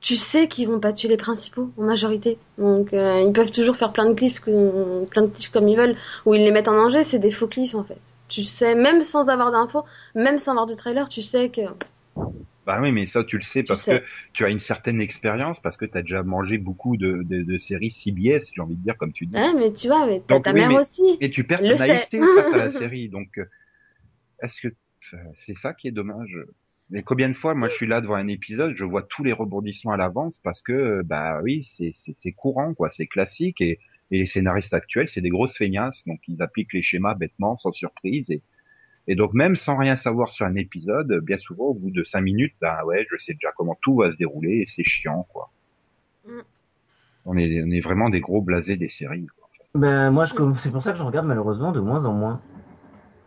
tu 0.00 0.16
sais 0.16 0.48
qu'ils 0.48 0.68
vont 0.68 0.80
pas 0.80 0.92
tuer 0.92 1.08
les 1.08 1.16
principaux 1.16 1.70
en 1.78 1.82
majorité. 1.84 2.38
Donc 2.58 2.92
euh, 2.94 3.20
ils 3.26 3.32
peuvent 3.32 3.52
toujours 3.52 3.76
faire 3.76 3.92
plein 3.92 4.08
de 4.08 4.14
cliffs, 4.14 4.40
que- 4.40 5.04
plein 5.06 5.22
de 5.22 5.28
cliffs 5.28 5.50
comme 5.50 5.68
ils 5.68 5.76
veulent, 5.76 5.96
où 6.26 6.34
ils 6.34 6.42
les 6.44 6.50
mettent 6.52 6.68
en 6.68 6.74
danger. 6.74 7.04
C'est 7.04 7.18
des 7.18 7.30
faux 7.30 7.48
cliffs 7.48 7.74
en 7.74 7.84
fait. 7.84 8.00
Tu 8.30 8.44
sais, 8.44 8.74
même 8.74 9.02
sans 9.02 9.28
avoir 9.28 9.52
d'infos, 9.52 9.84
même 10.14 10.38
sans 10.38 10.52
avoir 10.52 10.66
de 10.66 10.74
trailer, 10.74 11.08
tu 11.08 11.20
sais 11.20 11.50
que 11.50 11.62
Bah 12.66 12.78
oui, 12.80 12.92
mais 12.92 13.06
ça, 13.06 13.24
tu 13.24 13.36
le 13.36 13.42
sais 13.42 13.62
parce 13.64 13.82
sais. 13.82 14.00
que 14.00 14.04
tu 14.32 14.44
as 14.44 14.48
une 14.50 14.60
certaine 14.60 15.00
expérience, 15.00 15.60
parce 15.60 15.76
que 15.76 15.84
tu 15.84 15.98
as 15.98 16.02
déjà 16.02 16.22
mangé 16.22 16.56
beaucoup 16.58 16.96
de, 16.96 17.22
de, 17.24 17.42
de 17.42 17.58
séries 17.58 17.90
CBS, 17.92 18.50
j'ai 18.54 18.62
envie 18.62 18.76
de 18.76 18.82
dire, 18.82 18.96
comme 18.96 19.12
tu 19.12 19.26
dis. 19.26 19.36
Ouais, 19.36 19.52
mais 19.54 19.72
tu 19.72 19.88
vois, 19.88 20.06
mais 20.06 20.22
t'as 20.26 20.40
ta 20.40 20.52
oui, 20.52 20.60
mère 20.60 20.68
mais- 20.70 20.78
aussi. 20.78 21.18
Et 21.20 21.30
tu 21.30 21.44
perds 21.44 21.62
Le 21.62 21.76
ta 21.76 21.86
naïveté 21.86 22.20
face 22.20 22.54
à 22.54 22.56
la 22.56 22.70
série. 22.82 23.08
Donc, 23.08 23.38
euh, 23.38 23.44
est-ce 24.42 24.60
que 24.68 24.74
c'est 25.46 25.56
ça 25.58 25.74
qui 25.74 25.88
est 25.88 25.92
dommage 25.92 26.36
Mais 26.90 27.02
combien 27.02 27.28
de 27.28 27.34
fois, 27.34 27.54
moi, 27.54 27.68
je 27.68 27.74
suis 27.74 27.86
là 27.86 28.00
devant 28.00 28.14
un 28.14 28.28
épisode, 28.28 28.74
je 28.76 28.84
vois 28.84 29.02
tous 29.02 29.24
les 29.24 29.32
rebondissements 29.32 29.92
à 29.92 29.96
l'avance 29.96 30.38
parce 30.44 30.62
que, 30.62 31.02
bah 31.02 31.40
oui, 31.42 31.64
c'est 31.64 32.32
courant, 32.32 32.74
quoi, 32.74 32.90
c'est 32.90 33.06
classique 33.06 33.60
et, 33.60 33.78
et 34.10 34.18
les 34.18 34.26
scénaristes 34.26 34.74
actuels, 34.74 35.08
c'est 35.08 35.20
des 35.20 35.30
grosses 35.30 35.56
feignasses, 35.56 36.02
donc 36.06 36.20
ils 36.28 36.42
appliquent 36.42 36.72
les 36.72 36.82
schémas 36.82 37.14
bêtement, 37.14 37.56
sans 37.56 37.72
surprise 37.72 38.30
et 38.30 38.42
et 39.06 39.16
donc 39.16 39.32
même 39.32 39.56
sans 39.56 39.76
rien 39.76 39.96
savoir 39.96 40.28
sur 40.28 40.46
un 40.46 40.54
épisode, 40.54 41.20
bien 41.24 41.38
souvent 41.38 41.64
au 41.64 41.74
bout 41.74 41.90
de 41.90 42.04
cinq 42.04 42.20
minutes, 42.20 42.54
bah 42.60 42.84
ouais, 42.84 43.06
je 43.10 43.16
sais 43.16 43.32
déjà 43.32 43.48
comment 43.56 43.76
tout 43.82 43.96
va 43.96 44.12
se 44.12 44.16
dérouler 44.16 44.58
et 44.58 44.66
c'est 44.66 44.84
chiant, 44.84 45.26
quoi. 45.32 45.50
Mm. 46.26 46.40
On 47.24 47.36
est 47.36 47.62
on 47.62 47.70
est 47.70 47.80
vraiment 47.80 48.08
des 48.08 48.20
gros 48.20 48.40
blasés 48.40 48.76
des 48.76 48.88
séries. 48.88 49.26
Quoi. 49.26 49.48
Ben, 49.74 50.10
moi, 50.10 50.24
je, 50.24 50.34
c'est 50.58 50.70
pour 50.70 50.82
ça 50.82 50.92
que 50.92 50.98
je 50.98 51.02
regarde 51.02 51.26
malheureusement 51.26 51.72
de 51.72 51.80
moins 51.80 52.04
en 52.04 52.12
moins. 52.12 52.40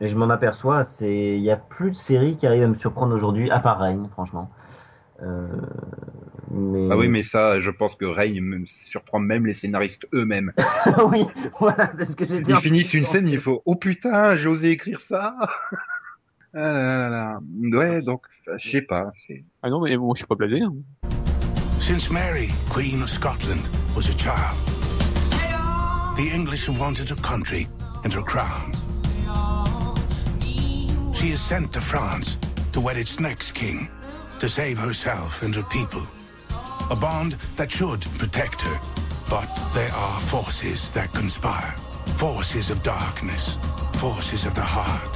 Et 0.02 0.08
je 0.08 0.18
m'en 0.18 0.30
aperçois, 0.30 0.84
c'est, 0.84 1.38
il 1.38 1.44
y 1.44 1.52
a 1.52 1.56
plus 1.56 1.92
de 1.92 1.96
séries 1.96 2.36
qui 2.36 2.46
arrivent 2.46 2.64
à 2.64 2.68
me 2.68 2.76
surprendre 2.76 3.14
aujourd'hui, 3.14 3.50
à 3.52 3.60
part 3.60 3.80
Reign, 3.80 4.08
franchement. 4.10 4.50
Euh, 5.22 5.48
mais... 6.54 6.90
Ah 6.92 6.98
oui, 6.98 7.08
mais 7.08 7.24
ça, 7.24 7.60
je 7.60 7.72
pense 7.72 7.96
que 7.96 8.06
Reign 8.06 8.42
me 8.42 8.66
surprend 8.66 9.20
même 9.20 9.46
les 9.46 9.54
scénaristes 9.54 10.08
eux-mêmes. 10.14 10.54
oui, 11.12 11.26
voilà, 11.60 11.92
c'est 11.98 12.12
ce 12.12 12.16
que 12.16 12.26
j'ai 12.26 12.42
dit. 12.44 12.52
Ils 12.52 12.58
finissent 12.58 12.94
une 12.94 13.06
scène, 13.06 13.28
il 13.28 13.40
faut 13.40 13.62
oh 13.66 13.76
putain, 13.76 14.36
j'ai 14.36 14.48
osé 14.48 14.72
écrire 14.72 15.02
ça. 15.02 15.36
Ah 16.56 16.72
là 16.72 17.10
là 17.10 17.10
là. 17.10 17.40
Ouais, 17.80 18.02
donc 18.04 18.28
je 18.60 18.70
sais 18.70 18.82
pas. 18.84 19.12
Ah 19.64 19.72
non, 19.72 19.82
mais 19.82 19.98
moi 19.98 20.14
je 20.14 20.20
suis 20.20 20.28
pas 20.28 20.36
blasé. 20.36 20.62
Hein. 20.62 20.76
Since 21.82 22.12
Mary, 22.12 22.52
Queen 22.70 23.02
of 23.02 23.10
Scotland, 23.10 23.68
was 23.96 24.08
a 24.08 24.14
child, 24.14 24.56
the 26.16 26.32
English 26.32 26.68
have 26.68 26.80
wanted 26.80 27.10
her 27.10 27.20
country 27.24 27.68
and 28.04 28.14
her 28.14 28.22
crown. 28.22 28.72
She 31.16 31.32
is 31.32 31.42
sent 31.42 31.74
to 31.74 31.82
France 31.82 32.38
to 32.74 32.82
wed 32.82 32.98
its 32.98 33.20
next 33.20 33.54
king, 33.54 33.90
to 34.40 34.48
save 34.48 34.78
herself 34.78 35.42
and 35.42 35.56
her 35.56 35.64
people. 35.64 36.06
A 36.90 36.96
bond 36.96 37.36
that 37.56 37.72
should 37.72 38.02
protect 38.18 38.62
her, 38.62 38.80
but 39.30 39.48
there 39.74 39.92
are 39.94 40.20
forces 40.22 40.92
that 40.94 41.12
conspire. 41.14 41.76
Forces 42.18 42.70
of 42.70 42.82
darkness, 42.84 43.58
forces 43.94 44.46
of 44.46 44.54
the 44.54 44.62
heart. 44.62 45.12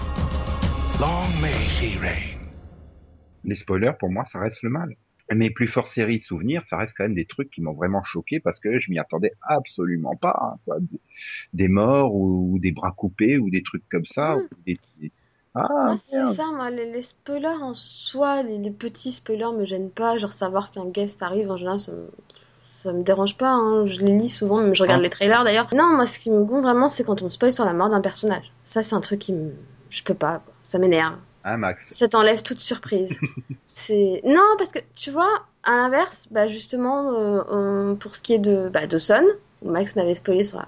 Long 1.00 1.30
may 1.42 1.68
she 1.68 1.98
reign. 2.00 2.36
les 3.44 3.56
spoilers 3.56 3.94
pour 3.98 4.10
moi, 4.12 4.26
ça 4.26 4.40
reste 4.40 4.62
le 4.64 4.70
mal. 4.70 4.90
Mes 5.34 5.50
plus 5.50 5.68
fortes 5.68 5.92
séries 5.92 6.20
de 6.20 6.24
souvenirs, 6.24 6.64
ça 6.68 6.78
reste 6.78 6.94
quand 6.98 7.04
même 7.04 7.14
des 7.16 7.26
trucs 7.26 7.50
qui 7.50 7.62
m'ont 7.62 7.74
vraiment 7.74 8.02
choqué 8.04 8.40
parce 8.40 8.60
que 8.62 8.80
je 8.80 8.90
m'y 8.90 8.98
attendais 9.00 9.32
absolument 9.42 10.16
pas. 10.22 10.38
hein, 10.42 10.58
quoi. 10.66 10.78
Des, 11.54 11.68
morts 11.68 12.16
ou, 12.16 12.54
ou 12.54 12.60
des 12.60 12.72
bras 12.72 12.94
coupés 12.98 13.38
ou 13.38 13.50
des 13.50 13.62
trucs 13.64 13.84
comme 13.90 14.06
ça. 14.06 14.36
Mm. 14.36 14.40
ou 14.40 14.48
des- 14.66 14.80
des- 15.00 15.12
Ah, 15.70 15.96
c'est 15.98 16.26
ça, 16.34 16.46
moi, 16.54 16.70
les, 16.70 16.92
les 16.92 17.02
spoilers 17.02 17.62
en 17.62 17.74
soi, 17.74 18.44
les, 18.44 18.58
les 18.58 18.72
petits 18.72 19.12
spoilers 19.12 19.52
me 19.54 19.66
gênent 19.66 19.90
pas. 19.90 20.18
Genre, 20.18 20.34
savoir 20.34 20.72
qu'un 20.72 20.86
guest 20.86 21.22
arrive, 21.22 21.50
en 21.52 21.58
général, 21.58 21.80
ça 21.80 21.92
me, 21.92 22.10
ça 22.84 22.92
me 22.94 23.04
dérange 23.04 23.38
pas. 23.38 23.50
hein. 23.52 23.86
Je 23.88 24.00
les 24.02 24.18
lis 24.18 24.30
souvent, 24.30 24.58
même 24.58 24.76
je 24.76 24.84
regarde 24.84 25.00
Ah. 25.00 25.04
les 25.04 25.10
trailers 25.10 25.44
d'ailleurs. 25.44 25.68
Non, 25.76 25.88
moi, 25.96 26.06
ce 26.06 26.20
qui 26.20 26.30
me 26.32 26.44
gonfle 26.44 26.64
vraiment, 26.64 26.90
c'est 26.90 27.04
quand 27.04 27.22
on 27.22 27.30
spoil 27.30 27.54
sur 27.54 27.66
la 27.66 27.74
mort 27.74 27.90
d'un 27.90 28.02
personnage. 28.02 28.52
Ça, 28.64 28.84
c'est 28.84 28.96
un 28.96 29.02
truc 29.02 29.20
qui 29.20 29.34
me, 29.34 29.52
je 29.90 30.04
peux 30.04 30.14
pas, 30.14 30.42
quoi. 30.46 30.54
ça 30.64 30.78
m'énerve. 30.80 31.16
Hein, 31.44 31.58
Max 31.58 31.86
Ça 31.94 32.08
t'enlève 32.10 32.42
toute 32.44 32.60
surprise. 32.60 33.18
c'est 33.68 34.22
non 34.26 34.42
parce 34.58 34.72
que 34.72 34.80
tu 34.96 35.12
vois, 35.12 35.30
à 35.64 35.76
l'inverse, 35.78 36.28
bah 36.32 36.48
justement 36.48 37.12
euh, 37.14 37.42
on- 37.50 37.96
pour 37.96 38.16
ce 38.16 38.22
qui 38.22 38.34
est 38.34 38.40
de 38.40 38.68
bah, 38.68 38.86
Dawson, 38.86 39.24
où 39.62 39.72
Max 39.72 39.96
m'avait 39.96 40.16
spoilé 40.16 40.44
sur 40.44 40.58
la 40.60 40.68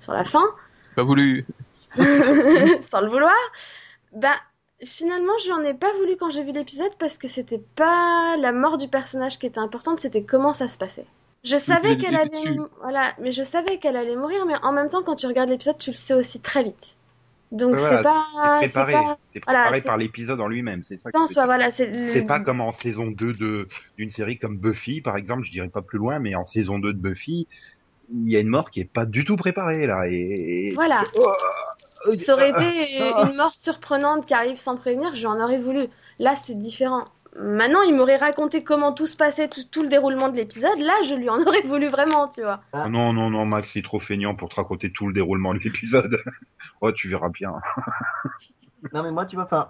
sur 0.00 0.12
la 0.12 0.24
fin, 0.24 0.42
C'est 0.82 0.94
pas 0.96 1.04
voulu. 1.04 1.46
sans 2.80 3.00
le 3.02 3.08
vouloir, 3.08 3.32
bah 4.14 4.34
finalement 4.82 5.32
je 5.44 5.50
n'en 5.50 5.62
ai 5.62 5.74
pas 5.74 5.92
voulu 5.98 6.16
quand 6.16 6.30
j'ai 6.30 6.44
vu 6.44 6.52
l'épisode 6.52 6.94
parce 6.98 7.18
que 7.18 7.28
c'était 7.28 7.62
pas 7.76 8.36
la 8.38 8.52
mort 8.52 8.76
du 8.78 8.88
personnage 8.88 9.38
qui 9.38 9.46
était 9.46 9.58
importante, 9.60 10.00
c'était 10.00 10.22
comment 10.22 10.52
ça 10.52 10.68
se 10.68 10.78
passait. 10.78 11.06
Je 11.42 11.56
savais 11.56 11.98
qu'elle 11.98 12.16
allait, 12.16 12.56
voilà, 12.80 13.12
mais 13.20 13.30
je 13.32 13.42
savais 13.42 13.78
qu'elle 13.78 13.96
allait 13.96 14.16
mourir, 14.16 14.46
mais 14.46 14.54
en 14.62 14.72
même 14.72 14.88
temps 14.88 15.02
quand 15.02 15.14
tu 15.16 15.26
regardes 15.26 15.50
l'épisode, 15.50 15.78
tu 15.78 15.90
le 15.90 15.96
sais 15.96 16.14
aussi 16.14 16.40
très 16.40 16.62
vite. 16.64 16.96
Donc 17.52 17.78
c'est 17.78 17.84
voilà, 17.84 18.02
pas, 18.02 18.60
C'est 18.62 18.72
préparé, 18.72 18.92
pas, 18.92 19.18
voilà, 19.44 19.60
préparé 19.60 19.80
c'est- 19.80 19.86
par 19.86 19.96
l'épisode 19.96 20.40
en 20.40 20.48
lui-même. 20.48 20.82
C'est 20.82 20.96
ça. 21.00 21.10
c'est 21.12 21.12
que 21.12 21.34
pas 21.34 21.44
voilà, 21.46 21.70
c'est 21.70 22.44
comme 22.44 22.60
en 22.60 22.72
saison 22.72 23.06
2 23.06 23.32
de 23.34 23.66
d'une 23.96 24.10
série 24.10 24.38
comme 24.38 24.58
Buffy, 24.58 25.00
par 25.02 25.16
exemple, 25.16 25.44
je 25.44 25.52
dirais 25.52 25.68
pas 25.68 25.82
plus 25.82 25.98
loin, 25.98 26.18
mais 26.18 26.34
en 26.34 26.46
saison 26.46 26.78
2 26.80 26.92
de 26.92 26.98
Buffy, 26.98 27.46
il 28.14 28.30
y 28.30 28.36
a 28.36 28.40
une 28.40 28.48
mort 28.48 28.70
qui 28.70 28.80
est 28.80 28.90
pas 28.90 29.04
du 29.04 29.24
tout 29.24 29.36
préparée 29.36 29.86
là. 29.86 30.06
Et, 30.08 30.68
et- 30.68 30.72
Voilà. 30.74 31.02
Oh, 31.16 31.32
oh, 32.06 32.12
Ça 32.18 32.34
aurait 32.34 32.52
ah, 32.54 32.62
été 32.62 33.00
ah. 33.00 33.28
une 33.28 33.36
mort 33.36 33.54
surprenante 33.54 34.26
qui 34.26 34.34
arrive 34.34 34.56
sans 34.56 34.76
prévenir, 34.76 35.14
j'en 35.14 35.40
aurais 35.40 35.58
voulu. 35.58 35.88
Là, 36.18 36.34
c'est 36.36 36.58
différent. 36.58 37.04
Maintenant, 37.36 37.82
il 37.82 37.96
m'aurait 37.96 38.16
raconté 38.16 38.62
comment 38.62 38.92
tout 38.92 39.06
se 39.06 39.16
passait, 39.16 39.48
tout, 39.48 39.64
tout 39.68 39.82
le 39.82 39.88
déroulement 39.88 40.28
de 40.28 40.36
l'épisode. 40.36 40.78
Là, 40.78 40.92
je 41.04 41.16
lui 41.16 41.28
en 41.28 41.42
aurais 41.42 41.62
voulu 41.62 41.88
vraiment, 41.88 42.28
tu 42.28 42.42
vois. 42.42 42.60
Oh 42.72 42.88
non, 42.88 43.12
non, 43.12 43.28
non, 43.30 43.44
Max, 43.44 43.70
c'est 43.72 43.82
trop 43.82 43.98
feignant 43.98 44.36
pour 44.36 44.50
te 44.50 44.54
raconter 44.54 44.92
tout 44.92 45.08
le 45.08 45.12
déroulement 45.12 45.52
de 45.52 45.58
l'épisode. 45.58 46.16
oh, 46.80 46.92
tu 46.92 47.08
verras 47.08 47.30
bien. 47.30 47.52
Non, 48.92 49.02
mais 49.02 49.12
moi, 49.12 49.24
tu 49.24 49.36
vois, 49.36 49.46
enfin, 49.46 49.68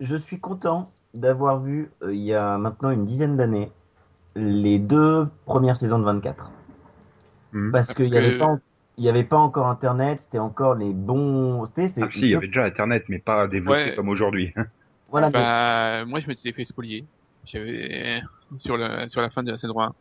je 0.00 0.16
suis 0.16 0.40
content 0.40 0.84
d'avoir 1.12 1.60
vu, 1.60 1.90
euh, 2.02 2.14
il 2.14 2.22
y 2.22 2.32
a 2.32 2.56
maintenant 2.56 2.90
une 2.90 3.04
dizaine 3.04 3.36
d'années, 3.36 3.70
les 4.36 4.78
deux 4.78 5.28
premières 5.44 5.76
saisons 5.76 5.98
de 5.98 6.04
24. 6.04 6.50
Hmm. 7.54 7.70
Parce 7.70 7.88
Ah, 7.90 7.94
qu'il 7.94 8.10
n'y 8.10 8.16
avait, 8.18 8.32
que- 8.34 8.38
pas 8.38 8.44
en- 8.46 8.60
il 8.98 9.04
y 9.04 9.08
avait 9.08 9.24
pas 9.24 9.38
encore 9.38 9.68
Internet, 9.68 10.18
c'était 10.22 10.38
encore 10.38 10.74
les 10.74 10.92
bons. 10.92 11.64
Ah, 11.64 11.88
si, 11.88 12.00
il 12.20 12.26
y 12.28 12.34
avait 12.34 12.48
déjà 12.48 12.64
Internet, 12.64 13.04
mais 13.08 13.18
pas 13.18 13.46
développé 13.46 13.90
Ouais. 13.90 13.94
comme 13.94 14.08
aujourd'hui. 14.10 14.52
Voilà, 15.10 15.28
mais- 15.28 15.32
Bah, 15.38 16.04
moi, 16.06 16.18
je 16.18 16.26
m'étais 16.26 16.52
fait 16.52 16.64
spolier. 16.64 17.04
J'avais 17.44 18.20
sur 18.56 18.76
le 18.76 19.06
sur 19.06 19.20
la 19.20 19.30
fin 19.30 19.42
de 19.44 19.52
la 19.52 19.58
saison 19.58 19.80
1, 19.80 19.94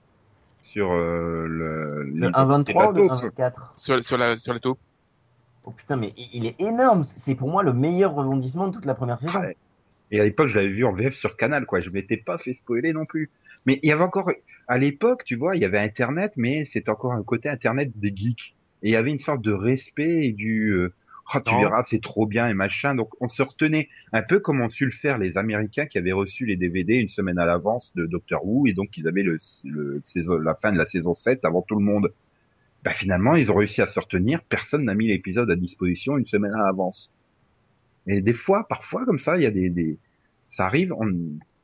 Sur 0.63 0.91
euh, 0.91 1.45
le, 1.47 2.03
le 2.05 2.27
1.23 2.31 2.89
ou 2.89 2.93
le 2.93 3.01
les 3.03 3.07
bateaux. 3.07 3.27
1.24 3.27 3.73
sur 3.77 4.03
sur 4.03 4.17
la 4.17 4.37
sur 4.37 4.53
la 4.53 4.59
taupe. 4.59 4.79
Oh 5.65 5.71
putain, 5.71 5.95
mais 5.97 6.13
il 6.17 6.29
il 6.33 6.45
est 6.47 6.55
énorme. 6.59 7.03
C'est 7.03 7.35
pour 7.35 7.49
moi 7.49 7.61
le 7.61 7.73
meilleur 7.73 8.15
rebondissement 8.15 8.67
de 8.69 8.73
toute 8.73 8.85
la 8.85 8.95
première 8.95 9.19
saison. 9.19 9.39
Ouais. 9.39 9.55
Et 10.09 10.19
à 10.19 10.23
l'époque, 10.23 10.47
je 10.49 10.55
l'avais 10.55 10.69
vu 10.69 10.83
en 10.85 10.93
VF 10.93 11.13
sur 11.13 11.37
Canal, 11.37 11.65
quoi. 11.67 11.79
Je 11.79 11.89
m'étais 11.91 12.17
pas 12.17 12.37
fait 12.39 12.53
spoiler 12.53 12.93
non 12.93 13.05
plus. 13.05 13.29
Mais 13.65 13.79
il 13.83 13.89
y 13.89 13.91
avait 13.91 14.03
encore, 14.03 14.31
à 14.67 14.77
l'époque, 14.77 15.23
tu 15.25 15.35
vois, 15.35 15.55
il 15.55 15.61
y 15.61 15.65
avait 15.65 15.79
Internet, 15.79 16.33
mais 16.37 16.65
c'était 16.71 16.89
encore 16.89 17.13
un 17.13 17.23
côté 17.23 17.49
Internet 17.49 17.91
des 17.95 18.13
geeks. 18.15 18.55
Et 18.83 18.89
il 18.89 18.91
y 18.91 18.95
avait 18.95 19.11
une 19.11 19.19
sorte 19.19 19.41
de 19.41 19.51
respect 19.53 20.25
et 20.27 20.31
du, 20.33 20.69
euh, 20.71 20.93
Ah, 21.31 21.41
tu 21.41 21.53
Non. 21.53 21.59
verras, 21.61 21.83
c'est 21.87 22.01
trop 22.01 22.25
bien 22.27 22.49
et 22.49 22.53
machin. 22.53 22.95
Donc, 22.95 23.09
on 23.21 23.27
se 23.29 23.41
retenait 23.41 23.87
un 24.11 24.21
peu 24.21 24.39
comme 24.39 24.61
ont 24.61 24.69
su 24.69 24.85
le 24.85 24.91
faire 24.91 25.17
les 25.17 25.37
Américains 25.37 25.85
qui 25.85 25.97
avaient 25.97 26.11
reçu 26.11 26.45
les 26.45 26.57
DVD 26.57 26.95
une 26.95 27.09
semaine 27.09 27.39
à 27.39 27.45
l'avance 27.45 27.93
de 27.95 28.05
Doctor 28.05 28.45
Who 28.45 28.67
et 28.67 28.73
donc 28.73 28.97
ils 28.97 29.07
avaient 29.07 29.23
le, 29.23 29.37
le 29.63 30.01
saison, 30.03 30.37
la 30.37 30.53
fin 30.55 30.71
de 30.73 30.77
la 30.77 30.85
saison 30.87 31.15
7 31.15 31.45
avant 31.45 31.61
tout 31.61 31.75
le 31.75 31.83
monde. 31.85 32.13
Bah, 32.83 32.91
finalement, 32.93 33.35
ils 33.35 33.51
ont 33.51 33.55
réussi 33.55 33.81
à 33.81 33.87
se 33.87 33.99
retenir. 33.99 34.43
Personne 34.43 34.83
n'a 34.85 34.93
mis 34.95 35.07
l'épisode 35.07 35.49
à 35.49 35.55
disposition 35.55 36.17
une 36.17 36.25
semaine 36.25 36.53
à 36.53 36.65
l'avance. 36.65 37.11
Et 38.07 38.21
des 38.21 38.33
fois, 38.33 38.67
parfois, 38.67 39.05
comme 39.05 39.19
ça, 39.19 39.37
il 39.37 39.43
y 39.43 39.45
a 39.45 39.51
des, 39.51 39.69
des, 39.69 39.97
ça 40.49 40.65
arrive, 40.65 40.93
on, 40.93 41.11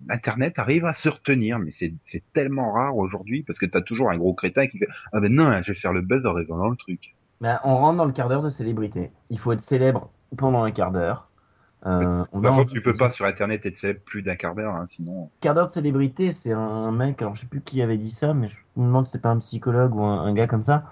Internet 0.08 0.58
arrive 0.60 0.86
à 0.86 0.94
se 0.94 1.10
retenir, 1.10 1.60
mais 1.60 1.72
c'est, 1.72 1.94
tellement 2.34 2.72
rare 2.72 2.96
aujourd'hui 2.96 3.44
parce 3.44 3.60
que 3.60 3.66
t'as 3.66 3.82
toujours 3.82 4.10
un 4.10 4.18
gros 4.18 4.34
crétin 4.34 4.68
qui 4.68 4.78
fait, 4.78 4.88
ah 5.12 5.20
ben 5.20 5.34
non, 5.34 5.62
je 5.64 5.74
vais 5.74 5.80
faire 5.80 5.94
le 5.94 6.02
buzz 6.02 6.26
en 6.26 6.34
révélant 6.34 6.70
le 6.70 6.78
truc. 6.78 7.16
Ben, 7.42 7.60
on 7.64 7.78
rentre 7.78 7.98
dans 7.98 8.06
le 8.06 8.12
quart 8.12 8.30
d'heure 8.30 8.42
de 8.42 8.50
célébrité. 8.50 9.12
Il 9.30 9.40
faut 9.40 9.52
être 9.52 9.62
célèbre 9.62 10.10
pendant 10.38 10.64
un 10.64 10.72
quart 10.72 10.92
d'heure. 10.92 11.28
Euh, 11.86 12.26
on 12.34 12.42
façon, 12.42 12.62
en- 12.62 12.66
tu 12.66 12.82
peux 12.82 12.96
pas 12.96 13.10
sur 13.10 13.26
Internet 13.26 13.66
être 13.66 13.78
célèbre 13.78 14.02
plus 14.02 14.22
d'un 14.22 14.36
quart 14.36 14.56
d'heure, 14.56 14.76
hein, 14.76 14.86
sinon. 14.90 15.30
quart 15.40 15.54
d'heure 15.56 15.70
de 15.70 15.74
célébrité, 15.74 16.34
c'est 16.34 16.52
un 16.52 16.92
mec, 16.92 17.22
alors 17.22 17.36
je 17.36 17.42
sais 17.42 17.48
plus 17.48 17.62
qui 17.62 17.82
avait 17.82 17.98
dit 17.98 18.12
ça, 18.12 18.34
mais 18.34 18.50
je 18.50 18.58
me 18.76 18.86
demande 18.86 19.06
si 19.06 19.14
c'est 19.14 19.22
pas 19.22 19.30
un 19.30 19.40
psychologue 19.40 19.96
ou 19.96 20.04
un, 20.04 20.26
un 20.26 20.34
gars 20.34 20.48
comme 20.48 20.64
ça, 20.64 20.84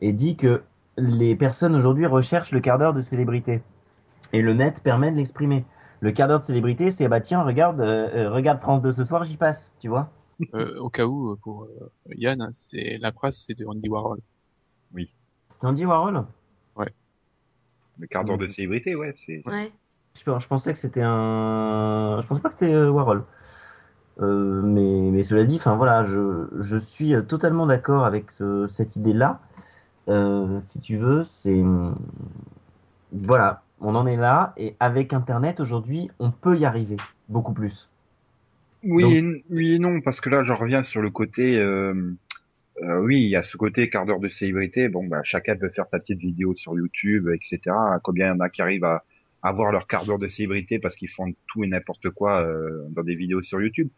et 0.00 0.12
dit 0.12 0.36
que 0.36 0.62
les 0.96 1.34
personnes 1.34 1.74
aujourd'hui 1.74 2.06
recherchent 2.06 2.52
le 2.52 2.60
quart 2.60 2.78
d'heure 2.78 2.94
de 2.94 3.02
célébrité. 3.02 3.62
Et 4.32 4.42
le 4.42 4.54
net 4.54 4.80
permet 4.82 5.10
de 5.10 5.16
l'exprimer. 5.16 5.64
Le 6.06 6.12
quart 6.12 6.28
d'heure 6.28 6.38
de 6.38 6.44
célébrité, 6.44 6.90
c'est 6.90 7.08
bah 7.08 7.20
tiens, 7.20 7.42
regarde, 7.42 7.80
euh, 7.80 8.08
euh, 8.14 8.30
regarde 8.30 8.60
France 8.60 8.80
2 8.80 8.92
ce 8.92 9.02
soir, 9.02 9.24
j'y 9.24 9.36
passe, 9.36 9.72
tu 9.80 9.88
vois. 9.88 10.08
Euh, 10.54 10.78
au 10.78 10.88
cas 10.88 11.04
où, 11.04 11.32
euh, 11.32 11.36
pour 11.42 11.64
euh, 11.64 11.90
Yann, 12.14 12.52
c'est 12.54 12.96
la 12.98 13.10
presse, 13.10 13.42
c'est 13.44 13.58
de 13.58 13.66
Andy 13.66 13.88
Warhol. 13.88 14.20
C'était 15.50 15.66
Andy 15.66 15.84
Warhol? 15.84 16.24
Le 17.98 18.06
quart 18.06 18.24
d'heure 18.24 18.38
de 18.38 18.46
célébrité, 18.46 18.94
ouais, 18.94 19.16
c'est. 19.16 19.42
Ouais. 19.48 19.72
je, 20.14 20.20
je 20.38 20.46
pensais 20.46 20.72
que 20.72 20.78
c'était 20.78 21.02
un. 21.02 22.20
Je 22.22 22.26
pensais 22.28 22.40
pas 22.40 22.50
que 22.50 22.54
c'était 22.54 22.72
euh, 22.72 22.88
Warhol. 22.88 23.24
Euh, 24.20 24.62
mais, 24.62 25.10
mais 25.10 25.24
cela 25.24 25.42
dit, 25.42 25.56
enfin 25.56 25.74
voilà, 25.74 26.06
je, 26.06 26.46
je 26.60 26.76
suis 26.76 27.14
totalement 27.26 27.66
d'accord 27.66 28.04
avec 28.04 28.26
cette 28.68 28.94
idée-là. 28.94 29.40
Euh, 30.08 30.60
si 30.70 30.78
tu 30.78 30.98
veux, 30.98 31.24
c'est 31.24 31.64
voilà, 33.12 33.62
on 33.80 33.94
en 33.94 34.06
est 34.06 34.16
là 34.16 34.52
et 34.56 34.74
avec 34.80 35.12
Internet 35.12 35.60
aujourd'hui, 35.60 36.10
on 36.18 36.30
peut 36.30 36.56
y 36.56 36.64
arriver 36.64 36.96
beaucoup 37.28 37.52
plus. 37.52 37.88
Oui, 38.82 39.02
Donc- 39.02 39.12
et, 39.12 39.44
oui 39.50 39.74
et 39.74 39.78
non, 39.78 40.00
parce 40.00 40.20
que 40.20 40.30
là, 40.30 40.44
je 40.44 40.52
reviens 40.52 40.82
sur 40.82 41.02
le 41.02 41.10
côté. 41.10 41.58
Euh, 41.58 42.12
euh, 42.82 43.00
oui, 43.00 43.22
il 43.22 43.28
y 43.28 43.36
a 43.36 43.42
ce 43.42 43.56
côté 43.56 43.88
quart 43.88 44.06
d'heure 44.06 44.20
de 44.20 44.28
célébrité. 44.28 44.88
Bon, 44.88 45.06
bah, 45.06 45.20
chacun 45.24 45.56
peut 45.56 45.70
faire 45.70 45.88
sa 45.88 45.98
petite 45.98 46.18
vidéo 46.18 46.54
sur 46.54 46.76
YouTube, 46.76 47.28
etc. 47.34 47.74
Combien 48.02 48.26
il 48.26 48.28
y 48.28 48.32
en 48.32 48.40
a 48.40 48.48
qui 48.48 48.62
arrivent 48.62 48.84
à 48.84 49.04
avoir 49.42 49.72
leur 49.72 49.86
quart 49.86 50.04
d'heure 50.04 50.18
de 50.18 50.28
célébrité 50.28 50.78
parce 50.78 50.96
qu'ils 50.96 51.08
font 51.08 51.32
tout 51.46 51.64
et 51.64 51.66
n'importe 51.66 52.10
quoi 52.10 52.42
euh, 52.42 52.86
dans 52.90 53.02
des 53.02 53.14
vidéos 53.14 53.42
sur 53.42 53.60
YouTube. 53.60 53.88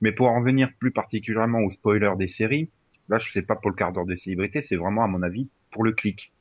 Mais 0.00 0.12
pour 0.12 0.28
en 0.28 0.40
venir 0.40 0.70
plus 0.78 0.92
particulièrement 0.92 1.60
aux 1.60 1.70
spoilers 1.72 2.14
des 2.16 2.28
séries, 2.28 2.70
là, 3.08 3.18
je 3.18 3.30
sais 3.32 3.42
pas 3.42 3.56
pour 3.56 3.70
le 3.70 3.76
quart 3.76 3.92
d'heure 3.92 4.06
de 4.06 4.14
célébrité, 4.14 4.62
c'est 4.62 4.76
vraiment, 4.76 5.02
à 5.02 5.08
mon 5.08 5.22
avis, 5.22 5.48
pour 5.72 5.82
le 5.82 5.92
clic. 5.92 6.32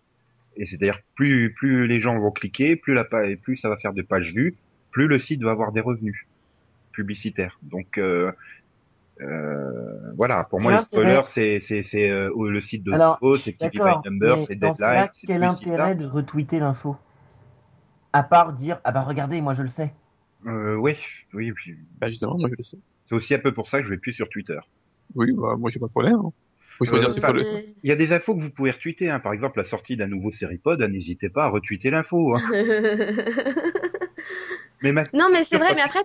Et 0.58 0.66
c'est-à-dire, 0.66 1.00
plus, 1.16 1.54
plus 1.54 1.88
les 1.88 2.02
gens 2.02 2.18
vont 2.20 2.32
cliquer, 2.32 2.76
plus 2.76 2.94
la 2.94 3.04
page, 3.04 3.38
plus 3.38 3.58
ça 3.58 3.70
va 3.70 3.78
faire 3.78 3.94
de 3.94 4.02
pages 4.02 4.34
vues, 4.34 4.56
plus 4.92 5.08
le 5.08 5.20
site 5.20 5.44
va 5.44 5.52
avoir 5.52 5.72
des 5.72 5.82
revenus 5.82 6.28
publicitaires. 6.92 7.60
Donc, 7.62 7.98
euh, 7.98 8.32
euh, 9.22 10.12
voilà, 10.16 10.44
pour 10.46 10.60
moi, 10.60 10.72
les 10.78 10.84
spoilers, 10.84 11.22
c'est, 11.26 11.60
c'est, 11.60 11.84
c'est 11.84 12.10
euh, 12.10 12.32
le 12.50 12.62
site 12.62 12.84
de 12.84 12.92
Zippo, 12.92 13.38
c'est 13.38 13.60
d'accord, 13.60 14.02
by 14.02 14.10
Number, 14.10 14.40
c'est 14.40 14.54
ce 14.56 14.60
Deadline, 14.60 15.10
c'est 15.14 15.28
quel 15.28 15.44
intérêt 15.44 15.96
de 15.96 16.06
retweeter 16.06 16.60
l'info? 16.60 16.98
À 18.14 18.24
part 18.24 18.54
dire 18.54 18.80
ah 18.84 18.92
bah 18.92 19.02
regardez, 19.02 19.42
moi 19.42 19.54
je 19.54 19.62
le 19.62 19.70
sais. 19.70 19.94
Euh, 20.46 20.76
oui, 20.76 20.96
oui, 21.34 21.52
oui. 21.52 21.76
Bah 22.00 22.10
justement, 22.10 22.38
moi 22.38 22.50
je 22.50 22.56
le 22.58 22.64
sais. 22.64 22.78
C'est 23.08 23.16
aussi 23.16 23.34
un 23.36 23.40
peu 23.40 23.54
pour 23.54 23.68
ça 23.68 23.80
que 23.80 23.86
je 23.86 23.92
vais 23.92 23.98
plus 23.98 24.14
sur 24.14 24.28
Twitter. 24.30 24.60
Oui, 25.16 25.32
bah 25.34 25.56
moi 25.58 25.70
j'ai 25.70 25.80
pas 25.80 25.86
de 25.88 25.92
problème. 25.92 26.16
hein. 26.16 26.32
Euh, 26.82 27.34
le. 27.34 27.66
Il 27.84 27.90
y 27.90 27.92
a 27.92 27.96
des 27.96 28.14
infos 28.14 28.36
que 28.36 28.42
vous 28.42 28.50
pouvez 28.50 28.72
retweeter, 28.72 29.10
hein. 29.10 29.20
par 29.20 29.34
exemple 29.34 29.58
la 29.58 29.64
sortie 29.64 29.98
d'un 29.98 30.08
nouveau 30.08 30.32
Seripod, 30.32 30.82
hein, 30.82 30.88
n'hésitez 30.88 31.30
pas 31.30 31.46
à 31.46 31.48
retweeter 31.50 31.90
l'info. 31.90 32.36
Hein. 32.36 32.42
Mais 34.84 34.94
Non, 35.14 35.30
mais 35.32 35.44
c'est 35.44 35.58
vrai, 35.58 35.74
mais 35.74 35.82
après, 35.82 36.04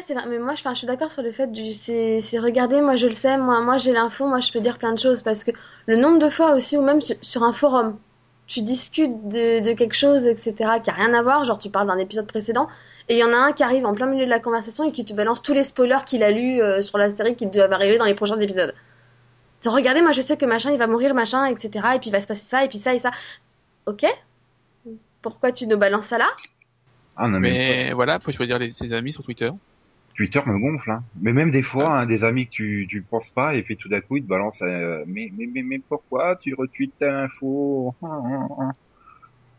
c'est 0.00 0.14
vrai, 0.14 0.24
mais 0.26 0.38
moi, 0.38 0.54
je, 0.54 0.60
enfin, 0.60 0.72
je 0.72 0.78
suis 0.78 0.86
d'accord 0.86 1.12
sur 1.12 1.22
le 1.22 1.32
fait 1.32 1.52
du, 1.52 1.74
c'est, 1.74 2.18
regardez, 2.38 2.80
moi, 2.80 2.96
je 2.96 3.06
le 3.06 3.12
sais, 3.12 3.36
moi, 3.36 3.60
moi, 3.60 3.76
j'ai 3.76 3.92
l'info, 3.92 4.26
moi, 4.26 4.40
je 4.40 4.50
peux 4.52 4.60
dire 4.60 4.78
plein 4.78 4.94
de 4.94 4.98
choses, 4.98 5.22
parce 5.22 5.44
que 5.44 5.50
le 5.86 5.96
nombre 5.96 6.18
de 6.18 6.30
fois 6.30 6.54
aussi, 6.54 6.78
ou 6.78 6.82
même 6.82 7.02
sur, 7.02 7.16
sur 7.20 7.42
un 7.42 7.52
forum, 7.52 7.98
tu 8.46 8.62
discutes 8.62 9.28
de, 9.28 9.62
de 9.62 9.72
quelque 9.74 9.94
chose, 9.94 10.26
etc., 10.26 10.54
qui 10.82 10.90
a 10.90 10.94
rien 10.94 11.12
à 11.12 11.22
voir, 11.22 11.44
genre, 11.44 11.58
tu 11.58 11.68
parles 11.68 11.88
d'un 11.88 11.98
épisode 11.98 12.26
précédent, 12.26 12.68
et 13.08 13.16
il 13.16 13.18
y 13.18 13.24
en 13.24 13.32
a 13.32 13.36
un 13.36 13.52
qui 13.52 13.62
arrive 13.62 13.84
en 13.84 13.94
plein 13.94 14.06
milieu 14.06 14.24
de 14.24 14.30
la 14.30 14.40
conversation 14.40 14.84
et 14.84 14.92
qui 14.92 15.04
te 15.04 15.12
balance 15.12 15.42
tous 15.42 15.52
les 15.52 15.64
spoilers 15.64 16.04
qu'il 16.06 16.22
a 16.22 16.30
lus 16.30 16.62
euh, 16.62 16.80
sur 16.80 16.96
la 16.96 17.10
série 17.10 17.36
qui 17.36 17.46
doivent 17.46 17.72
arriver 17.72 17.98
dans 17.98 18.06
les 18.06 18.14
prochains 18.14 18.38
épisodes. 18.38 18.74
Regardez, 19.66 20.02
moi, 20.02 20.12
je 20.12 20.20
sais 20.20 20.36
que 20.36 20.46
machin, 20.46 20.72
il 20.72 20.78
va 20.78 20.86
mourir, 20.86 21.14
machin, 21.14 21.46
etc., 21.46 21.96
et 21.96 21.98
puis 22.00 22.08
il 22.10 22.12
va 22.12 22.20
se 22.20 22.26
passer 22.26 22.46
ça, 22.46 22.64
et 22.64 22.68
puis 22.68 22.78
ça, 22.78 22.94
et 22.94 22.98
ça. 23.00 23.10
Ok? 23.86 24.04
Pourquoi 25.22 25.52
tu 25.52 25.66
nous 25.66 25.76
balances 25.78 26.06
ça 26.06 26.18
là? 26.18 26.26
ah 27.16 27.28
non 27.28 27.40
mais, 27.40 27.50
Mais 27.50 27.92
voilà, 27.92 28.18
faut 28.20 28.32
choisir 28.32 28.58
les- 28.58 28.72
ses 28.72 28.92
amis 28.92 29.12
sur 29.12 29.22
Twitter. 29.24 29.50
Twitter 30.16 30.40
me 30.46 30.58
gonfle. 30.58 30.90
Hein. 30.90 31.04
Mais 31.20 31.32
même 31.32 31.50
des 31.50 31.62
fois, 31.62 32.00
hein, 32.00 32.06
des 32.06 32.24
amis 32.24 32.46
que 32.46 32.52
tu 32.52 32.86
tu 32.88 33.02
penses 33.02 33.30
pas 33.30 33.54
et 33.54 33.62
puis 33.62 33.76
tout 33.76 33.88
d'un 33.88 34.00
coup 34.00 34.16
ils 34.16 34.22
te 34.22 34.28
balancent. 34.28 34.62
euh, 34.62 35.04
mais, 35.06 35.30
mais 35.36 35.46
mais 35.52 35.62
mais 35.62 35.80
pourquoi 35.88 36.36
tu 36.36 36.54
retweets 36.54 36.92
telle 36.98 37.14
info? 37.14 37.94
Ah, 38.02 38.06
ah, 38.24 38.46
ah. 38.60 38.70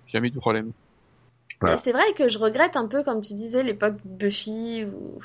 Jamais 0.08 0.30
de 0.30 0.40
problème. 0.40 0.72
Voilà. 1.62 1.78
C'est 1.78 1.92
vrai 1.92 2.14
que 2.18 2.30
je 2.30 2.38
regrette 2.38 2.76
un 2.76 2.88
peu, 2.88 3.04
comme 3.04 3.22
tu 3.22 3.34
disais, 3.34 3.64
l'époque 3.64 3.96
Buffy 4.06 4.86
ou 4.86 5.20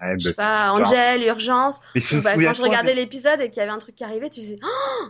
Ouais, 0.00 0.14
je 0.18 0.28
sais 0.28 0.34
bah, 0.36 0.72
pas, 0.72 0.72
Angel, 0.72 1.22
Urgence. 1.24 1.80
Ou 1.94 2.22
bah, 2.22 2.34
quand 2.34 2.54
je 2.54 2.62
regardais 2.62 2.94
de- 2.94 3.00
l'épisode 3.00 3.40
et 3.40 3.48
qu'il 3.50 3.58
y 3.58 3.60
avait 3.60 3.70
un 3.70 3.78
truc 3.78 3.94
qui 3.94 4.04
arrivait, 4.04 4.30
tu 4.30 4.40
faisais 4.40 4.58
oh 4.62 5.08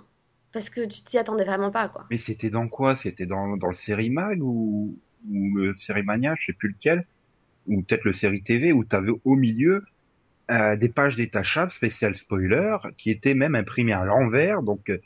parce 0.53 0.69
que 0.69 0.81
tu 0.81 1.03
t'y 1.03 1.17
attendais 1.17 1.45
vraiment 1.45 1.71
pas 1.71 1.89
quoi. 1.89 2.07
Mais 2.11 2.19
c'était 2.19 2.51
dans 2.51 2.67
quoi? 2.67 2.97
C'était 2.97 3.27
dans 3.27 3.57
dans 3.57 3.69
le 3.69 3.75
série 3.75 4.11
mag 4.11 4.43
ou 4.43 4.99
ou 5.29 5.57
le 5.57 5.77
série 5.79 6.03
Mania, 6.03 6.35
je 6.39 6.47
sais 6.47 6.53
plus 6.53 6.71
lequel, 6.71 7.07
ou 7.67 7.83
peut-être 7.83 8.05
le 8.05 8.13
série 8.13 8.43
TV, 8.43 8.73
où 8.73 8.85
tu 8.85 8.97
avais 8.97 9.13
au 9.25 9.37
milieu 9.37 9.85
euh, 10.51 10.77
des 10.77 10.89
pages 10.89 11.17
détachables 11.17 11.71
spéciales 11.71 12.15
spoiler 12.15 12.77
qui 12.99 13.11
étaient 13.11 13.35
même 13.35 13.55
imprimées 13.55 13.93
à 13.93 14.05
l'envers. 14.05 14.63
Donc, 14.63 14.91
euh, 14.91 14.99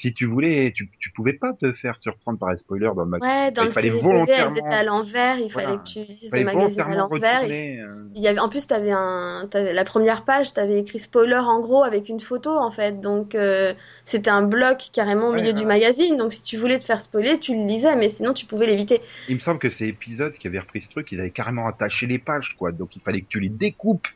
si 0.00 0.14
tu 0.14 0.24
voulais, 0.26 0.72
tu, 0.74 0.90
tu 0.98 1.10
pouvais 1.12 1.34
pas 1.34 1.52
te 1.52 1.72
faire 1.72 2.00
surprendre 2.00 2.38
par 2.38 2.48
un 2.48 2.56
spoiler 2.56 2.90
dans 2.96 3.04
le 3.04 3.10
magazine. 3.10 3.36
Ouais, 3.36 3.50
dans 3.50 3.62
il 3.62 3.66
le 3.66 3.70
fallait 3.70 3.88
série 3.88 4.00
TV, 4.00 4.08
elles 4.10 4.14
volontairement- 4.16 4.56
étaient 4.56 4.74
à 4.74 4.82
l'envers, 4.84 5.38
il 5.38 5.52
Voilà. 5.52 5.68
fallait 5.68 5.78
que 5.80 5.88
tu 5.88 5.98
lises 6.04 6.32
le 6.32 6.44
magazine 6.44 6.80
à 6.80 6.84
volontairement 6.84 7.08
l'envers. 7.10 7.44
Il- 7.44 7.80
euh, 7.80 8.08
y 8.14 8.28
avait, 8.28 8.38
en 8.38 8.48
plus, 8.48 8.66
t'avais 8.66 8.92
un, 8.92 9.46
t'avais 9.50 9.72
la 9.72 9.84
première 9.84 10.24
page, 10.24 10.52
t'avais 10.54 10.78
écrit 10.80 10.98
spoiler 10.98 11.36
en 11.36 11.60
gros 11.60 11.84
avec 11.84 12.08
une 12.08 12.20
photo 12.20 12.50
en 12.50 12.70
fait. 12.70 13.00
Donc 13.00 13.34
euh, 13.34 13.74
c'était 14.04 14.30
un 14.30 14.42
bloc 14.42 14.88
carrément 14.92 15.28
au 15.28 15.30
Ouais, 15.32 15.36
milieu 15.42 15.52
ouais. 15.52 15.60
du 15.60 15.66
magazine. 15.66 16.16
Donc 16.16 16.32
si 16.32 16.42
tu 16.42 16.56
voulais 16.56 16.78
te 16.78 16.84
faire 16.84 17.00
spoiler, 17.02 17.38
tu 17.38 17.52
le 17.54 17.66
lisais, 17.66 17.94
mais 17.96 18.08
sinon 18.08 18.32
tu 18.32 18.46
pouvais 18.46 18.66
l'éviter. 18.66 19.00
Il 19.28 19.34
me 19.36 19.40
semble 19.40 19.58
que 19.60 19.68
c'est 19.68 19.86
épisode 19.86 20.32
qui 20.34 20.46
avait 20.46 20.58
repris 20.60 20.80
ce 20.82 20.88
truc, 20.88 21.12
ils 21.12 21.20
avaient 21.20 21.30
carrément 21.30 21.66
attaché 21.68 22.06
les 22.06 22.18
pages, 22.18 22.54
quoi. 22.58 22.72
Donc 22.72 22.96
il 22.96 23.02
fallait 23.02 23.20
que 23.20 23.28
tu 23.28 23.38
les 23.40 23.48
découpes 23.50 24.06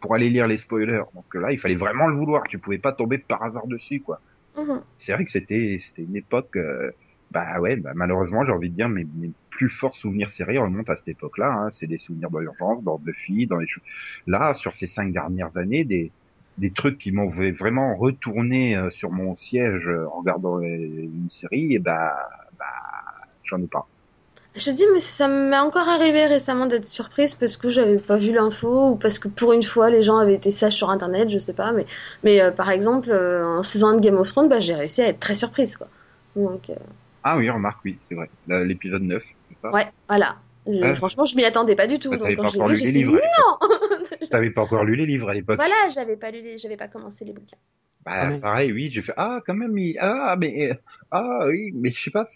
pour 0.00 0.14
aller 0.14 0.30
lire 0.30 0.46
les 0.46 0.58
spoilers. 0.58 1.02
Donc 1.14 1.24
là, 1.34 1.50
il 1.52 1.58
fallait 1.58 1.76
vraiment 1.76 2.06
le 2.08 2.16
vouloir. 2.16 2.42
Tu 2.48 2.58
pouvais 2.58 2.78
pas 2.78 2.92
tomber 2.92 3.18
par 3.18 3.42
hasard 3.42 3.66
dessus, 3.66 4.00
quoi. 4.00 4.20
Mhm. 4.54 4.84
C'est 4.98 5.12
vrai 5.12 5.24
que 5.24 5.30
c'était 5.32 5.78
c'était 5.80 6.02
une 6.02 6.16
époque. 6.16 6.56
euh, 6.56 6.92
bah 7.30 7.60
ouais, 7.60 7.76
bah, 7.76 7.92
malheureusement, 7.96 8.44
j'ai 8.44 8.52
envie 8.52 8.70
de 8.70 8.76
dire, 8.76 8.88
mes, 8.88 9.04
mes 9.04 9.34
plus 9.50 9.68
forts 9.68 9.96
souvenirs 9.96 10.30
séries 10.32 10.58
remontent 10.58 10.92
à 10.92 10.96
cette 10.96 11.08
époque-là. 11.08 11.52
Hein. 11.52 11.70
C'est 11.72 11.86
des 11.88 11.98
souvenirs 11.98 12.30
d'urgence, 12.30 12.82
dans 12.84 12.98
Buffy, 12.98 13.46
dans 13.46 13.58
les 13.58 13.66
choses. 13.68 13.82
Là, 14.26 14.54
sur 14.54 14.74
ces 14.74 14.86
cinq 14.86 15.12
dernières 15.12 15.56
années, 15.56 15.84
des 15.84 16.14
des 16.56 16.72
trucs 16.72 16.98
qui 16.98 17.10
m'ont 17.12 17.28
vraiment 17.30 17.96
retourné 17.96 18.76
euh, 18.76 18.88
sur 18.90 19.10
mon 19.10 19.36
siège 19.36 19.88
euh, 19.88 20.06
en 20.08 20.20
regardant 20.20 20.58
euh, 20.60 20.64
une 20.64 21.28
série, 21.30 21.74
et 21.74 21.78
bah 21.80 22.14
bah 22.58 22.66
j'en 23.44 23.60
ai 23.62 23.66
pas. 23.68 23.88
Je 24.56 24.64
te 24.66 24.70
dis, 24.70 24.84
mais 24.94 25.00
ça 25.00 25.26
m'est 25.26 25.58
encore 25.58 25.88
arrivé 25.88 26.26
récemment 26.26 26.66
d'être 26.66 26.86
surprise 26.86 27.34
parce 27.34 27.56
que 27.56 27.70
j'avais 27.70 27.96
pas 27.98 28.16
vu 28.18 28.32
l'info 28.32 28.90
ou 28.90 28.96
parce 28.96 29.18
que 29.18 29.26
pour 29.26 29.52
une 29.52 29.64
fois 29.64 29.90
les 29.90 30.04
gens 30.04 30.16
avaient 30.18 30.34
été 30.34 30.52
sages 30.52 30.74
sur 30.74 30.90
internet, 30.90 31.28
je 31.28 31.38
sais 31.38 31.52
pas. 31.54 31.72
Mais, 31.72 31.86
mais 32.22 32.40
euh, 32.40 32.52
par 32.52 32.70
exemple, 32.70 33.10
euh, 33.10 33.44
en 33.58 33.62
saison 33.64 33.88
1 33.88 33.94
de 33.96 34.00
Game 34.00 34.16
of 34.16 34.28
Thrones, 34.28 34.48
bah, 34.48 34.60
j'ai 34.60 34.74
réussi 34.76 35.02
à 35.02 35.08
être 35.08 35.18
très 35.18 35.34
surprise 35.34 35.76
quoi. 35.76 35.88
Donc, 36.36 36.70
euh, 36.70 36.74
Ah 37.22 37.36
oui, 37.38 37.48
remarque, 37.50 37.80
oui, 37.84 38.00
c'est 38.08 38.14
vrai. 38.14 38.30
L'épisode 38.46 39.02
9, 39.02 39.24
c'est 39.48 39.58
ça? 39.60 39.70
Ouais, 39.72 39.90
voilà. 40.08 40.36
Je- 40.66 40.72
Ouais. 40.84 40.94
Franchement, 40.94 41.24
je 41.24 41.36
m'y 41.36 41.44
attendais 41.44 41.76
pas 41.76 41.86
du 41.86 41.98
tout. 41.98 42.10
Bah, 42.10 42.18
donc 42.18 42.28
quand 42.36 42.42
pas 42.42 42.48
encore 42.48 42.68
lu 42.68 42.80
les 42.80 42.92
livres 42.92 43.16
à 43.16 43.20
l'époque. 43.20 43.44
non 43.60 43.68
T'avais 44.30 44.50
pas 44.50 44.62
encore 44.62 44.84
lu 44.84 44.96
les 44.96 45.06
livres 45.06 45.28
à 45.30 45.34
l'époque. 45.34 45.60
Voilà, 45.60 45.74
j'avais 45.94 46.16
pas 46.16 46.30
lu, 46.30 46.42
les- 46.42 46.58
j'avais 46.58 46.76
pas 46.76 46.88
commencé 46.88 47.24
les 47.24 47.32
bouquins. 47.32 47.56
Bah, 48.04 48.12
Ah, 48.28 48.32
pareil, 48.40 48.72
oui, 48.72 48.90
j'ai 48.92 49.02
fait, 49.02 49.14
ah, 49.16 49.40
quand 49.46 49.54
même, 49.54 49.76
il- 49.78 49.96
ah, 49.98 50.36
mais, 50.38 50.70
ah, 51.10 51.46
oui, 51.48 51.72
mais 51.74 51.90
je 51.90 52.02
sais 52.02 52.10
pas. 52.10 52.28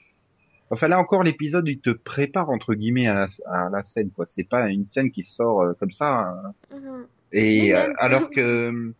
Enfin, 0.70 0.88
là 0.88 0.98
encore, 0.98 1.22
l'épisode, 1.22 1.66
il 1.66 1.80
te 1.80 1.90
prépare, 1.90 2.50
entre 2.50 2.74
guillemets, 2.74 3.06
à 3.06 3.14
la, 3.14 3.28
à 3.46 3.70
la 3.70 3.82
scène, 3.86 4.10
quoi. 4.10 4.26
C'est 4.26 4.44
pas 4.48 4.68
une 4.68 4.86
scène 4.86 5.10
qui 5.10 5.22
sort 5.22 5.62
euh, 5.62 5.72
comme 5.80 5.90
ça. 5.90 6.28
hein. 6.28 6.54
Mhm. 6.74 7.06
Et 7.32 7.74
euh, 7.74 7.92
alors 7.98 8.30
que, 8.34 8.92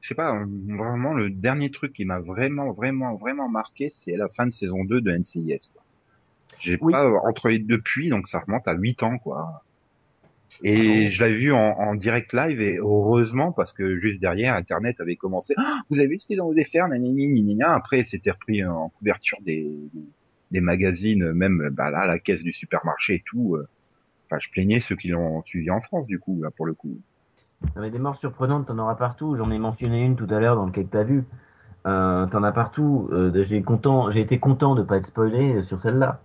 je 0.00 0.08
sais 0.08 0.14
pas, 0.14 0.40
vraiment, 0.68 1.14
le 1.14 1.30
dernier 1.30 1.70
truc 1.70 1.92
qui 1.92 2.04
m'a 2.04 2.20
vraiment, 2.20 2.72
vraiment, 2.72 3.16
vraiment 3.16 3.48
marqué, 3.48 3.90
c'est 3.90 4.16
la 4.16 4.28
fin 4.28 4.46
de 4.46 4.52
saison 4.54 4.84
2 4.84 5.00
de 5.00 5.10
NCIS, 5.12 5.70
quoi. 5.72 5.82
J'ai 6.60 6.78
Oui. 6.80 6.92
pas 6.92 7.04
euh, 7.04 7.18
entre 7.24 7.48
les 7.48 7.58
depuis, 7.58 8.08
donc 8.08 8.28
ça 8.28 8.38
remonte 8.40 8.66
à 8.68 8.72
8 8.74 9.02
ans, 9.02 9.18
quoi. 9.18 9.62
Ah 10.64 10.68
Et 10.68 11.04
non. 11.04 11.10
je 11.10 11.20
l'avais 11.20 11.34
vu 11.36 11.52
en, 11.52 11.58
en 11.58 11.94
direct 11.96 12.32
live 12.32 12.62
et 12.62 12.78
heureusement 12.78 13.52
parce 13.52 13.74
que 13.74 13.98
juste 14.00 14.20
derrière 14.20 14.54
Internet 14.54 14.98
avait 15.00 15.16
commencé. 15.16 15.52
Ah, 15.58 15.80
vous 15.90 15.98
avez 15.98 16.08
vu 16.08 16.18
ce 16.18 16.26
qu'ils 16.26 16.40
ont 16.40 16.46
osé 16.46 16.64
faire 16.64 16.88
nanani, 16.88 17.28
nanani. 17.42 17.62
Après 17.62 18.04
c'était 18.06 18.30
repris 18.30 18.64
en 18.64 18.88
couverture 18.88 19.36
des, 19.42 19.70
des 20.50 20.60
magazines, 20.60 21.32
même 21.32 21.70
bah 21.72 21.90
là 21.90 22.06
la 22.06 22.18
caisse 22.18 22.42
du 22.42 22.52
supermarché 22.52 23.16
et 23.16 23.22
tout. 23.24 23.56
euh. 23.56 23.66
Enfin 24.26 24.38
je 24.40 24.50
plaignais 24.50 24.80
ceux 24.80 24.96
qui 24.96 25.08
l'ont 25.08 25.42
suivi 25.44 25.70
en 25.70 25.80
France 25.80 26.06
du 26.06 26.18
coup 26.18 26.42
là 26.42 26.50
pour 26.50 26.66
le 26.66 26.74
coup. 26.74 26.98
Non, 27.74 27.82
mais 27.82 27.90
des 27.90 27.98
morts 27.98 28.16
surprenantes, 28.16 28.66
t'en 28.66 28.78
auras 28.78 28.96
partout. 28.96 29.34
J'en 29.36 29.50
ai 29.50 29.58
mentionné 29.58 30.04
une 30.04 30.14
tout 30.16 30.26
à 30.30 30.40
l'heure 30.40 30.56
dans 30.56 30.66
lequel 30.66 30.86
t'as 30.88 31.04
vu. 31.04 31.24
Euh, 31.86 32.26
t'en 32.26 32.42
as 32.42 32.52
partout. 32.52 33.08
Euh, 33.12 33.44
j'ai 33.44 33.62
content, 33.62 34.10
j'ai 34.10 34.20
été 34.20 34.38
content 34.38 34.74
de 34.74 34.82
pas 34.82 34.98
être 34.98 35.06
spoilé 35.06 35.62
sur 35.62 35.80
celle-là. 35.80 36.20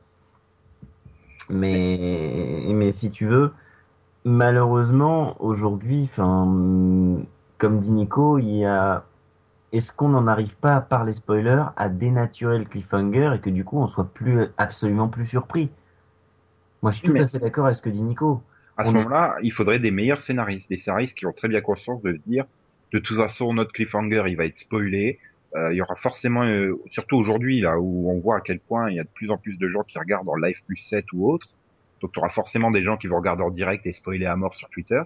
Mais, 1.50 2.66
mais 2.68 2.92
si 2.92 3.12
tu 3.12 3.26
veux, 3.26 3.54
malheureusement 4.26 5.36
aujourd'hui, 5.42 6.10
comme 6.16 7.80
dit 7.80 7.92
Nico, 7.92 8.38
il 8.40 8.58
y 8.58 8.66
a. 8.66 9.06
Est-ce 9.74 9.94
qu'on 9.94 10.10
n'en 10.10 10.28
arrive 10.28 10.56
pas 10.56 10.82
par 10.82 11.06
les 11.06 11.14
spoilers 11.14 11.64
à 11.78 11.88
dénaturer 11.88 12.60
le 12.60 12.66
cliffhanger 12.66 13.34
et 13.36 13.40
que 13.40 13.50
du 13.50 13.64
coup 13.64 13.78
on 13.78 13.88
soit 13.88 14.12
plus 14.14 14.48
absolument 14.58 15.08
plus 15.08 15.26
surpris? 15.26 15.70
Moi, 16.82 16.92
je 16.92 16.98
suis 16.98 17.08
tout 17.08 17.16
à 17.16 17.28
fait 17.28 17.40
d'accord 17.40 17.66
avec 17.66 17.78
ce 17.78 17.82
que 17.82 17.90
dit 17.90 18.02
Nico. 18.02 18.42
À 18.78 18.84
ce 18.84 18.92
moment-là, 18.92 19.38
il 19.42 19.52
faudrait 19.52 19.80
des 19.80 19.92
meilleurs 19.92 20.20
scénaristes, 20.20 20.70
des 20.70 20.78
scénaristes 20.78 21.16
qui 21.16 21.26
ont 21.26 21.34
très 21.34 21.48
bien 21.48 21.62
conscience 21.62 22.02
de 22.02 22.16
se 22.16 22.22
dire, 22.26 22.46
de 22.92 23.00
toute 23.00 23.18
façon, 23.18 23.54
notre 23.54 23.72
cliffhanger, 23.72 24.24
il 24.28 24.36
va 24.36 24.46
être 24.46 24.58
spoilé. 24.58 25.20
Euh, 25.56 25.74
il 25.74 25.78
y 25.78 25.82
aura 25.82 25.96
forcément, 25.96 26.44
euh, 26.44 26.80
surtout 26.90 27.18
aujourd'hui, 27.18 27.62
là 27.62 27.80
où 27.80 28.10
on 28.10 28.20
voit 28.20 28.38
à 28.38 28.42
quel 28.42 28.60
point 28.60 28.90
il 28.90 28.96
y 28.96 29.00
a 29.00 29.04
de 29.04 29.10
plus 29.14 29.30
en 29.30 29.38
plus 29.38 29.58
de 29.58 29.68
gens 29.68 29.84
qui 29.84 30.00
regardent 30.00 30.30
en 30.30 30.36
live 30.36 30.62
plus 30.66 30.78
7 30.78 31.06
ou 31.14 31.30
autre. 31.30 31.48
Donc, 32.02 32.14
tu 32.14 32.20
auras 32.20 32.30
forcément 32.30 32.72
des 32.72 32.82
gens 32.82 32.98
qui 32.98 33.08
vont 33.08 33.18
regarder 33.18 33.44
en 33.44 33.52
direct 33.52 33.86
et 33.86 33.94
spoiler 33.94 34.26
à 34.26 34.36
mort 34.36 34.56
sur 34.56 34.70
Twitter. 34.70 35.02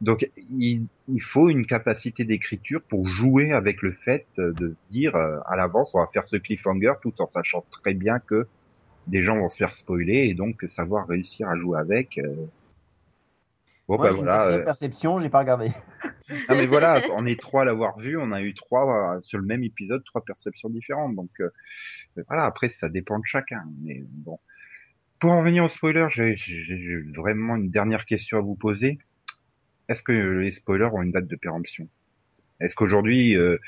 Donc, 0.00 0.28
il, 0.36 0.86
il 1.08 1.22
faut 1.22 1.48
une 1.48 1.66
capacité 1.66 2.24
d'écriture 2.24 2.82
pour 2.82 3.06
jouer 3.06 3.52
avec 3.52 3.80
le 3.82 3.92
fait 3.92 4.26
euh, 4.38 4.52
de 4.52 4.76
dire 4.90 5.16
euh, 5.16 5.38
à 5.46 5.56
l'avance, 5.56 5.94
on 5.94 6.00
va 6.00 6.06
faire 6.06 6.24
ce 6.24 6.36
cliffhanger 6.36 6.92
tout 7.02 7.14
en 7.20 7.28
sachant 7.28 7.64
très 7.70 7.94
bien 7.94 8.18
que 8.18 8.46
des 9.06 9.22
gens 9.22 9.36
vont 9.38 9.48
se 9.50 9.56
faire 9.58 9.74
spoiler 9.74 10.26
et 10.28 10.34
donc 10.34 10.64
savoir 10.68 11.06
réussir 11.06 11.48
à 11.48 11.56
jouer 11.56 11.78
avec. 11.78 12.18
euh. 12.18 12.34
Bon, 13.88 13.98
Moi, 13.98 14.06
bah 14.06 14.10
j'ai 14.12 14.18
une 14.18 14.24
voilà. 14.24 14.38
quatrième 14.38 14.60
euh, 14.60 14.64
perception, 14.64 15.20
j'ai 15.20 15.28
pas 15.28 15.38
regardé. 15.38 15.70
ah 16.48 16.54
mais 16.56 16.66
voilà, 16.66 17.00
on 17.14 17.24
est 17.24 17.38
trois 17.38 17.62
à 17.62 17.64
l'avoir 17.64 17.96
vu, 17.98 18.18
on 18.18 18.32
a 18.32 18.42
eu 18.42 18.52
trois 18.52 19.14
euh, 19.16 19.20
sur 19.22 19.38
le 19.38 19.44
même 19.44 19.62
épisode, 19.62 20.02
trois 20.04 20.24
perceptions 20.24 20.68
différentes. 20.68 21.14
Donc 21.14 21.30
euh, 21.40 21.50
voilà, 22.26 22.44
après 22.46 22.68
ça 22.68 22.88
dépend 22.88 23.18
de 23.20 23.24
chacun. 23.24 23.62
Mais 23.82 24.02
bon, 24.08 24.40
pour 25.20 25.30
en 25.30 25.42
venir 25.42 25.62
au 25.64 25.68
spoiler, 25.68 26.08
j'ai 26.10 26.36
vraiment 27.14 27.54
une 27.56 27.70
dernière 27.70 28.06
question 28.06 28.38
à 28.38 28.40
vous 28.40 28.56
poser. 28.56 28.98
Est-ce 29.88 30.02
que 30.02 30.12
les 30.12 30.50
spoilers 30.50 30.90
ont 30.92 31.02
une 31.02 31.12
date 31.12 31.26
de 31.26 31.36
péremption? 31.36 31.88
Est-ce 32.60 32.74
qu'aujourd'hui, 32.74 33.36
euh, 33.36 33.58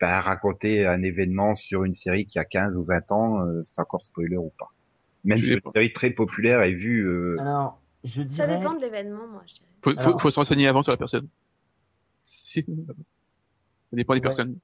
bah, 0.00 0.20
raconter 0.20 0.86
un 0.86 1.02
événement 1.02 1.54
sur 1.54 1.84
une 1.84 1.94
série 1.94 2.26
qui 2.26 2.38
a 2.38 2.44
15 2.44 2.74
ou 2.76 2.84
20 2.84 3.12
ans, 3.12 3.44
euh, 3.46 3.62
c'est 3.66 3.80
encore 3.80 4.02
spoiler 4.02 4.36
ou 4.38 4.52
pas? 4.58 4.68
Même 5.24 5.42
si 5.42 5.52
une 5.52 5.60
série 5.72 5.92
très 5.92 6.10
populaire 6.10 6.62
est 6.62 6.72
vue. 6.72 7.02
euh, 7.06 7.36
Alors, 7.40 7.80
je 8.04 8.22
Ça 8.22 8.24
dirais. 8.46 8.58
dépend 8.58 8.74
de 8.74 8.80
l'événement, 8.80 9.26
moi, 9.26 9.42
je 9.46 9.54
dirais. 9.54 9.66
Faut, 9.84 9.92
faut, 9.92 9.98
Alors- 9.98 10.22
faut 10.22 10.30
se 10.30 10.40
renseigner 10.40 10.66
avant 10.66 10.82
sur 10.82 10.92
la 10.92 10.96
personne. 10.96 11.28
Si- 12.16 12.64
Ça 12.64 13.96
dépend 13.96 14.14
des 14.14 14.18
Ouais. 14.18 14.22
personnes. 14.22 14.58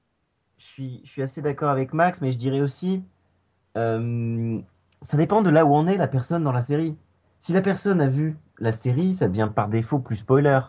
Je 0.57 0.63
suis, 0.65 1.01
je 1.03 1.09
suis 1.09 1.21
assez 1.21 1.41
d'accord 1.41 1.69
avec 1.69 1.93
Max, 1.93 2.21
mais 2.21 2.31
je 2.31 2.37
dirais 2.37 2.61
aussi, 2.61 3.03
euh, 3.77 4.59
ça 5.01 5.17
dépend 5.17 5.41
de 5.41 5.49
là 5.49 5.65
où 5.65 5.73
on 5.75 5.87
est 5.87 5.97
la 5.97 6.07
personne 6.07 6.43
dans 6.43 6.51
la 6.51 6.61
série. 6.63 6.95
Si 7.39 7.53
la 7.53 7.61
personne 7.61 8.01
a 8.01 8.07
vu 8.07 8.35
la 8.59 8.71
série, 8.71 9.15
ça 9.15 9.27
devient 9.27 9.51
par 9.53 9.67
défaut 9.69 9.99
plus 9.99 10.15
spoiler. 10.17 10.59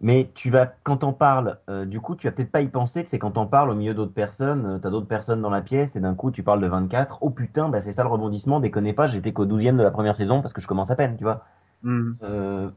Mais 0.00 0.30
tu 0.34 0.50
vas, 0.50 0.66
quand 0.82 0.98
t'en 0.98 1.12
parles, 1.12 1.58
euh, 1.70 1.84
du 1.86 2.00
coup, 2.00 2.16
tu 2.16 2.26
vas 2.26 2.32
peut-être 2.32 2.50
pas 2.50 2.60
y 2.62 2.68
penser 2.68 3.04
que 3.04 3.10
c'est 3.10 3.18
quand 3.18 3.32
t'en 3.32 3.46
parles 3.46 3.70
au 3.70 3.74
milieu 3.74 3.94
d'autres 3.94 4.12
personnes, 4.12 4.66
euh, 4.66 4.78
t'as 4.78 4.90
d'autres 4.90 5.06
personnes 5.08 5.40
dans 5.40 5.50
la 5.50 5.62
pièce 5.62 5.96
et 5.96 6.00
d'un 6.00 6.14
coup 6.14 6.30
tu 6.30 6.42
parles 6.42 6.60
de 6.60 6.66
24. 6.66 7.18
Oh 7.22 7.30
putain, 7.30 7.68
bah 7.68 7.80
c'est 7.80 7.92
ça 7.92 8.02
le 8.02 8.08
rebondissement, 8.08 8.60
déconnez 8.60 8.92
pas, 8.92 9.06
j'étais 9.08 9.32
qu'au 9.32 9.46
12e 9.46 9.76
de 9.76 9.82
la 9.82 9.90
première 9.92 10.16
saison 10.16 10.42
parce 10.42 10.52
que 10.52 10.60
je 10.60 10.66
commence 10.66 10.90
à 10.90 10.96
peine, 10.96 11.16
tu 11.16 11.24
vois. 11.24 11.44
hmm. 11.82 12.14
Euh, 12.22 12.70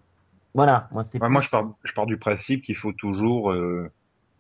voilà, 0.54 0.90
moi 0.92 1.04
c'est 1.04 1.20
Ouais, 1.22 1.30
moi, 1.30 1.42
je 1.42 1.50
pars, 1.50 1.76
je 1.84 1.94
pars 1.94 2.06
du 2.06 2.18
principe 2.18 2.62
qu'il 2.64 2.76
faut 2.76 2.94
toujours 2.94 3.52
euh, 3.52 3.92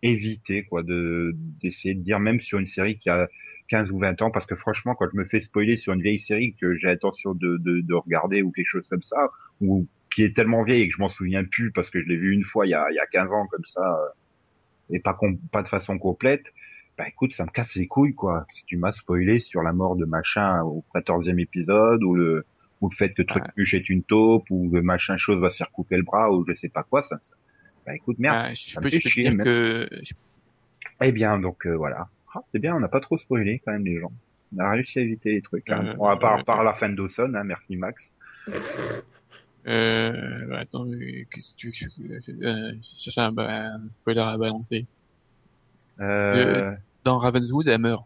éviter 0.03 0.65
quoi, 0.65 0.83
de 0.83 1.33
d'essayer 1.61 1.95
de 1.95 2.01
dire 2.03 2.19
même 2.19 2.39
sur 2.39 2.59
une 2.59 2.67
série 2.67 2.97
qui 2.97 3.09
a 3.09 3.27
15 3.69 3.91
ou 3.91 3.99
20 3.99 4.21
ans, 4.21 4.31
parce 4.31 4.45
que 4.45 4.55
franchement, 4.55 4.95
quand 4.95 5.07
je 5.11 5.17
me 5.17 5.25
fais 5.25 5.41
spoiler 5.41 5.75
sur 5.77 5.93
une 5.93 6.01
vieille 6.03 6.19
série 6.19 6.55
que 6.55 6.75
j'ai 6.77 6.87
l'intention 6.87 7.33
de, 7.33 7.57
de, 7.57 7.81
de 7.81 7.93
regarder 7.95 8.43
ou 8.43 8.51
quelque 8.51 8.69
chose 8.69 8.87
comme 8.89 9.01
ça, 9.01 9.29
ou 9.61 9.87
qui 10.17 10.23
est 10.23 10.35
tellement 10.35 10.63
vieille 10.63 10.81
et 10.81 10.87
que 10.89 10.95
je 10.95 10.99
m'en 10.99 11.09
souviens 11.09 11.43
plus 11.43 11.71
parce 11.71 11.91
que 11.91 12.01
je 12.01 12.07
l'ai 12.07 12.17
vu 12.17 12.31
une 12.33 12.43
fois 12.43 12.65
il 12.65 12.71
y 12.71 12.73
a, 12.73 12.87
il 12.89 12.95
y 12.95 12.99
a 12.99 13.05
15 13.05 13.31
ans 13.31 13.45
comme 13.45 13.63
ça, 13.65 13.81
euh, 14.01 14.95
et 14.95 14.99
pas 14.99 15.61
de 15.61 15.67
façon 15.67 15.99
complète, 15.99 16.43
bah 16.97 17.07
écoute, 17.07 17.33
ça 17.33 17.45
me 17.45 17.51
casse 17.51 17.75
les 17.75 17.85
couilles 17.85 18.15
quoi. 18.15 18.47
Si 18.49 18.65
tu 18.65 18.77
m'as 18.77 18.93
spoilé 18.93 19.37
sur 19.39 19.61
la 19.61 19.73
mort 19.73 19.95
de 19.95 20.05
machin 20.05 20.63
au 20.63 20.83
14e 20.95 21.37
épisode 21.39 22.01
ou 22.03 22.15
le 22.15 22.45
ou 22.81 22.89
le 22.89 22.95
fait 22.95 23.13
que 23.13 23.21
Trucmuche 23.21 23.75
est 23.75 23.89
une 23.89 24.01
taupe 24.01 24.45
ou 24.49 24.71
que 24.71 24.79
machin 24.79 25.17
chose 25.17 25.39
va 25.39 25.51
se 25.51 25.57
faire 25.57 25.69
couper 25.71 25.97
le 25.97 26.03
bras 26.03 26.31
ou 26.31 26.43
je 26.47 26.55
sais 26.55 26.69
pas 26.69 26.81
quoi, 26.81 27.03
ça, 27.03 27.19
ça- 27.21 27.35
bah 27.85 27.93
écoute 27.95 28.17
merde. 28.17 28.37
Ah, 28.39 28.53
je 28.55 28.71
ça 28.71 28.81
peux, 28.81 28.85
me 28.87 28.89
fait 28.89 28.97
je 28.97 29.03
peux 29.03 29.09
te 29.09 29.13
chier, 29.13 29.23
dire 29.25 29.33
même. 29.35 29.45
que 29.45 29.87
je- 30.01 30.13
Eh 31.03 31.11
bien, 31.11 31.37
donc 31.39 31.67
euh, 31.67 31.75
voilà. 31.75 32.07
Ah, 32.33 32.41
c'est 32.51 32.59
bien, 32.59 32.75
on 32.75 32.79
n'a 32.79 32.87
pas 32.87 33.01
trop 33.01 33.19
spoilé 33.19 33.61
quand 33.63 33.71
même 33.71 33.85
les 33.85 33.99
gens. 33.99 34.11
On 34.55 34.59
a 34.59 34.71
réussi 34.71 34.97
à 34.97 35.03
éviter 35.03 35.31
les 35.33 35.41
trucs. 35.43 35.69
Hein. 35.69 35.89
Euh, 35.89 35.93
Bon, 35.95 36.05
à 36.07 36.17
part, 36.17 36.39
euh, 36.39 36.43
par 36.43 36.63
la 36.63 36.73
fin 36.73 36.89
de 36.89 36.95
Dawson, 36.95 37.31
hein, 37.35 37.43
merci 37.43 37.75
Max. 37.77 38.11
Euh, 39.67 40.37
bah, 40.47 40.59
attends, 40.59 40.85
qu'est-ce 41.31 41.51
que 41.51 41.57
tu 41.57 41.89
veux 41.99 42.19
euh, 42.45 42.73
je 42.81 43.11
cherche 43.11 43.17
un, 43.17 43.81
spoiler 43.91 44.21
à 44.21 44.37
balancer. 44.37 44.85
Euh... 45.99 46.03
euh 46.03 46.75
dans 47.03 47.19
Ravenswood, 47.19 47.67
elle 47.67 47.79
meurt. 47.79 48.05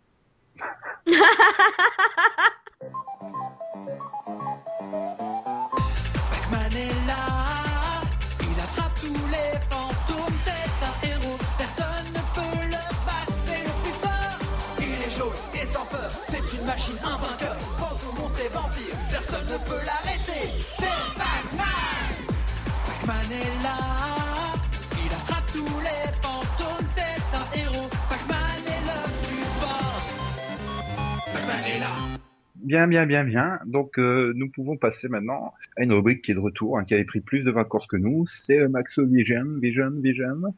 Bien, 32.72 32.88
bien, 32.88 33.06
bien, 33.06 33.26
bien. 33.26 33.60
Donc, 33.66 34.00
euh, 34.00 34.32
nous 34.36 34.50
pouvons 34.50 34.78
passer 34.78 35.10
maintenant 35.10 35.54
à 35.76 35.84
une 35.84 35.92
rubrique 35.92 36.22
qui 36.22 36.32
est 36.32 36.36
de 36.36 36.40
retour, 36.40 36.78
hein, 36.78 36.86
qui 36.86 36.94
avait 36.94 37.04
pris 37.04 37.20
plus 37.20 37.44
de 37.44 37.52
20 37.52 37.66
courses 37.66 37.86
que 37.86 37.98
nous. 37.98 38.26
C'est 38.28 38.60
le 38.60 38.70
Maxo 38.70 39.06
Vision, 39.06 39.44
Vision, 39.60 39.92
Vision. 40.02 40.56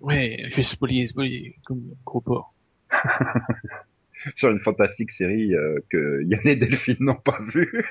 Ouais, 0.00 0.44
je 0.50 0.56
vais 0.56 0.62
spolier, 0.62 1.06
spolier, 1.06 1.56
comme 1.64 1.94
gros 2.04 2.20
porc. 2.20 2.52
Sur 4.36 4.50
une 4.50 4.60
fantastique 4.60 5.10
série 5.12 5.54
euh, 5.54 5.78
que 5.88 6.22
Yann 6.24 6.42
et 6.44 6.56
Delphine 6.56 6.96
n'ont 7.00 7.14
pas 7.14 7.40
vue. 7.40 7.82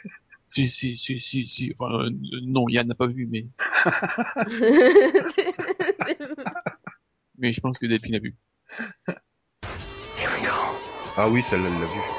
Si, 0.48 0.70
si, 0.70 0.98
si, 0.98 1.20
si, 1.20 1.48
si. 1.48 1.74
Enfin, 1.78 2.06
euh, 2.06 2.10
non, 2.43 2.68
Yann 2.70 2.88
n'a 2.88 2.95
pas 2.95 3.08
vu, 3.08 3.28
mais, 3.28 3.45
mais 7.38 7.54
je 7.54 7.62
pense 7.62 7.78
que 7.78 7.86
Delphine 7.86 8.16
a 8.16 8.20
vu. 8.20 8.36
Ah 11.16 11.30
oui, 11.30 11.43
celle-là, 11.50 11.70
elle 11.70 11.80
l'a 11.80 11.88
vue. 11.88 12.14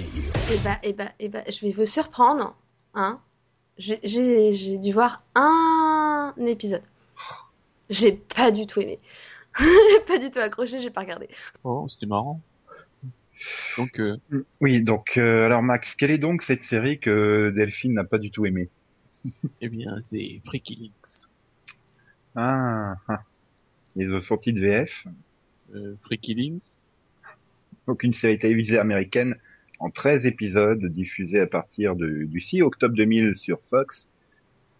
Get 0.00 0.08
you. 0.14 0.22
Et 0.54 0.58
bah, 0.64 0.78
et 0.82 0.92
bah, 0.92 1.12
et 1.18 1.28
bah, 1.28 1.42
je 1.48 1.60
vais 1.66 1.72
vous 1.72 1.84
surprendre, 1.86 2.56
hein. 2.94 3.20
J'ai- 3.76 4.78
dû 4.78 4.92
voir 4.92 5.22
un 5.34 6.34
épisode. 6.46 6.82
J'ai 7.90 8.12
pas 8.12 8.50
du 8.50 8.66
tout 8.66 8.80
aimé. 8.80 8.98
J'ai 9.58 10.00
pas 10.06 10.18
du 10.18 10.30
tout 10.30 10.38
accroché, 10.40 10.78
j'ai 10.80 10.90
pas 10.90 11.00
regardé. 11.00 11.28
Oh, 11.64 11.86
c'était 11.88 12.06
marrant. 12.06 12.40
Donc, 13.76 13.98
euh, 13.98 14.16
Oui, 14.60 14.82
donc, 14.82 15.16
euh, 15.16 15.46
alors 15.46 15.62
Max, 15.62 15.94
quelle 15.94 16.10
est 16.10 16.18
donc 16.18 16.42
cette 16.42 16.62
série 16.64 16.98
que 16.98 17.52
Delphine 17.56 17.94
n'a 17.94 18.04
pas 18.04 18.18
du 18.18 18.30
tout 18.30 18.46
aimée? 18.46 18.68
Eh 19.60 19.68
bien, 19.68 19.98
c'est 20.02 20.40
Freaky 20.44 20.74
Links. 20.76 21.28
Ah, 22.36 22.94
ah. 23.08 23.22
Ils 23.96 24.12
ont 24.12 24.22
sorti 24.22 24.52
de 24.52 24.60
VF, 24.60 25.06
Euh, 25.74 25.94
Freaky 26.02 26.34
Links, 26.34 26.62
donc 27.86 28.02
une 28.04 28.12
série 28.14 28.38
télévisée 28.38 28.78
américaine 28.78 29.36
en 29.78 29.90
13 29.90 30.26
épisodes 30.26 30.84
diffusée 30.86 31.40
à 31.40 31.46
partir 31.46 31.94
du 31.96 32.40
6 32.40 32.62
octobre 32.62 32.94
2000 32.94 33.36
sur 33.36 33.62
Fox 33.70 34.10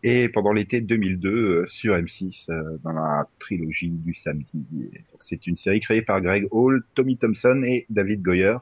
et 0.03 0.29
pendant 0.29 0.53
l'été 0.53 0.81
2002 0.81 1.29
euh, 1.29 1.67
sur 1.67 1.95
M6 1.95 2.51
euh, 2.51 2.79
dans 2.85 2.93
la 2.93 3.29
trilogie 3.41 3.91
du 3.91 4.15
samedi. 4.15 4.91
C'est 5.23 5.47
une 5.47 5.57
série 5.57 5.81
créée 5.81 6.03
par 6.03 6.21
Greg 6.21 6.47
Hall, 6.51 6.85
Tommy 6.95 7.17
Thompson 7.17 7.63
et 7.65 7.87
David 7.91 8.23
Goyer. 8.23 8.59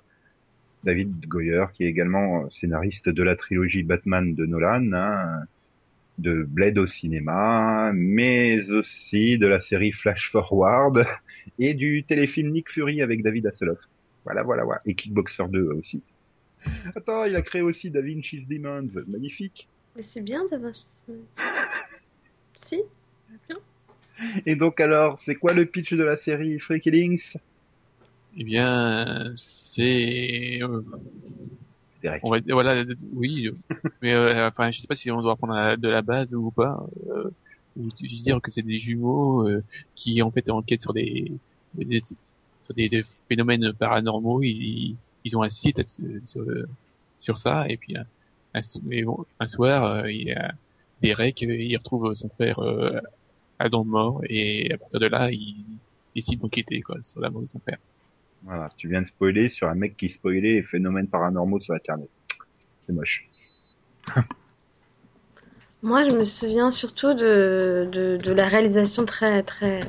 David 0.84 1.26
Goyer 1.26 1.66
qui 1.74 1.84
est 1.84 1.88
également 1.88 2.44
euh, 2.44 2.50
scénariste 2.50 3.08
de 3.08 3.22
la 3.22 3.36
trilogie 3.36 3.82
Batman 3.82 4.34
de 4.34 4.46
Nolan, 4.46 4.92
hein, 4.92 5.42
de 6.18 6.42
Blade 6.42 6.78
au 6.78 6.86
cinéma, 6.86 7.92
mais 7.94 8.70
aussi 8.70 9.36
de 9.36 9.46
la 9.46 9.60
série 9.60 9.92
Flash 9.92 10.30
Forward 10.30 11.04
et 11.58 11.74
du 11.74 12.04
téléfilm 12.04 12.50
Nick 12.50 12.70
Fury 12.70 13.02
avec 13.02 13.22
David 13.22 13.46
Hasselhoff. 13.46 13.80
Voilà, 14.24 14.42
voilà, 14.42 14.64
voilà. 14.64 14.80
Et 14.86 14.94
Kickboxer 14.94 15.44
2 15.50 15.72
aussi. 15.72 16.02
Attends, 16.94 17.24
il 17.24 17.36
a 17.36 17.42
créé 17.42 17.62
aussi 17.62 17.90
Da 17.90 18.00
Vinci's 18.00 18.46
Demons. 18.48 18.88
Magnifique. 19.06 19.68
Mais 19.94 20.02
c'est 20.02 20.20
bien 20.20 20.44
d'avoir. 20.50 20.74
si 22.62 22.82
Et 24.44 24.56
donc 24.56 24.80
alors, 24.80 25.20
c'est 25.20 25.34
quoi 25.34 25.52
le 25.52 25.66
pitch 25.66 25.92
de 25.92 26.02
la 26.02 26.16
série 26.16 26.58
Freaky 26.58 26.90
Links? 26.90 27.36
Eh 28.38 28.44
bien, 28.44 29.32
c'est... 29.34 30.60
on 32.22 32.30
va 32.30 32.40
voilà, 32.48 32.84
oui, 33.14 33.50
mais 34.02 34.12
euh, 34.12 34.46
enfin, 34.46 34.70
je 34.70 34.80
sais 34.80 34.86
pas 34.86 34.94
si 34.94 35.10
on 35.10 35.22
doit 35.22 35.36
prendre 35.36 35.76
de 35.76 35.88
la 35.88 36.02
base 36.02 36.34
ou 36.34 36.50
pas. 36.50 36.86
Euh, 37.08 37.30
ou 37.76 37.88
juste 38.00 38.24
dire 38.24 38.40
que 38.40 38.50
c'est 38.50 38.62
des 38.62 38.78
jumeaux 38.78 39.48
euh, 39.48 39.62
qui 39.94 40.22
en 40.22 40.30
fait 40.30 40.48
enquêtent 40.50 40.82
sur 40.82 40.92
des, 40.94 41.32
des- 41.74 42.02
sur 42.62 42.74
des 42.74 43.04
phénomènes 43.28 43.72
paranormaux. 43.74 44.42
Ils, 44.42 44.96
ils 45.26 45.36
ont 45.36 45.42
un 45.42 45.48
site 45.48 45.84
sur, 45.86 46.44
sur 47.18 47.36
ça 47.36 47.66
et 47.68 47.76
puis 47.76 47.96
un, 47.96 48.06
un, 48.54 48.60
mais 48.84 49.02
bon, 49.02 49.26
un 49.40 49.46
soir, 49.46 49.84
euh, 49.84 50.10
il 50.10 50.28
y 50.28 50.32
a 50.32 50.52
Derek, 51.02 51.42
euh, 51.42 51.54
il 51.54 51.76
retrouve 51.76 52.14
son 52.14 52.28
frère 52.28 52.60
euh, 52.60 53.00
de 53.60 53.84
mort 53.84 54.22
et 54.28 54.72
à 54.72 54.78
partir 54.78 55.00
de 55.00 55.06
là, 55.06 55.30
il 55.30 55.56
décide 56.14 56.40
d'enquêter 56.40 56.80
quoi 56.80 56.96
sur 57.02 57.20
la 57.20 57.30
mort 57.30 57.42
de 57.42 57.48
son 57.48 57.58
père. 57.58 57.78
Voilà, 58.44 58.70
tu 58.76 58.88
viens 58.88 59.02
de 59.02 59.06
spoiler 59.06 59.48
sur 59.48 59.68
un 59.68 59.74
mec 59.74 59.96
qui 59.96 60.08
spoilait 60.08 60.54
les 60.54 60.62
phénomènes 60.62 61.08
paranormaux 61.08 61.60
sur 61.60 61.74
Internet. 61.74 62.08
C'est 62.86 62.92
moche. 62.92 63.28
Moi, 65.82 66.04
je 66.04 66.10
me 66.10 66.24
souviens 66.24 66.70
surtout 66.70 67.14
de, 67.14 67.88
de, 67.92 68.16
de 68.16 68.32
la 68.32 68.48
réalisation 68.48 69.04
très, 69.04 69.42
très. 69.42 69.80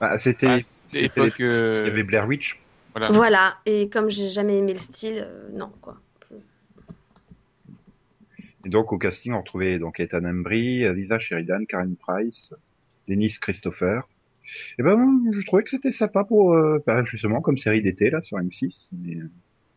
Ah, 0.00 0.18
c'était, 0.18 0.46
Ah, 0.46 0.58
c'était 0.62 1.02
l'époque, 1.02 1.36
il 1.38 1.46
euh, 1.46 1.86
y 1.86 1.90
avait 1.90 2.02
Blair 2.02 2.26
Witch. 2.26 2.59
Voilà. 2.92 3.10
Voilà, 3.12 3.56
et 3.66 3.88
comme 3.88 4.10
j'ai 4.10 4.28
jamais 4.30 4.58
aimé 4.58 4.72
le 4.74 4.78
style, 4.80 5.24
euh, 5.26 5.48
non, 5.52 5.70
quoi. 5.80 5.96
Et 8.64 8.68
donc 8.68 8.92
au 8.92 8.98
casting, 8.98 9.32
on 9.32 9.38
retrouvait 9.40 9.78
donc 9.78 10.00
Ethan 10.00 10.24
Embry, 10.24 10.92
Lisa 10.94 11.18
Sheridan, 11.18 11.64
Karen 11.66 11.96
Price, 11.96 12.52
Dennis 13.08 13.38
Christopher. 13.40 14.06
Et 14.78 14.82
ben, 14.82 15.22
je 15.32 15.46
trouvais 15.46 15.62
que 15.62 15.70
c'était 15.70 15.92
sympa 15.92 16.24
pour, 16.24 16.52
euh, 16.54 16.82
bah, 16.86 17.04
justement, 17.04 17.40
comme 17.40 17.56
série 17.56 17.80
d'été 17.82 18.10
là 18.10 18.20
sur 18.20 18.36
M6. 18.38 18.90
Mais 18.92 19.16
euh, 19.16 19.30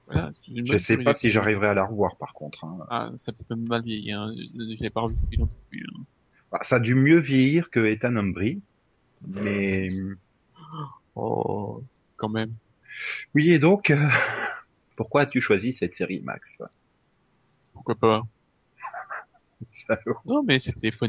Voilà, 0.07 0.31
je 0.53 0.77
sais 0.77 0.97
pas 0.97 1.13
si 1.13 1.31
j'arriverai 1.31 1.67
à 1.67 1.73
la 1.73 1.85
revoir 1.85 2.17
par 2.17 2.33
contre. 2.33 2.65
hein. 2.65 2.77
Ah, 2.89 3.11
ça 3.15 3.31
peut 3.31 3.43
même 3.55 3.67
mal 3.67 3.83
vieilli, 3.83 4.11
hein. 4.11 4.33
Je, 4.35 4.75
je 4.75 4.81
l'ai 4.83 4.89
pas 4.89 5.01
revu 5.01 5.15
depuis 5.23 5.37
longtemps. 5.37 5.53
plus, 5.69 5.85
hein. 5.95 6.01
Bah, 6.51 6.59
ça 6.63 6.75
a 6.75 6.79
dû 6.79 6.93
mieux 6.95 7.19
vieillir 7.19 7.69
que 7.69 7.79
Ethan 7.85 8.15
Embry. 8.17 8.61
Mais 9.27 9.89
Oh, 11.15 11.81
quand 12.17 12.29
même. 12.29 12.51
Oui, 13.35 13.51
et 13.51 13.59
donc, 13.59 13.89
euh, 13.89 14.09
pourquoi 14.95 15.21
as-tu 15.21 15.41
choisi 15.41 15.73
cette 15.73 15.93
série, 15.95 16.21
Max? 16.21 16.61
Pourquoi 17.73 17.95
pas? 17.95 18.23
Non, 20.25 20.43
mais 20.43 20.59
c'était 20.59 20.91
fun. 20.91 21.07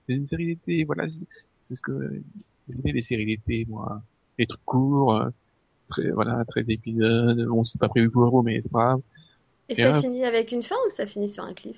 C'est 0.00 0.12
une 0.14 0.26
série 0.26 0.46
d'été, 0.46 0.84
voilà. 0.84 1.08
c'est- 1.08 1.74
ce 1.74 1.80
que 1.82 2.22
j'aimais 2.68 2.92
les 2.92 3.02
séries 3.02 3.26
d'été, 3.26 3.64
moi. 3.68 4.02
Les 4.38 4.46
trucs 4.46 4.64
courts, 4.64 5.14
euh, 5.14 5.30
très, 5.88 6.10
voilà, 6.10 6.44
13 6.48 6.68
épisodes. 6.70 7.46
Bon, 7.46 7.62
c'est 7.64 7.78
pas 7.78 7.88
prévu 7.88 8.10
pour 8.10 8.22
Euro, 8.24 8.42
mais 8.42 8.60
c'est 8.60 8.70
pas 8.72 8.80
grave. 8.86 9.00
Et 9.68 9.72
Et 9.72 9.76
ça 9.76 9.90
là- 9.90 10.00
finit 10.00 10.24
avec 10.24 10.50
une 10.52 10.62
fin 10.64 10.74
ou 10.86 10.90
ça 10.90 11.06
finit 11.06 11.28
sur 11.28 11.44
un 11.44 11.54
cliff? 11.54 11.76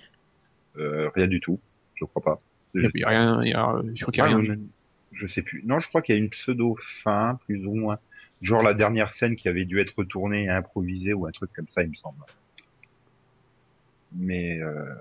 Euh, 0.79 1.11
rien 1.15 1.27
du 1.27 1.41
tout, 1.41 1.61
je 1.95 2.05
crois 2.07 2.23
pas. 2.23 2.41
Il 2.75 2.89
y 2.95 3.05
a 3.05 3.09
rien, 3.09 3.43
il 3.45 3.51
y 3.51 3.53
a, 3.55 3.83
je 3.95 4.03
crois 4.03 4.13
qu'il 4.13 4.23
y 4.25 4.27
a 4.27 4.31
Ah, 4.31 4.37
rien. 4.37 4.57
Je 5.13 5.27
sais 5.27 5.43
plus. 5.43 5.63
Non, 5.67 5.79
je 5.79 5.87
crois 5.89 6.01
qu'il 6.01 6.15
y 6.15 6.19
a 6.19 6.21
une 6.23 6.31
pseudo 6.31 6.79
fin, 7.03 7.39
plus 7.45 7.67
ou 7.67 7.75
moins. 7.75 7.99
Genre 8.43 8.63
la 8.63 8.75
dernière 8.75 9.15
scène 9.15 9.37
qui 9.37 9.49
avait 9.49 9.65
dû 9.65 9.81
être 9.81 9.95
retournée 9.97 10.45
et 10.45 10.51
improvisée 10.51 11.15
ou 11.15 11.27
un 11.27 11.31
truc 11.33 11.51
comme 11.55 11.69
ça, 11.69 11.83
il 11.83 11.91
me 11.91 11.95
semble. 11.95 12.19
Mais 14.15 14.61
euh... 14.61 14.95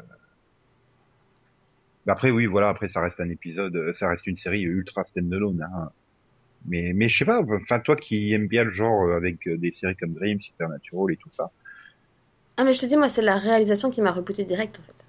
après 2.08 2.32
oui, 2.32 2.46
voilà, 2.46 2.70
après 2.70 2.90
ça 2.90 3.02
reste 3.02 3.20
un 3.20 3.30
épisode, 3.30 3.76
euh, 3.76 3.94
ça 3.94 4.10
reste 4.10 4.28
une 4.28 4.38
série 4.38 4.62
ultra 4.62 5.04
standalone. 5.04 5.62
Hein. 5.64 5.92
Mais 6.66 6.94
mais 6.94 7.10
je 7.10 7.18
sais 7.20 7.26
pas. 7.26 7.42
Enfin 7.42 7.80
toi 7.80 7.96
qui 7.96 8.34
aimes 8.34 8.48
bien 8.48 8.64
le 8.64 8.72
genre 8.72 9.04
euh, 9.06 9.18
avec 9.18 9.48
des 9.50 9.72
séries 9.74 9.96
comme 9.96 10.14
Dream, 10.14 10.40
Supernatural 10.42 11.14
et 11.14 11.18
tout 11.18 11.30
ça, 11.32 11.52
Ah, 12.58 12.64
mais 12.64 12.74
je 12.74 12.80
te 12.80 12.86
dis, 12.86 12.96
moi, 12.98 13.10
c'est 13.10 13.22
la 13.22 13.38
réalisation 13.38 13.90
qui 13.92 14.02
m'a 14.02 14.12
rebooté 14.12 14.46
direct, 14.46 14.80
en 14.80 14.84
fait. 14.84 15.06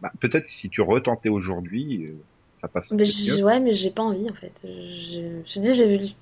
bah, 0.00 0.12
peut-être 0.20 0.48
si 0.48 0.68
tu 0.70 0.80
retentais 0.82 1.28
aujourd'hui, 1.28 2.12
ça 2.60 2.68
passe. 2.68 2.90
Mais 2.90 3.04
ouais, 3.42 3.60
mais 3.60 3.74
j'ai 3.74 3.90
pas 3.90 4.02
envie, 4.02 4.28
en 4.30 4.34
fait. 4.34 4.52
Je, 4.64 5.42
je 5.46 5.54
te 5.54 5.58
dis, 5.60 5.74
j'ai 5.74 5.86
vu 5.98 6.14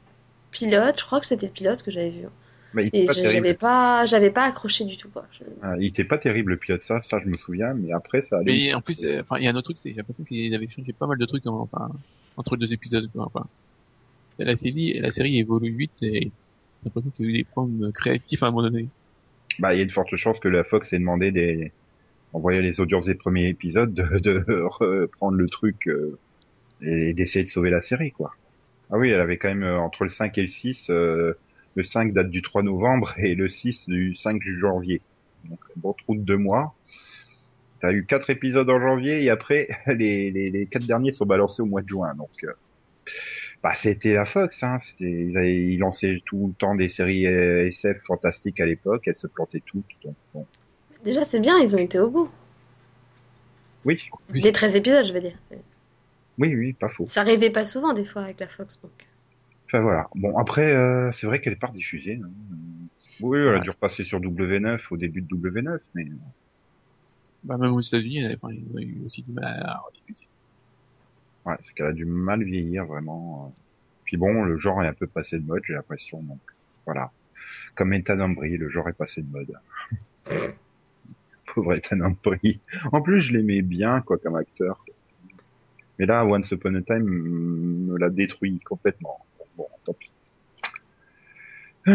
pilote, 0.55 0.99
je 1.01 1.05
crois 1.07 1.21
que 1.21 1.27
c'était 1.27 1.47
le 1.47 1.53
pilote 1.53 1.83
que 1.83 1.91
j'avais 1.91 2.11
vu. 2.11 2.27
Mais 2.75 2.85
il 2.87 2.93
Et 2.93 3.07
pas 3.07 3.15
j'avais 3.15 3.55
pas, 3.55 4.07
j'avais 4.07 4.31
pas 4.33 4.45
accroché 4.45 4.85
du 4.87 4.97
tout, 4.99 5.11
quoi. 5.11 5.27
Je- 5.39 5.45
Ah, 5.63 5.75
il 5.81 5.87
était 5.87 6.05
pas 6.05 6.19
terrible 6.19 6.53
le 6.53 6.59
pilote, 6.61 6.83
ça, 6.83 7.03
ça 7.03 7.19
je 7.19 7.27
me 7.29 7.37
souviens. 7.37 7.75
Mais 7.75 7.91
après 7.93 8.23
ça. 8.31 8.39
allait. 8.39 8.63
Mais 8.65 8.75
en 8.75 8.83
plus, 8.83 9.03
euh, 9.03 9.23
enfin, 9.23 9.39
il 9.39 9.45
y 9.45 9.49
a 9.49 9.51
un 9.51 9.55
autre 9.57 9.65
truc, 9.69 9.79
c'est, 9.79 9.91
j'ai 9.91 9.97
l'impression 9.97 10.25
qu'ils 10.25 10.55
avaient 10.55 10.69
changé 10.69 10.93
pas 10.93 11.07
mal 11.07 11.19
de 11.19 11.27
trucs, 11.27 11.47
en- 11.47 11.61
enfin, 11.63 11.91
entre 12.37 12.57
deux 12.57 12.73
épisodes, 12.73 13.11
quoi, 13.13 13.25
enfin. 13.27 13.49
La 14.39 14.57
série, 14.57 14.95
la 15.01 15.13
série 15.13 15.39
évolue 15.39 15.77
vite 15.77 16.03
et 16.03 16.33
j'ai 16.33 16.33
l'impression 16.87 17.11
qu'il 17.13 17.27
y 17.27 17.29
a 17.29 17.33
eu 17.33 17.39
des 17.39 17.45
problèmes 17.45 17.93
créatifs 17.93 18.43
à 18.43 18.47
un 18.49 18.51
moment 18.53 18.63
donné. 18.71 18.91
Bah, 19.59 19.75
il 19.75 19.79
y 19.79 19.81
a 19.81 19.85
une 19.85 19.91
forte 19.91 20.15
chance 20.17 20.39
que 20.41 20.49
la 20.49 20.65
Fox 20.65 20.93
ait 20.93 20.99
demandé 20.99 21.31
des, 21.33 21.75
on 22.33 22.41
voyait 22.41 22.63
les 22.63 22.81
audiences 22.81 23.07
des 23.07 23.17
premiers 23.17 23.49
épisodes 23.49 23.95
de, 23.95 24.19
de 24.21 24.45
reprendre 24.81 25.39
le 25.39 25.49
truc 25.49 25.89
euh, 25.89 26.21
et 26.83 27.15
d'essayer 27.15 27.45
de 27.45 27.51
sauver 27.51 27.71
la 27.71 27.83
série, 27.83 28.13
quoi. 28.13 28.33
Ah 28.95 28.99
oui, 28.99 29.11
elle 29.11 29.21
avait 29.21 29.39
quand 29.39 29.49
même 29.49 29.65
euh, 29.65 29.77
entre 29.81 30.05
le 30.05 30.11
5 30.11 30.39
et 30.39 30.43
le 30.43 30.47
6, 30.49 30.89
euh, 30.89 31.35
le 31.75 31.83
5 31.83 32.13
date 32.13 32.31
du 32.31 32.43
3 32.43 32.63
novembre 32.63 33.13
et 33.19 33.35
le 33.35 33.49
6 33.49 33.89
du 33.89 34.15
5 34.15 34.41
janvier. 34.61 35.01
Donc 35.47 35.59
bon 35.75 35.93
trou 35.95 36.15
de 36.15 36.21
deux 36.21 36.37
mois. 36.37 36.77
T'as 37.81 37.93
eu 37.93 38.05
quatre 38.07 38.31
épisodes 38.31 38.71
en 38.71 38.81
janvier 38.81 39.25
et 39.25 39.31
après 39.31 39.67
les, 39.89 40.31
les, 40.31 40.49
les 40.51 40.67
quatre 40.67 40.87
derniers 40.87 41.13
sont 41.13 41.27
balancés 41.27 41.61
au 41.61 41.67
mois 41.67 41.83
de 41.83 41.89
juin. 41.89 42.15
Donc 42.15 42.31
euh, 42.45 42.53
bah 43.65 43.75
c'était 43.75 44.15
la 44.15 44.27
Fox, 44.27 44.63
hein. 44.63 44.79
Ils, 45.01 45.37
avaient- 45.37 45.57
ils 45.57 45.79
lançaient 45.79 46.23
tout 46.25 46.47
le 46.47 46.55
temps 46.55 46.77
des 46.77 46.89
séries 46.89 47.25
SF 47.25 48.01
fantastiques 48.07 48.61
à 48.61 48.67
l'époque. 48.67 49.03
Elles 49.09 49.19
se 49.19 49.27
plantaient 49.27 49.63
toutes. 49.67 49.85
Donc 50.05 50.15
bon. 50.33 50.47
Déjà, 51.05 51.25
c'est 51.25 51.41
bien, 51.41 51.59
ils 51.59 51.75
ont 51.75 51.79
été 51.79 51.99
au 51.99 52.09
bout. 52.09 52.31
Oui, 53.85 54.01
Oui. 54.33 54.41
Les 54.41 54.53
13 54.53 54.77
épisodes, 54.77 55.05
je 55.05 55.13
veux 55.13 55.21
dire. 55.21 55.37
Oui, 56.39 56.55
oui, 56.55 56.73
pas 56.73 56.89
faux. 56.89 57.07
Ça 57.09 57.21
arrivait 57.23 57.51
pas 57.51 57.65
souvent, 57.65 57.93
des 57.93 58.05
fois, 58.05 58.23
avec 58.23 58.41
la 58.41 58.49
Fox. 58.49 58.81
Donc. 58.83 58.93
Enfin 59.67 59.81
voilà. 59.81 60.09
Bon 60.15 60.37
après, 60.37 60.73
euh, 60.75 61.11
c'est 61.13 61.27
vrai 61.27 61.41
qu'elle 61.41 61.53
est 61.55 61.57
pas 61.57 61.69
diffusée. 61.69 62.21
hein. 62.23 62.29
Oui, 63.21 63.39
elle 63.39 63.49
a 63.49 63.53
Ouais. 63.55 63.61
dû 63.61 63.71
repasser 63.71 64.05
sur 64.05 64.21
W9 64.21 64.81
au 64.91 64.97
début 64.97 65.23
de 65.23 65.29
W9, 65.29 65.79
mais 65.95 66.07
Bah, 67.45 67.57
même 67.59 67.73
aux 67.73 67.81
États-Unis, 67.81 68.21
y 68.23 68.27
a 68.27 68.33
eu 68.83 69.03
aussi 69.07 69.23
du 69.23 69.33
mal 69.33 69.63
à 69.65 69.79
rediffuser. 69.79 70.27
ouais, 71.47 71.55
c'est 71.63 71.75
qu'elle 71.75 71.87
a 71.87 71.93
du 71.93 72.05
mal 72.05 72.43
vieillir 72.43 72.87
vraiment. 72.87 73.55
Puis 74.05 74.17
bon, 74.17 74.43
le 74.45 74.59
genre 74.59 74.83
est 74.83 74.89
un 74.89 74.93
peu 74.95 75.07
passé 75.07 75.39
de 75.39 75.47
mode, 75.47 75.63
j'ai 75.67 75.75
l'impression. 75.75 76.23
Donc 76.23 76.41
voilà. 76.87 77.11
Comme 77.77 77.93
Ethan 77.93 78.21
Embry, 78.21 78.57
le 78.57 78.69
genre 78.69 78.89
est 78.89 78.93
passé 78.95 79.23
de 79.23 79.31
mode. 79.31 79.53
Pauvre 81.55 81.75
Ethan 81.75 82.01
Embry. 82.01 82.61
En 82.93 83.01
plus, 83.01 83.21
je 83.21 83.33
l'aimais 83.33 83.63
bien, 83.63 84.01
quoi, 84.01 84.19
comme 84.19 84.37
acteur. 84.37 84.85
Mais 85.99 86.07
là, 86.07 86.25
Once 86.27 86.51
Upon 86.51 86.75
a 86.75 86.83
Time 86.83 87.05
mm, 87.05 87.87
me 87.93 87.99
l'a 87.99 88.11
détruit 88.11 88.59
complètement. 88.65 89.25
Bon, 89.57 89.67
tant 89.85 89.95
pis. 89.95 90.13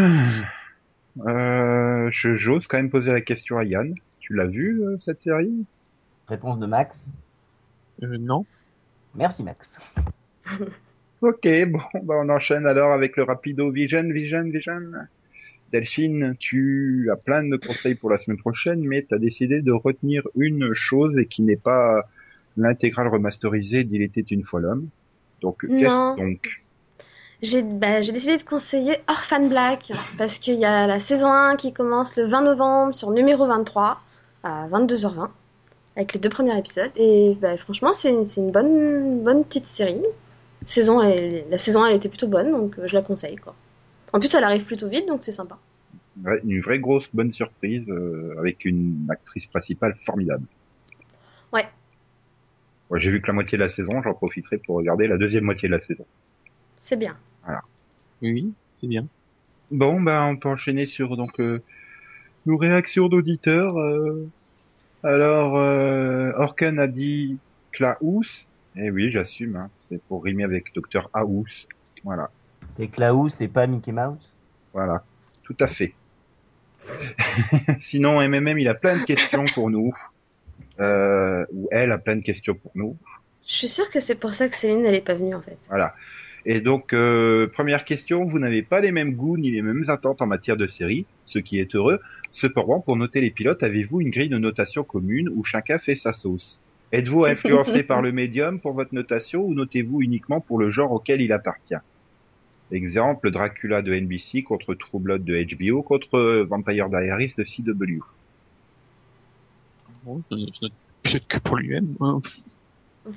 Euh, 1.25 2.09
je- 2.13 2.35
j'ose 2.37 2.67
quand 2.67 2.77
même 2.77 2.89
poser 2.91 3.11
la 3.11 3.19
question 3.19 3.57
à 3.57 3.65
Yann. 3.65 3.93
Tu 4.19 4.33
l'as 4.35 4.45
vu, 4.45 4.81
euh, 4.83 4.97
cette 4.99 5.21
série? 5.21 5.65
Réponse 6.27 6.59
de 6.59 6.65
Max. 6.65 7.03
Euh, 8.03 8.17
non. 8.17 8.45
Merci 9.15 9.43
Max. 9.43 9.77
Ok, 11.21 11.45
bon, 11.67 11.81
bah 12.03 12.15
on 12.17 12.29
enchaîne 12.29 12.65
alors 12.65 12.93
avec 12.93 13.17
le 13.17 13.23
rapido 13.23 13.69
Vision, 13.71 14.03
Vision, 14.09 14.43
Vision. 14.43 14.79
Delphine, 15.73 16.37
tu 16.39 17.09
as 17.11 17.17
plein 17.17 17.43
de 17.43 17.57
conseils 17.57 17.95
pour 17.95 18.09
la 18.09 18.17
semaine 18.17 18.37
prochaine, 18.37 18.87
mais 18.87 19.03
tu 19.03 19.13
as 19.13 19.17
décidé 19.17 19.61
de 19.61 19.73
retenir 19.73 20.25
une 20.37 20.73
chose 20.73 21.17
et 21.17 21.25
qui 21.25 21.41
n'est 21.41 21.57
pas 21.57 22.07
l'intégrale 22.59 23.07
remasterisée 23.07 23.83
d'Il 23.83 24.01
était 24.01 24.21
une 24.21 24.43
fois 24.43 24.59
l'homme. 24.59 24.87
Donc, 25.41 25.61
qu'est-ce 25.61 26.17
donc 26.17 26.61
J'ai 27.41 27.61
bah, 27.63 28.01
j'ai 28.01 28.11
décidé 28.11 28.37
de 28.37 28.43
conseiller 28.43 28.97
Orphan 29.07 29.47
Black 29.47 29.91
parce 30.17 30.37
qu'il 30.39 30.55
y 30.55 30.65
a 30.65 30.85
la 30.87 30.99
saison 30.99 31.31
1 31.31 31.55
qui 31.55 31.71
commence 31.73 32.17
le 32.17 32.25
20 32.25 32.41
novembre 32.41 32.93
sur 32.93 33.11
numéro 33.11 33.47
23 33.47 34.01
à 34.43 34.67
22h20 34.67 35.29
avec 35.95 36.13
les 36.13 36.19
deux 36.19 36.29
premiers 36.29 36.57
épisodes 36.57 36.91
et 36.97 37.37
bah, 37.41 37.57
franchement 37.57 37.93
c'est 37.93 38.09
une, 38.09 38.51
bonne, 38.51 39.23
bonne 39.23 39.43
petite 39.45 39.65
série. 39.65 40.03
Saison, 40.65 41.01
elle- 41.01 41.45
la 41.49 41.57
saison 41.57 41.83
1 41.83 41.87
elle 41.89 41.95
était 41.95 42.09
plutôt 42.09 42.27
bonne 42.27 42.51
donc 42.51 42.77
euh, 42.77 42.87
je 42.87 42.93
la 42.93 43.01
conseille 43.01 43.37
quoi. 43.37 43.55
En 44.11 44.19
plus 44.19 44.33
elle 44.33 44.43
arrive 44.43 44.65
plutôt 44.65 44.89
vite 44.89 45.07
donc 45.07 45.21
c'est 45.23 45.31
sympa. 45.31 45.57
Ouais, 46.25 46.41
Une 46.45 46.59
vraie 46.61 46.79
grosse 46.79 47.09
bonne 47.13 47.31
surprise 47.31 47.87
euh, 47.89 48.35
avec 48.39 48.65
une 48.65 49.07
actrice 49.09 49.45
principale 49.47 49.95
formidable. 50.05 50.43
Ouais. 51.53 51.65
J'ai 52.95 53.11
vu 53.11 53.21
que 53.21 53.27
la 53.27 53.33
moitié 53.33 53.57
de 53.57 53.63
la 53.63 53.69
saison, 53.69 54.01
j'en 54.01 54.13
profiterai 54.13 54.57
pour 54.57 54.77
regarder 54.77 55.07
la 55.07 55.17
deuxième 55.17 55.43
moitié 55.43 55.69
de 55.69 55.75
la 55.75 55.79
saison. 55.81 56.05
C'est 56.79 56.97
bien. 56.97 57.15
Oui, 58.21 58.31
oui, 58.33 58.53
c'est 58.81 58.87
bien. 58.87 59.05
Bon, 59.71 60.01
ben 60.01 60.23
on 60.23 60.35
peut 60.37 60.49
enchaîner 60.49 60.85
sur 60.87 61.15
donc 61.15 61.39
euh, 61.39 61.61
nos 62.45 62.57
réactions 62.57 63.07
d'auditeurs. 63.07 63.77
euh. 63.79 64.27
Alors, 65.03 65.55
euh, 65.57 66.31
Orkan 66.35 66.77
a 66.79 66.87
dit 66.87 67.37
Klaus. 67.71 68.47
Eh 68.75 68.89
oui, 68.91 69.11
j'assume. 69.11 69.55
Hein, 69.55 69.69
c'est 69.75 70.01
pour 70.03 70.23
rimer 70.23 70.43
avec 70.43 70.73
Docteur 70.73 71.09
House. 71.13 71.67
Voilà, 72.03 72.29
C'est 72.75 72.87
Klaus 72.87 73.39
et 73.41 73.47
pas 73.47 73.67
Mickey 73.67 73.91
Mouse? 73.91 74.33
Voilà, 74.73 75.03
tout 75.43 75.55
à 75.59 75.67
fait. 75.67 75.93
Sinon, 77.81 78.19
MMM, 78.21 78.57
il 78.59 78.67
a 78.67 78.73
plein 78.73 78.97
de 78.99 79.03
questions 79.03 79.45
pour 79.53 79.69
nous. 79.69 79.93
Euh, 80.79 81.45
ou 81.53 81.67
elle 81.71 81.91
a 81.91 81.97
plein 81.97 82.15
de 82.15 82.21
questions 82.21 82.55
pour 82.55 82.71
nous. 82.75 82.95
Je 83.45 83.53
suis 83.53 83.67
sûre 83.67 83.89
que 83.89 83.99
c'est 83.99 84.15
pour 84.15 84.33
ça 84.33 84.47
que 84.47 84.55
Céline 84.55 84.85
elle 84.85 84.95
est 84.95 85.01
pas 85.01 85.15
venue 85.15 85.35
en 85.35 85.41
fait. 85.41 85.57
Voilà. 85.67 85.93
Et 86.45 86.61
donc, 86.61 86.93
euh, 86.93 87.47
première 87.47 87.83
question, 87.83 88.23
vous 88.23 88.39
n'avez 88.39 88.61
pas 88.61 88.79
les 88.79 88.91
mêmes 88.91 89.13
goûts 89.13 89.37
ni 89.37 89.51
les 89.51 89.61
mêmes 89.61 89.83
attentes 89.87 90.21
en 90.21 90.25
matière 90.25 90.55
de 90.55 90.67
série, 90.67 91.05
ce 91.25 91.37
qui 91.37 91.59
est 91.59 91.75
heureux. 91.75 91.99
Cependant, 92.31 92.79
pour 92.79 92.95
noter 92.95 93.19
les 93.19 93.29
pilotes, 93.29 93.61
avez-vous 93.61 93.99
une 93.99 94.09
grille 94.09 94.29
de 94.29 94.37
notation 94.37 94.83
commune 94.83 95.29
où 95.29 95.43
chacun 95.43 95.79
fait 95.79 95.95
sa 95.95 96.13
sauce? 96.13 96.61
Êtes-vous 96.91 97.25
influencé 97.25 97.83
par 97.83 98.01
le 98.01 98.11
médium 98.11 98.59
pour 98.59 98.73
votre 98.73 98.95
notation 98.95 99.43
ou 99.43 99.53
notez-vous 99.53 100.01
uniquement 100.01 100.39
pour 100.39 100.59
le 100.59 100.71
genre 100.71 100.91
auquel 100.91 101.21
il 101.21 101.33
appartient? 101.33 101.75
Exemple, 102.71 103.31
Dracula 103.31 103.81
de 103.81 103.93
NBC 103.93 104.43
contre 104.43 104.75
True 104.75 104.99
Blood 104.99 105.25
de 105.25 105.43
HBO 105.43 105.81
contre 105.81 106.45
Vampire 106.47 106.89
Diaries 106.89 107.33
de 107.37 107.43
CW. 107.43 108.01
Bon, 110.03 110.23
je, 110.31 110.37
je 110.37 110.59
note 110.65 110.73
peut-être 111.03 111.27
que 111.27 111.37
pour 111.39 111.57
lui-même. 111.57 111.95
hein. 112.01 112.21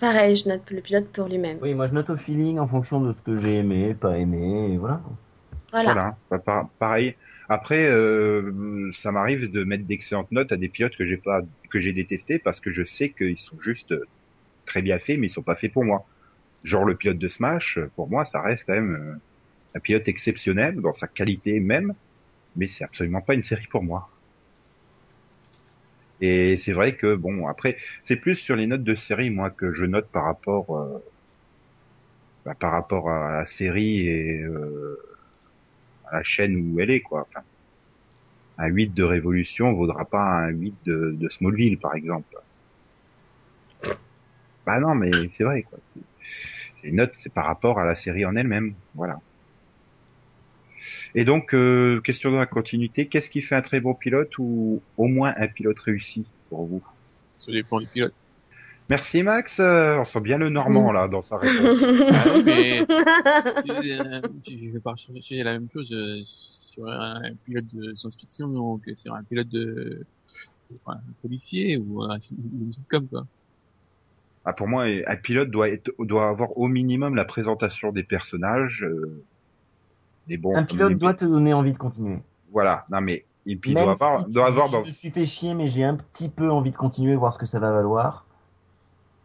Pareil, 0.01 0.37
je 0.37 0.49
note 0.49 0.69
le 0.71 0.81
pilote 0.81 1.13
pour 1.13 1.29
lui-même. 1.29 1.59
Oui, 1.63 1.75
moi 1.75 1.87
je 1.87 1.93
note 1.93 2.11
au 2.11 2.17
feeling 2.17 2.59
en 2.59 2.67
fonction 2.67 3.01
de 3.01 3.13
ce 3.13 3.21
que 3.23 3.37
j'ai 3.37 3.57
aimé, 3.59 3.95
pas 3.95 4.19
aimé, 4.19 4.73
et 4.73 4.77
voilà. 4.77 5.03
Voilà. 5.73 5.95
Voilà, 5.95 6.19
Bah, 6.31 6.39
par- 6.39 6.71
pareil. 6.79 7.17
Après, 7.49 7.87
euh, 7.87 8.91
ça 8.93 9.13
m'arrive 9.13 9.51
de 9.51 9.65
mettre 9.65 9.87
d'excellentes 9.87 10.31
notes 10.33 10.53
à 10.53 10.57
des 10.57 10.69
pilotes 10.69 10.97
que 10.97 11.07
j'ai 11.07 11.19
pas, 11.19 11.43
que 11.71 11.81
j'ai 11.81 11.93
détestés 11.93 12.39
parce 12.39 12.61
que 12.61 12.73
je 12.73 12.85
sais 12.85 13.13
qu'ils 13.13 13.39
sont 13.39 13.59
juste 13.61 13.95
très 14.67 14.83
bien 14.83 14.99
faits, 15.01 15.19
mais 15.21 15.29
ils 15.29 15.31
sont 15.31 15.43
pas 15.45 15.57
faits 15.57 15.73
pour 15.73 15.85
moi. 15.85 16.07
Genre 16.65 16.85
le 16.87 16.97
pilote 16.99 17.19
de 17.19 17.29
Smash, 17.29 17.79
pour 17.97 18.11
moi, 18.11 18.25
ça 18.27 18.43
reste 18.43 18.65
quand 18.67 18.75
même 18.75 18.95
euh, 18.97 19.17
un 19.77 19.81
pilote 19.81 20.09
exceptionnel 20.09 20.77
dans 20.81 20.95
sa 20.95 21.09
qualité 21.09 21.61
même, 21.61 21.95
mais 22.57 22.69
c'est 22.69 22.85
absolument 22.85 23.23
pas 23.23 23.35
une 23.35 23.43
série 23.45 23.69
pour 23.69 23.85
moi. 23.85 24.12
Et 26.23 26.57
c'est 26.57 26.73
vrai 26.73 26.95
que 26.95 27.17
bon, 27.17 27.49
après, 27.49 27.77
c'est 28.05 28.17
plus 28.17 28.37
sur 28.37 28.55
les 28.55 28.69
notes 28.69 28.85
de 28.85 28.95
série 28.95 29.29
moi 29.31 29.51
que 29.51 29.73
je 29.73 29.85
note 29.85 30.09
par 30.09 30.25
rapport, 30.25 30.79
euh, 30.79 31.05
bah, 32.45 32.55
par 32.59 32.71
rapport 32.71 33.11
à 33.11 33.33
la 33.33 33.47
série 33.47 34.07
et 34.07 34.41
euh, 34.43 35.01
à 36.07 36.19
la 36.19 36.23
chaîne 36.23 36.57
où 36.57 36.79
elle 36.81 36.91
est 36.91 37.01
quoi. 37.01 37.27
Enfin, 37.29 37.45
un 38.59 38.69
8 38.69 38.95
de 38.95 39.03
Révolution 39.03 39.73
vaudra 39.73 40.05
pas 40.05 40.23
un 40.23 40.51
8 40.51 40.75
de, 40.85 41.17
de 41.19 41.29
Smallville 41.29 41.79
par 41.79 41.97
exemple. 41.97 42.37
Bah 44.65 44.79
non, 44.79 44.95
mais 44.95 45.11
c'est 45.37 45.43
vrai 45.43 45.63
quoi. 45.63 45.81
Les 46.85 46.93
notes 46.93 47.15
c'est 47.21 47.33
par 47.33 47.47
rapport 47.47 47.81
à 47.81 47.85
la 47.85 47.97
série 47.97 48.25
en 48.25 48.37
elle-même, 48.37 48.75
voilà. 48.95 49.19
Et 51.15 51.25
donc, 51.25 51.55
euh, 51.55 52.01
question 52.01 52.31
de 52.31 52.37
la 52.37 52.47
continuité, 52.47 53.07
qu'est-ce 53.07 53.31
qui 53.31 53.43
fait 53.43 53.55
un 53.55 53.63
très 53.63 53.81
bon 53.81 53.95
pilote 53.95 54.37
ou 54.39 54.83
au 54.97 55.07
moins 55.07 55.35
un 55.37 55.49
pilote 55.49 55.79
réussi 55.79 56.25
pour 56.49 56.67
vous? 56.67 56.83
Ça 57.39 57.53
dépend 57.53 57.81
du 57.81 57.87
pilote. 57.87 58.15
Merci 58.93 59.23
Max, 59.23 59.59
euh, 59.61 59.97
on 59.97 60.05
sent 60.05 60.21
bien 60.21 60.39
le 60.39 60.51
Normand 60.51 60.93
là 60.93 61.09
dans 61.09 61.23
sa 61.23 61.39
réponse. 61.39 61.83
Ah 62.13 62.25
oui, 62.35 62.43
mais 62.45 62.83
euh, 62.91 64.21
je 64.47 64.71
vais 64.71 64.81
pas 64.81 64.95
chercher 64.97 65.43
la 65.43 65.53
même 65.53 65.69
chose 65.73 65.91
euh, 65.93 66.21
sur 66.27 66.87
un 66.89 67.23
pilote 67.45 67.65
de 67.73 67.95
science-fiction 67.95 68.79
que 68.85 68.95
sur 68.95 69.15
un 69.15 69.23
pilote 69.23 69.49
de 69.49 70.05
enfin, 70.85 70.99
un 70.99 71.13
policier 71.23 71.79
ou 71.79 72.03
un, 72.03 72.21
sitcom 72.21 73.07
quoi. 73.09 73.27
Ah, 74.45 74.53
pour 74.53 74.67
moi, 74.67 74.85
un 74.85 75.17
pilote 75.17 75.51
doit 75.51 75.69
être, 75.69 75.91
doit 76.01 76.29
avoir 76.29 76.59
au 76.59 76.67
minimum 76.67 77.15
la 77.15 77.25
présentation 77.25 77.93
des 77.93 78.03
personnages, 78.03 78.83
euh, 78.83 79.23
Un 80.55 80.63
pilote 80.65 80.99
doit 80.99 81.15
te 81.15 81.25
donner 81.25 81.53
envie 81.53 81.73
de 81.73 81.79
continuer. 81.79 82.21
Voilà, 82.51 82.85
non 82.91 83.01
mais 83.01 83.25
et 83.47 83.57
puis 83.57 83.71
il 83.71 83.75
Même 83.75 83.85
doit 83.85 83.93
avoir, 83.93 84.25
tu 84.27 84.33
doit 84.33 84.47
avoir 84.47 84.69
je 84.69 84.79
me 84.79 84.91
suis 84.91 85.11
fait 85.11 85.27
chier, 85.27 85.55
mais 85.55 85.67
j'ai 85.67 85.85
un 85.85 85.97
petit 85.97 86.29
peu 86.29 86.51
envie 86.51 86.71
de 86.71 86.77
continuer, 86.77 87.17
voir 87.17 87.33
ce 87.35 87.39
que 87.39 87.47
ça 87.47 87.59
va 87.59 87.73
valoir. 87.73 88.25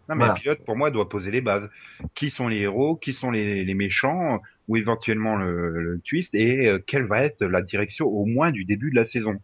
Non, 0.09 0.15
mais 0.15 0.21
Voilà. 0.21 0.33
un 0.33 0.35
pilote, 0.35 0.63
pour 0.65 0.77
moi, 0.77 0.89
doit 0.89 1.09
poser 1.09 1.31
les 1.31 1.41
bases. 1.41 1.69
Qui 2.15 2.31
sont 2.31 2.47
les 2.47 2.59
héros, 2.59 2.95
qui 2.95 3.13
sont 3.13 3.29
les, 3.29 3.65
les 3.65 3.73
méchants, 3.73 4.39
ou 4.67 4.77
éventuellement 4.77 5.35
le, 5.35 5.81
le 5.81 5.99
twist, 5.99 6.33
et 6.33 6.67
euh, 6.67 6.79
quelle 6.79 7.05
va 7.05 7.23
être 7.23 7.43
la 7.45 7.61
direction 7.61 8.07
au 8.07 8.25
moins 8.25 8.51
du 8.51 8.63
début 8.65 8.89
de 8.89 8.95
la 8.95 9.05
saison? 9.05 9.37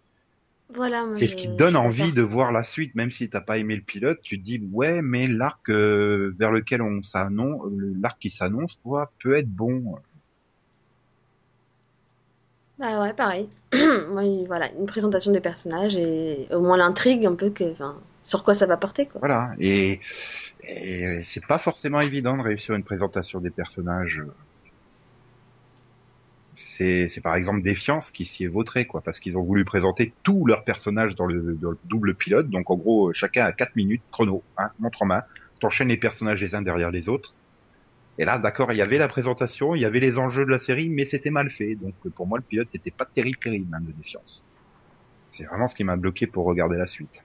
Voilà, 0.73 1.05
moi, 1.05 1.15
C'est 1.15 1.27
ce 1.27 1.35
qui 1.35 1.47
te 1.47 1.53
donne 1.57 1.75
envie 1.75 2.11
de 2.13 2.21
voir 2.21 2.51
la 2.51 2.63
suite, 2.63 2.95
même 2.95 3.11
si 3.11 3.29
t'as 3.29 3.41
pas 3.41 3.57
aimé 3.57 3.75
le 3.75 3.81
pilote, 3.83 4.19
tu 4.23 4.39
te 4.39 4.43
dis 4.43 4.59
ouais, 4.71 5.01
mais 5.01 5.27
l'arc 5.27 5.69
euh, 5.69 6.33
vers 6.39 6.51
lequel 6.51 6.81
on 6.81 7.03
s'annonce, 7.03 7.61
l'arc 8.01 8.17
qui 8.19 8.29
s'annonce, 8.31 8.79
quoi, 8.83 9.13
peut 9.21 9.35
être 9.37 9.49
bon. 9.49 9.95
Bah 12.83 13.01
ouais, 13.01 13.13
pareil. 13.13 13.47
Voilà, 14.47 14.69
une 14.77 14.85
présentation 14.85 15.31
des 15.31 15.39
personnages 15.39 15.95
et 15.95 16.47
au 16.51 16.59
moins 16.59 16.75
l'intrigue 16.75 17.25
un 17.25 17.33
peu 17.33 17.49
que, 17.49 17.73
sur 18.25 18.43
quoi 18.43 18.53
ça 18.53 18.65
va 18.65 18.75
porter. 18.75 19.07
Voilà. 19.19 19.51
Et, 19.57 20.01
et 20.63 21.23
c'est 21.23 21.45
pas 21.47 21.59
forcément 21.59 22.01
évident 22.01 22.35
de 22.35 22.43
réussir 22.43 22.75
une 22.75 22.83
présentation 22.83 23.39
des 23.39 23.51
personnages. 23.51 24.21
C'est, 26.57 27.07
c'est 27.07 27.21
par 27.21 27.35
exemple 27.35 27.61
Défiance 27.61 28.11
qui 28.11 28.25
s'y 28.25 28.43
est 28.43 28.47
vautré, 28.47 28.85
quoi, 28.85 28.99
parce 28.99 29.21
qu'ils 29.21 29.37
ont 29.37 29.43
voulu 29.43 29.63
présenter 29.63 30.13
tous 30.23 30.45
leurs 30.45 30.65
personnages 30.65 31.15
dans 31.15 31.25
le, 31.25 31.57
dans 31.61 31.71
le 31.71 31.79
double 31.85 32.15
pilote. 32.15 32.49
Donc 32.49 32.69
en 32.69 32.75
gros, 32.75 33.13
chacun 33.13 33.45
a 33.45 33.53
4 33.53 33.77
minutes 33.77 34.03
chrono, 34.11 34.43
hein, 34.57 34.71
montre 34.79 35.03
en 35.03 35.05
main. 35.05 35.23
T'enchaînes 35.61 35.87
les 35.87 35.97
personnages 35.97 36.41
les 36.41 36.53
uns 36.53 36.61
derrière 36.61 36.91
les 36.91 37.07
autres. 37.07 37.33
Et 38.19 38.25
là, 38.25 38.37
d'accord, 38.37 38.71
il 38.71 38.77
y 38.77 38.81
avait 38.81 38.97
la 38.99 39.07
présentation, 39.07 39.73
il 39.75 39.81
y 39.81 39.85
avait 39.85 39.99
les 39.99 40.19
enjeux 40.19 40.45
de 40.45 40.51
la 40.51 40.59
série, 40.59 40.89
mais 40.89 41.05
c'était 41.05 41.31
mal 41.31 41.49
fait. 41.49 41.75
Donc 41.75 41.95
pour 42.15 42.27
moi, 42.27 42.37
le 42.37 42.43
pilote 42.43 42.67
n'était 42.73 42.91
pas 42.91 43.05
terrible, 43.05 43.37
terrible, 43.39 43.73
hein, 43.75 43.81
de 43.81 43.91
Défiance. 43.91 44.43
C'est 45.31 45.45
vraiment 45.45 45.67
ce 45.67 45.75
qui 45.75 45.83
m'a 45.83 45.95
bloqué 45.95 46.27
pour 46.27 46.45
regarder 46.45 46.77
la 46.77 46.85
suite. 46.85 47.23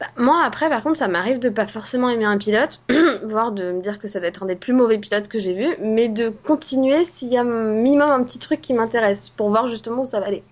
Bah, 0.00 0.06
moi, 0.16 0.42
après, 0.44 0.68
par 0.68 0.82
contre, 0.82 0.96
ça 0.96 1.06
m'arrive 1.06 1.38
de 1.38 1.50
pas 1.50 1.68
forcément 1.68 2.08
aimer 2.10 2.24
un 2.24 2.36
pilote, 2.38 2.82
voire 3.24 3.52
de 3.52 3.70
me 3.72 3.80
dire 3.80 4.00
que 4.00 4.08
ça 4.08 4.18
doit 4.18 4.28
être 4.28 4.42
un 4.42 4.46
des 4.46 4.56
plus 4.56 4.72
mauvais 4.72 4.98
pilotes 4.98 5.28
que 5.28 5.38
j'ai 5.38 5.54
vu, 5.54 5.76
mais 5.80 6.08
de 6.08 6.30
continuer 6.30 7.04
s'il 7.04 7.28
y 7.28 7.36
a 7.38 7.44
minimum 7.44 8.10
un 8.10 8.24
petit 8.24 8.40
truc 8.40 8.60
qui 8.60 8.74
m'intéresse, 8.74 9.28
pour 9.28 9.50
voir 9.50 9.68
justement 9.68 10.02
où 10.02 10.06
ça 10.06 10.18
va 10.18 10.26
aller. 10.26 10.42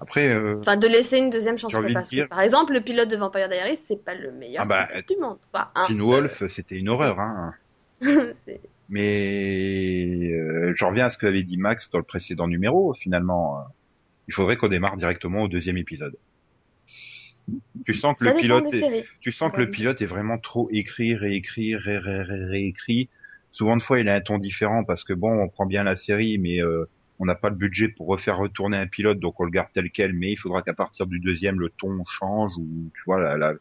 Après, 0.00 0.28
euh, 0.28 0.56
Enfin, 0.60 0.78
de 0.78 0.86
laisser 0.86 1.18
une 1.18 1.28
deuxième 1.28 1.58
chance. 1.58 1.74
Quoi, 1.74 1.84
parce 1.92 2.08
dire- 2.08 2.24
que, 2.24 2.30
par 2.30 2.40
exemple, 2.40 2.72
le 2.72 2.80
pilote 2.80 3.10
de 3.10 3.16
Vampire 3.16 3.50
Diaries, 3.50 3.76
c'est 3.76 4.02
pas 4.02 4.14
le 4.14 4.32
meilleur 4.32 4.62
Ah 4.62 4.66
bah, 4.66 4.86
pilote 4.86 5.08
du 5.08 5.16
monde. 5.18 5.38
Quoi, 5.52 5.70
hein. 5.74 5.84
Teen 5.88 6.00
Wolf, 6.00 6.42
c'était 6.48 6.76
une 6.76 6.88
horreur. 6.88 7.20
Hein. 7.20 7.52
C'est- 8.00 8.60
Mais 8.90 10.30
euh, 10.32 10.74
je 10.76 10.84
reviens 10.84 11.06
à 11.06 11.10
ce 11.10 11.18
que 11.18 11.26
avait 11.26 11.44
dit 11.44 11.56
Max 11.56 11.90
dans 11.90 11.98
le 11.98 12.04
précédent 12.04 12.48
numéro. 12.48 12.92
Finalement, 12.94 13.58
euh, 13.58 13.62
il 14.28 14.34
faudrait 14.34 14.56
qu'on 14.56 14.68
démarre 14.68 14.96
directement 14.98 15.42
au 15.44 15.48
deuxième 15.48 15.78
épisode. 15.78 16.16
Tu 17.84 17.94
sens 17.94 18.16
que 18.16 18.24
ça 18.24 18.30
le 18.30 18.36
pilote, 18.36 18.72
est, 18.74 18.80
tu 19.20 19.32
sens 19.32 19.52
que 19.52 19.60
le 19.60 19.70
pilote 19.70 20.02
est 20.02 20.06
vraiment 20.06 20.38
trop 20.38 20.68
écrit, 20.72 21.14
réécrit, 21.14 21.76
ré, 21.76 21.98
ré, 21.98 22.22
ré- 22.22 22.44
réécrit. 22.44 23.08
Souvent 23.50 23.76
de 23.76 23.82
fois, 23.82 23.98
il 24.00 24.08
a 24.08 24.14
un 24.14 24.20
ton 24.20 24.38
différent 24.38 24.84
parce 24.84 25.04
que 25.04 25.12
bon, 25.12 25.30
on 25.42 25.48
prend 25.48 25.66
bien 25.66 25.82
la 25.84 25.96
série, 25.96 26.38
mais 26.38 26.62
euh, 26.62 26.88
on 27.18 27.26
n'a 27.26 27.34
pas 27.34 27.48
le 27.50 27.56
budget 27.56 27.88
pour 27.88 28.06
refaire 28.08 28.38
retourner 28.38 28.76
un 28.76 28.86
pilote, 28.86 29.18
donc 29.18 29.40
on 29.40 29.44
le 29.44 29.50
garde 29.50 29.68
tel 29.72 29.90
quel. 29.90 30.12
Mais 30.14 30.32
il 30.32 30.36
faudra 30.36 30.62
qu'à 30.62 30.74
partir 30.74 31.06
du 31.06 31.18
deuxième, 31.20 31.58
le 31.60 31.70
ton 31.70 32.04
change 32.04 32.52
ou 32.58 32.90
tu 32.94 33.02
vois 33.06 33.20
la, 33.20 33.36
la, 33.36 33.54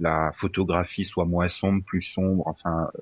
la 0.00 0.32
photographie 0.34 1.04
soit 1.04 1.24
moins 1.26 1.48
sombre, 1.48 1.84
plus 1.84 2.02
sombre. 2.02 2.46
Enfin, 2.46 2.90
euh. 2.96 3.00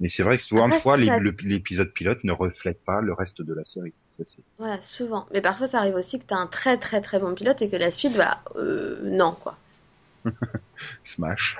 Mais 0.00 0.08
c'est 0.08 0.22
vrai 0.22 0.38
que 0.38 0.44
souvent 0.44 0.66
de 0.68 0.74
Après, 0.74 0.80
fois, 0.80 0.96
ça- 0.98 1.18
l'épisode 1.18 1.92
pilote 1.92 2.24
ne 2.24 2.32
reflète 2.32 2.82
pas 2.84 3.00
le 3.00 3.12
reste 3.12 3.42
de 3.42 3.54
la 3.54 3.64
série. 3.64 3.94
Ça, 4.10 4.24
Voilà, 4.58 4.80
souvent. 4.80 5.26
Mais 5.32 5.40
parfois, 5.40 5.66
ça 5.66 5.78
arrive 5.78 5.94
aussi 5.94 6.18
que 6.18 6.24
t'as 6.26 6.36
un 6.36 6.46
très 6.46 6.78
très 6.78 7.00
très 7.00 7.18
bon 7.18 7.34
pilote 7.34 7.62
et 7.62 7.68
que 7.68 7.76
la 7.76 7.90
suite, 7.90 8.16
bah, 8.16 8.42
euh, 8.56 9.00
non, 9.04 9.32
quoi. 9.32 9.56
Smash. 11.04 11.58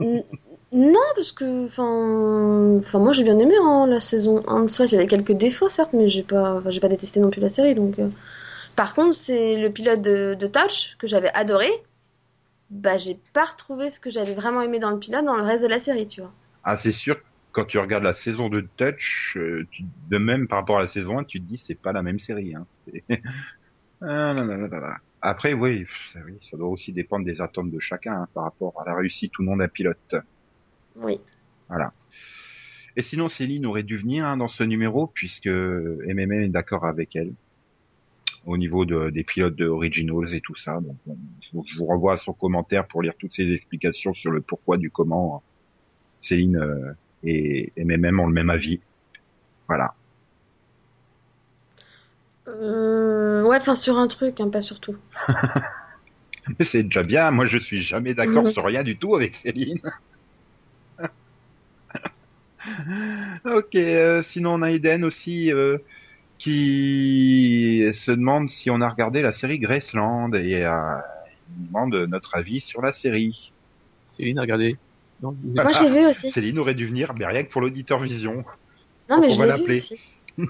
N- 0.00 0.24
non, 0.72 1.00
parce 1.14 1.32
que, 1.32 1.66
enfin, 1.66 2.98
moi 2.98 3.12
j'ai 3.12 3.24
bien 3.24 3.38
aimé 3.38 3.54
hein, 3.62 3.86
la 3.86 4.00
saison 4.00 4.42
1. 4.48 4.68
C'est 4.68 4.78
vrai 4.84 4.88
qu'il 4.88 4.96
y 4.96 5.00
avait 5.00 5.08
quelques 5.08 5.32
défauts, 5.32 5.68
certes, 5.68 5.92
mais 5.92 6.08
j'ai 6.08 6.22
pas, 6.22 6.62
j'ai 6.68 6.80
pas 6.80 6.88
détesté 6.88 7.20
non 7.20 7.30
plus 7.30 7.40
la 7.40 7.48
série. 7.48 7.74
Donc, 7.74 7.98
euh. 7.98 8.08
par 8.76 8.94
contre, 8.94 9.16
c'est 9.16 9.58
le 9.58 9.70
pilote 9.70 10.02
de, 10.02 10.36
de 10.38 10.46
Touch 10.46 10.96
que 10.98 11.06
j'avais 11.08 11.30
adoré. 11.34 11.70
Bah, 12.70 12.96
j'ai 12.98 13.18
pas 13.32 13.44
retrouvé 13.46 13.90
ce 13.90 13.98
que 14.00 14.10
j'avais 14.10 14.34
vraiment 14.34 14.62
aimé 14.62 14.78
dans 14.78 14.90
le 14.90 14.98
pilote 15.00 15.24
dans 15.24 15.36
le 15.36 15.42
reste 15.42 15.64
de 15.64 15.68
la 15.68 15.80
série, 15.80 16.06
tu 16.08 16.20
vois. 16.20 16.32
Ah, 16.68 16.76
c'est 16.76 16.90
sûr. 16.92 17.16
Quand 17.52 17.64
tu 17.64 17.78
regardes 17.78 18.02
la 18.02 18.12
saison 18.12 18.48
de 18.50 18.60
Touch, 18.76 19.36
euh, 19.38 19.66
tu- 19.70 19.84
de 20.10 20.18
même 20.18 20.48
par 20.48 20.58
rapport 20.58 20.78
à 20.78 20.82
la 20.82 20.88
saison 20.88 21.18
1, 21.20 21.24
tu 21.24 21.40
te 21.40 21.46
dis 21.46 21.58
c'est 21.58 21.80
pas 21.80 21.92
la 21.92 22.02
même 22.02 22.18
série. 22.18 22.54
Hein. 22.54 22.66
Ah, 24.02 24.34
là, 24.34 24.44
là, 24.44 24.58
là, 24.58 24.68
là, 24.68 24.78
là. 24.80 24.96
Après, 25.22 25.54
oui, 25.54 25.84
pff, 25.84 26.16
oui, 26.26 26.34
ça 26.42 26.58
doit 26.58 26.68
aussi 26.68 26.92
dépendre 26.92 27.24
des 27.24 27.40
attentes 27.40 27.70
de 27.70 27.78
chacun 27.78 28.12
hein, 28.22 28.28
par 28.34 28.44
rapport 28.44 28.78
à 28.78 28.84
la 28.84 28.94
réussite 28.94 29.38
ou 29.38 29.42
non 29.42 29.56
d'un 29.56 29.68
pilote. 29.68 30.16
Oui. 30.96 31.18
Et 32.96 33.00
sinon, 33.00 33.30
Céline 33.30 33.64
aurait 33.64 33.84
dû 33.84 33.96
venir 33.96 34.26
hein, 34.26 34.36
dans 34.36 34.48
ce 34.48 34.64
numéro 34.64 35.06
puisque 35.06 35.46
MMM 35.46 36.32
est 36.42 36.48
d'accord 36.50 36.84
avec 36.84 37.16
elle 37.16 37.32
au 38.44 38.58
niveau 38.58 38.84
de- 38.84 39.08
des 39.08 39.24
pilotes 39.24 39.56
de 39.56 39.66
Originals 39.66 40.34
et 40.34 40.42
tout 40.42 40.56
ça. 40.56 40.78
Donc, 40.80 40.96
je 41.72 41.78
vous 41.78 41.86
renvoie 41.86 42.12
à 42.12 42.16
son 42.18 42.34
commentaire 42.34 42.86
pour 42.86 43.00
lire 43.00 43.14
toutes 43.18 43.32
ses 43.32 43.50
explications 43.50 44.12
sur 44.12 44.30
le 44.30 44.42
pourquoi 44.42 44.76
du 44.76 44.90
comment. 44.90 45.42
Céline 46.20 46.56
euh, 46.56 46.92
et 47.24 47.72
MMM 47.76 48.20
ont 48.20 48.26
le 48.26 48.32
même 48.34 48.50
avis. 48.50 48.80
Voilà. 49.68 49.94
Euh, 52.48 53.42
ouais, 53.44 53.56
enfin, 53.58 53.74
sur 53.74 53.96
un 53.98 54.08
truc, 54.08 54.40
hein, 54.40 54.48
pas 54.50 54.60
sur 54.62 54.80
tout. 54.80 54.96
Mais 56.58 56.64
c'est 56.64 56.82
déjà 56.84 57.02
bien. 57.02 57.30
Moi, 57.30 57.46
je 57.46 57.58
suis 57.58 57.82
jamais 57.82 58.14
d'accord 58.14 58.44
Mhm. 58.44 58.52
sur 58.52 58.64
rien 58.64 58.82
du 58.82 58.96
tout 58.98 59.14
avec 59.16 59.34
Céline. 59.36 59.80
ok. 63.44 63.74
euh, 63.76 64.22
sinon, 64.22 64.54
on 64.54 64.62
a 64.62 64.70
Eden 64.72 65.04
aussi 65.04 65.52
euh, 65.52 65.78
qui 66.38 67.84
se 67.94 68.10
demande 68.12 68.50
si 68.50 68.70
on 68.70 68.80
a 68.80 68.88
regardé 68.88 69.22
la 69.22 69.32
série 69.32 69.58
Graceland 69.58 70.32
et 70.34 70.64
euh, 70.64 70.96
il 71.58 71.66
demande 71.68 71.94
notre 72.08 72.36
avis 72.36 72.60
sur 72.60 72.82
la 72.82 72.92
série. 72.92 73.52
Céline, 74.06 74.40
regardez. 74.40 74.76
Vous- 75.20 75.36
Moi, 75.54 75.72
j'ai 75.72 75.90
vu 75.90 76.06
aussi. 76.06 76.30
Céline 76.30 76.58
aurait 76.58 76.74
dû 76.74 76.86
venir, 76.86 77.12
mais 77.18 77.26
rien 77.26 77.42
que 77.44 77.50
pour 77.50 77.60
l'auditeur 77.60 77.98
vision. 78.00 78.44
Non, 79.08 79.20
mais 79.20 79.28
on 79.28 79.30
je 79.30 79.38
va 79.38 79.44
l'ai 79.44 79.50
l'appeler. 79.52 79.78
vu 79.78 79.94
aussi. 79.94 80.20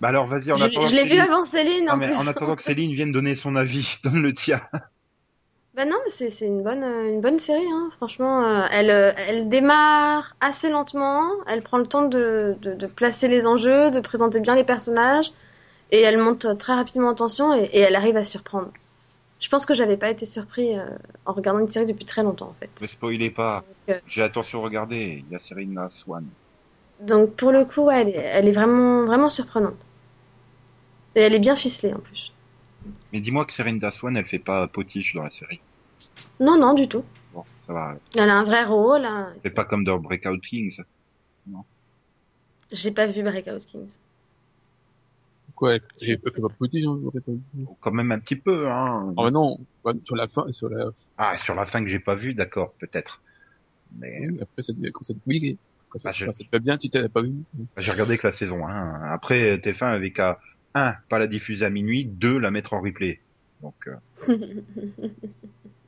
Bah 0.00 0.08
alors, 0.08 0.26
vas-y, 0.26 0.50
en 0.50 0.56
Je, 0.56 0.64
attendant. 0.64 0.86
je 0.86 0.90
que 0.92 0.96
l'ai 0.96 1.02
vu 1.04 1.08
Céline- 1.10 1.20
avant 1.20 1.44
Céline, 1.44 1.84
Non, 1.84 1.92
en 1.92 1.96
mais 1.98 2.06
plus. 2.08 2.16
en 2.16 2.26
attendant 2.26 2.56
que 2.56 2.62
Céline 2.62 2.92
vienne 2.94 3.12
donner 3.12 3.36
son 3.36 3.54
avis, 3.54 3.98
donne 4.04 4.22
le 4.22 4.32
tien. 4.32 4.60
Bah 5.74 5.84
non, 5.84 5.96
mais 6.04 6.10
c'est 6.10 6.30
c'est 6.30 6.46
une 6.46 6.62
bonne, 6.62 6.82
euh, 6.82 7.08
une 7.08 7.20
bonne 7.20 7.38
série, 7.38 7.66
hein. 7.70 7.90
Franchement, 7.96 8.44
euh, 8.44 8.66
elle, 8.70 8.90
euh, 8.90 9.12
elle 9.16 9.48
démarre 9.48 10.34
assez 10.40 10.68
lentement, 10.70 11.28
elle 11.46 11.62
prend 11.62 11.78
le 11.78 11.86
temps 11.86 12.08
de, 12.08 12.56
de, 12.62 12.74
de 12.74 12.86
placer 12.86 13.28
les 13.28 13.46
enjeux, 13.46 13.90
de 13.90 14.00
présenter 14.00 14.40
bien 14.40 14.54
les 14.56 14.64
personnages, 14.64 15.32
et 15.92 16.00
elle 16.00 16.18
monte 16.18 16.58
très 16.58 16.74
rapidement 16.74 17.10
en 17.10 17.14
tension, 17.14 17.54
et, 17.54 17.64
et 17.72 17.80
elle 17.80 17.94
arrive 17.96 18.16
à 18.16 18.24
surprendre. 18.24 18.72
Je 19.40 19.48
pense 19.48 19.64
que 19.66 19.74
j'avais 19.74 19.96
pas 19.96 20.10
été 20.10 20.26
surpris 20.26 20.78
euh, 20.78 20.84
en 21.24 21.32
regardant 21.32 21.60
une 21.60 21.68
série 21.70 21.86
depuis 21.86 22.04
très 22.04 22.22
longtemps, 22.22 22.50
en 22.50 22.54
fait. 22.54 22.70
Ne 22.82 22.86
spoilez 22.86 23.30
pas. 23.30 23.64
Euh, 23.88 23.98
J'ai 24.06 24.22
attention, 24.22 24.60
regardez. 24.62 25.22
Il 25.24 25.32
y 25.32 25.34
a 25.34 25.38
Serena 25.40 25.88
Swan. 25.90 26.28
Donc 27.06 27.36
pour 27.36 27.50
le 27.50 27.64
coup, 27.64 27.82
ouais, 27.82 28.02
elle 28.02 28.08
est, 28.10 28.12
elle 28.18 28.48
est 28.48 28.52
vraiment, 28.52 29.04
vraiment 29.06 29.30
surprenante. 29.30 29.78
Et 31.14 31.20
elle 31.20 31.34
est 31.34 31.40
bien 31.40 31.56
ficelée, 31.56 31.92
en 31.94 31.98
plus. 32.00 32.32
Mais 33.12 33.20
dis-moi 33.20 33.44
que 33.44 33.52
Serena 33.52 33.90
Swan, 33.90 34.16
elle 34.16 34.26
fait 34.26 34.38
pas 34.38 34.68
potiche 34.68 35.14
dans 35.14 35.22
la 35.22 35.30
série. 35.30 35.60
Non, 36.40 36.58
non, 36.58 36.74
du 36.74 36.88
tout. 36.88 37.04
Bon, 37.32 37.44
ça 37.66 37.72
va. 37.72 37.94
Elle 38.16 38.30
a 38.30 38.34
un 38.36 38.44
vrai 38.44 38.64
rôle. 38.64 39.04
hein. 39.04 39.32
C'est 39.42 39.50
pas 39.50 39.64
comme 39.64 39.84
dans 39.84 39.98
Breakout 39.98 40.40
Kings. 40.40 40.80
J'ai 42.72 42.90
pas 42.90 43.06
vu 43.06 43.22
Breakout 43.22 43.60
Kings. 43.64 43.92
Quoi, 45.60 45.78
j'ai 46.00 46.16
pas 46.16 46.30
fait 46.30 46.40
ma 46.40 46.48
petite, 46.48 46.86
hein, 46.86 46.98
pas 47.12 47.32
vu. 47.32 47.66
Quand 47.80 47.92
même 47.92 48.10
un 48.12 48.18
petit 48.18 48.36
peu, 48.36 48.66
hein. 48.70 49.12
Oh 49.14 49.30
non, 49.30 49.58
bah, 49.84 49.92
sur 50.06 50.16
la 50.16 50.26
fin, 50.26 50.50
sur 50.52 50.70
la, 50.70 50.86
Ah, 51.18 51.36
sur 51.36 51.54
la 51.54 51.66
fin 51.66 51.84
que 51.84 51.90
j'ai 51.90 51.98
pas 51.98 52.14
vu, 52.14 52.32
d'accord, 52.32 52.74
peut-être. 52.80 53.22
Mais 53.94 54.26
oui, 54.26 54.38
après, 54.40 54.62
ça, 54.62 54.72
te- 54.72 54.88
quand 54.88 55.04
ça 55.04 55.12
oui, 55.26 55.58
quand 55.90 55.98
ça, 55.98 56.08
Ah, 56.08 56.12
je- 56.12 56.24
quand 56.24 56.32
ça 56.32 56.44
te 56.44 56.48
fait 56.48 56.60
bien, 56.60 56.78
tu 56.78 56.88
t'as 56.88 57.06
pas 57.10 57.20
vu. 57.20 57.34
j'ai 57.76 57.90
regardé 57.90 58.16
que 58.16 58.26
la 58.26 58.32
saison 58.32 58.66
1. 58.66 59.02
Après, 59.12 59.58
TF1 59.58 59.88
avait 59.88 60.12
qu'à, 60.12 60.40
un, 60.74 60.94
pas 61.10 61.18
la 61.18 61.26
diffuser 61.26 61.66
à 61.66 61.70
minuit, 61.70 62.06
deux, 62.06 62.38
la 62.38 62.50
mettre 62.50 62.72
en 62.72 62.80
replay. 62.80 63.20
Donc, 63.60 63.76
euh, 63.86 63.96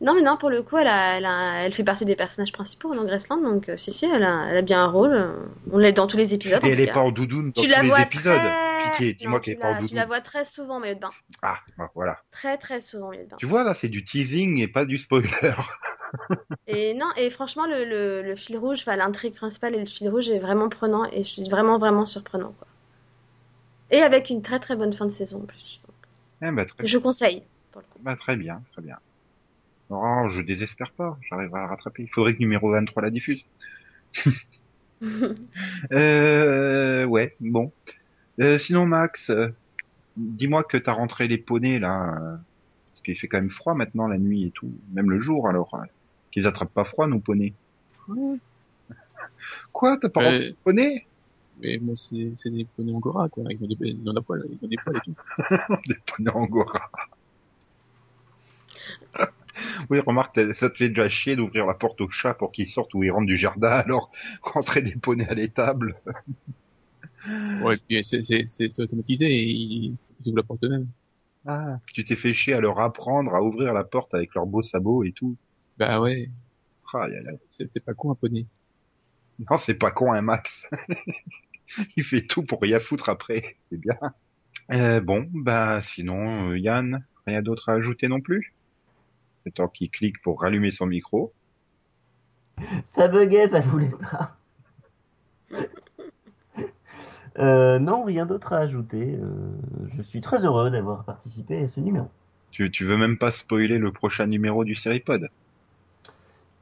Non, 0.00 0.14
mais 0.14 0.22
non, 0.22 0.36
pour 0.36 0.50
le 0.50 0.62
coup, 0.62 0.76
elle, 0.78 0.88
a, 0.88 1.16
elle, 1.18 1.24
a- 1.24 1.62
elle 1.64 1.72
fait 1.72 1.84
partie 1.84 2.04
des 2.04 2.16
personnages 2.16 2.52
principaux 2.52 2.94
dans 2.94 3.04
Graceland, 3.04 3.38
donc 3.40 3.68
euh, 3.68 3.76
si, 3.76 3.92
si, 3.92 4.04
elle 4.06 4.22
a, 4.24 4.46
elle 4.50 4.56
a 4.56 4.62
bien 4.62 4.82
un 4.84 4.88
rôle. 4.90 5.12
euh, 5.14 5.32
on 5.72 5.78
l'est 5.78 5.92
dans 5.92 6.06
tous 6.06 6.16
les 6.16 6.34
épisodes. 6.34 6.64
et 6.64 6.68
elle 6.70 6.76
tout 6.76 6.82
est 6.82 6.86
cas. 6.86 6.94
pas 6.94 7.00
en 7.00 7.10
doudoune 7.12 7.46
dans 7.52 7.62
tu 7.62 7.66
tous 7.66 7.72
la 7.72 7.82
les 7.82 7.88
vois 7.88 8.02
épisodes. 8.02 8.34
très... 8.34 8.90
Pitié, 8.90 9.14
dis-moi 9.14 9.40
qu'elle 9.40 9.54
est 9.54 9.56
tu 9.56 9.60
pas 9.62 9.68
en 9.68 9.72
la- 9.72 9.76
Tu 9.76 9.82
doudoune. 9.82 9.98
la 9.98 10.06
vois 10.06 10.20
très 10.20 10.44
souvent 10.44 10.76
en 10.76 10.80
maillot 10.80 10.94
de 10.94 11.00
bain. 11.00 11.10
Ah, 11.42 11.58
bah, 11.76 11.90
voilà. 11.94 12.20
Très, 12.30 12.58
très 12.58 12.80
souvent 12.80 13.06
en 13.06 13.10
maillot 13.10 13.24
de 13.24 13.30
bain. 13.30 13.36
Tu 13.38 13.46
vois, 13.46 13.64
là, 13.64 13.74
c'est 13.74 13.88
du 13.88 14.04
teasing 14.04 14.58
et 14.58 14.68
pas 14.68 14.84
du 14.84 14.98
spoiler. 14.98 15.28
Et 16.68 16.94
non, 16.94 17.08
et 17.16 17.30
franchement, 17.30 17.66
le, 17.66 17.84
le, 17.84 18.22
le 18.22 18.36
fil 18.36 18.58
rouge, 18.58 18.78
enfin, 18.82 18.94
l'intrigue 18.94 19.34
principale 19.34 19.74
et 19.74 19.80
le 19.80 19.86
fil 19.86 20.08
rouge 20.08 20.28
est 20.28 20.38
vraiment 20.38 20.68
prenant 20.68 21.04
et 21.06 21.24
je 21.24 21.28
suis 21.30 21.48
vraiment, 21.48 21.78
vraiment 21.78 22.06
surprenant, 22.06 22.52
quoi. 22.58 22.68
Et 23.90 24.00
avec 24.02 24.30
une 24.30 24.42
très, 24.42 24.60
très 24.60 24.76
bonne 24.76 24.92
fin 24.92 25.06
de 25.06 25.10
saison 25.10 25.38
en 25.42 25.46
plus. 25.46 25.80
Donc, 25.86 25.96
eh 26.42 26.50
ben, 26.50 26.66
très, 26.66 26.86
je 26.86 26.98
conseille, 26.98 27.42
pour 27.72 27.80
le 27.82 27.86
coup. 27.88 28.00
bah, 28.00 28.16
très 28.16 28.36
bien, 28.36 28.62
très 28.72 28.82
bien. 28.82 28.98
Non, 29.90 30.28
je 30.28 30.42
désespère 30.42 30.92
pas. 30.92 31.18
J'arriverai 31.28 31.58
à 31.60 31.62
la 31.62 31.68
rattraper. 31.68 32.02
Il 32.02 32.08
faudrait 32.10 32.34
que 32.34 32.40
numéro 32.40 32.70
23 32.70 33.02
la 33.02 33.10
diffuse. 33.10 33.44
Euh, 35.92 37.04
ouais, 37.04 37.36
bon. 37.38 37.70
Euh, 38.40 38.58
sinon, 38.58 38.84
Max, 38.84 39.30
euh, 39.30 39.46
dis-moi 40.16 40.64
que 40.64 40.76
t'as 40.76 40.90
rentré 40.92 41.28
les 41.28 41.38
poneys, 41.38 41.78
là. 41.78 42.40
parce 42.90 43.02
qu'il 43.02 43.16
fait 43.16 43.28
quand 43.28 43.38
même 43.38 43.48
froid 43.50 43.74
maintenant, 43.74 44.08
la 44.08 44.18
nuit 44.18 44.46
et 44.46 44.50
tout. 44.50 44.72
Même 44.92 45.08
le 45.10 45.20
jour, 45.20 45.48
alors. 45.48 45.72
euh, 45.74 45.84
qu'ils 46.32 46.46
attrapent 46.48 46.72
pas 46.74 46.84
froid, 46.84 47.06
nos 47.06 47.20
poneys. 47.20 47.54
Quoi 49.72 49.98
T'as 50.00 50.08
pas 50.08 50.24
rentré 50.24 50.46
les 50.46 50.56
poneys? 50.64 51.06
Mais 51.60 51.78
moi, 51.80 51.94
c'est, 51.96 52.32
c'est 52.36 52.50
des 52.50 52.64
poneys 52.64 52.92
angora, 52.92 53.28
quoi. 53.28 53.44
Ils 53.50 53.62
ont 53.62 53.66
des, 53.68 53.76
ils 53.90 54.08
ont 54.08 54.12
des 54.14 54.20
poils, 54.20 54.44
ils 54.50 54.64
ont 54.64 54.68
des 54.68 54.76
poils 54.76 54.96
et 54.96 55.00
tout. 55.00 55.14
Des 55.86 55.96
poneys 56.06 56.30
angora. 56.34 56.90
Oui, 59.90 60.00
remarque, 60.00 60.38
ça 60.54 60.70
te 60.70 60.76
fait 60.76 60.88
déjà 60.88 61.08
chier 61.08 61.36
d'ouvrir 61.36 61.66
la 61.66 61.74
porte 61.74 62.00
au 62.00 62.10
chat 62.10 62.34
pour 62.34 62.52
qu'il 62.52 62.68
sorte 62.68 62.94
ou 62.94 63.02
il 63.02 63.10
rentre 63.10 63.26
du 63.26 63.36
jardin, 63.38 63.70
alors 63.86 64.10
rentrer 64.42 64.82
des 64.82 64.96
poneys 64.96 65.28
à 65.28 65.34
l'étable. 65.34 65.96
Ouais, 67.60 67.76
puis 67.88 68.02
c'est, 68.04 68.22
c'est, 68.22 68.46
c'est, 68.48 68.70
c'est 68.72 68.82
automatisé 68.82 69.26
et 69.26 69.42
ils, 69.44 69.96
ils 70.20 70.28
ouvrent 70.28 70.36
la 70.38 70.42
porte 70.42 70.64
eux-mêmes. 70.64 70.88
Ah, 71.46 71.78
tu 71.94 72.04
t'es 72.04 72.16
fait 72.16 72.34
chier 72.34 72.54
à 72.54 72.60
leur 72.60 72.80
apprendre 72.80 73.34
à 73.34 73.42
ouvrir 73.42 73.72
la 73.72 73.84
porte 73.84 74.14
avec 74.14 74.34
leurs 74.34 74.46
beaux 74.46 74.62
sabots 74.62 75.04
et 75.04 75.12
tout. 75.12 75.36
Bah 75.76 76.00
ouais, 76.00 76.28
Ah, 76.94 77.06
c'est 77.48 77.80
pas 77.84 77.94
con 77.94 78.10
un 78.10 78.14
poney. 78.14 78.46
Non, 79.50 79.58
c'est 79.58 79.74
pas 79.74 79.90
con, 79.90 80.12
un 80.12 80.22
Max. 80.22 80.66
il 81.96 82.04
fait 82.04 82.26
tout 82.26 82.42
pour 82.42 82.60
rien 82.60 82.80
foutre 82.80 83.08
après. 83.08 83.56
C'est 83.70 83.78
bien. 83.78 83.94
Euh, 84.72 85.00
bon, 85.00 85.28
bah 85.32 85.80
sinon, 85.82 86.50
euh, 86.50 86.58
Yann, 86.58 87.06
rien 87.26 87.42
d'autre 87.42 87.68
à 87.70 87.74
ajouter 87.74 88.08
non 88.08 88.20
plus? 88.20 88.54
C'est 89.48 89.54
temps 89.54 89.68
qu'il 89.68 89.90
clique 89.90 90.20
pour 90.20 90.42
rallumer 90.42 90.70
son 90.70 90.84
micro. 90.84 91.32
Ça 92.84 93.08
buguait, 93.08 93.46
ça 93.46 93.60
voulait 93.60 93.90
pas. 93.90 94.36
Euh, 97.38 97.78
non, 97.78 98.02
rien 98.02 98.26
d'autre 98.26 98.52
à 98.52 98.58
ajouter. 98.58 99.16
Euh, 99.16 99.28
je 99.96 100.02
suis 100.02 100.20
très 100.20 100.44
heureux 100.44 100.72
d'avoir 100.72 101.04
participé 101.04 101.62
à 101.62 101.68
ce 101.68 101.78
numéro. 101.78 102.08
Tu, 102.50 102.68
tu 102.72 102.84
veux 102.84 102.96
même 102.96 103.16
pas 103.16 103.30
spoiler 103.30 103.78
le 103.78 103.92
prochain 103.92 104.26
numéro 104.26 104.64
du 104.64 104.74
Seripod 104.74 105.28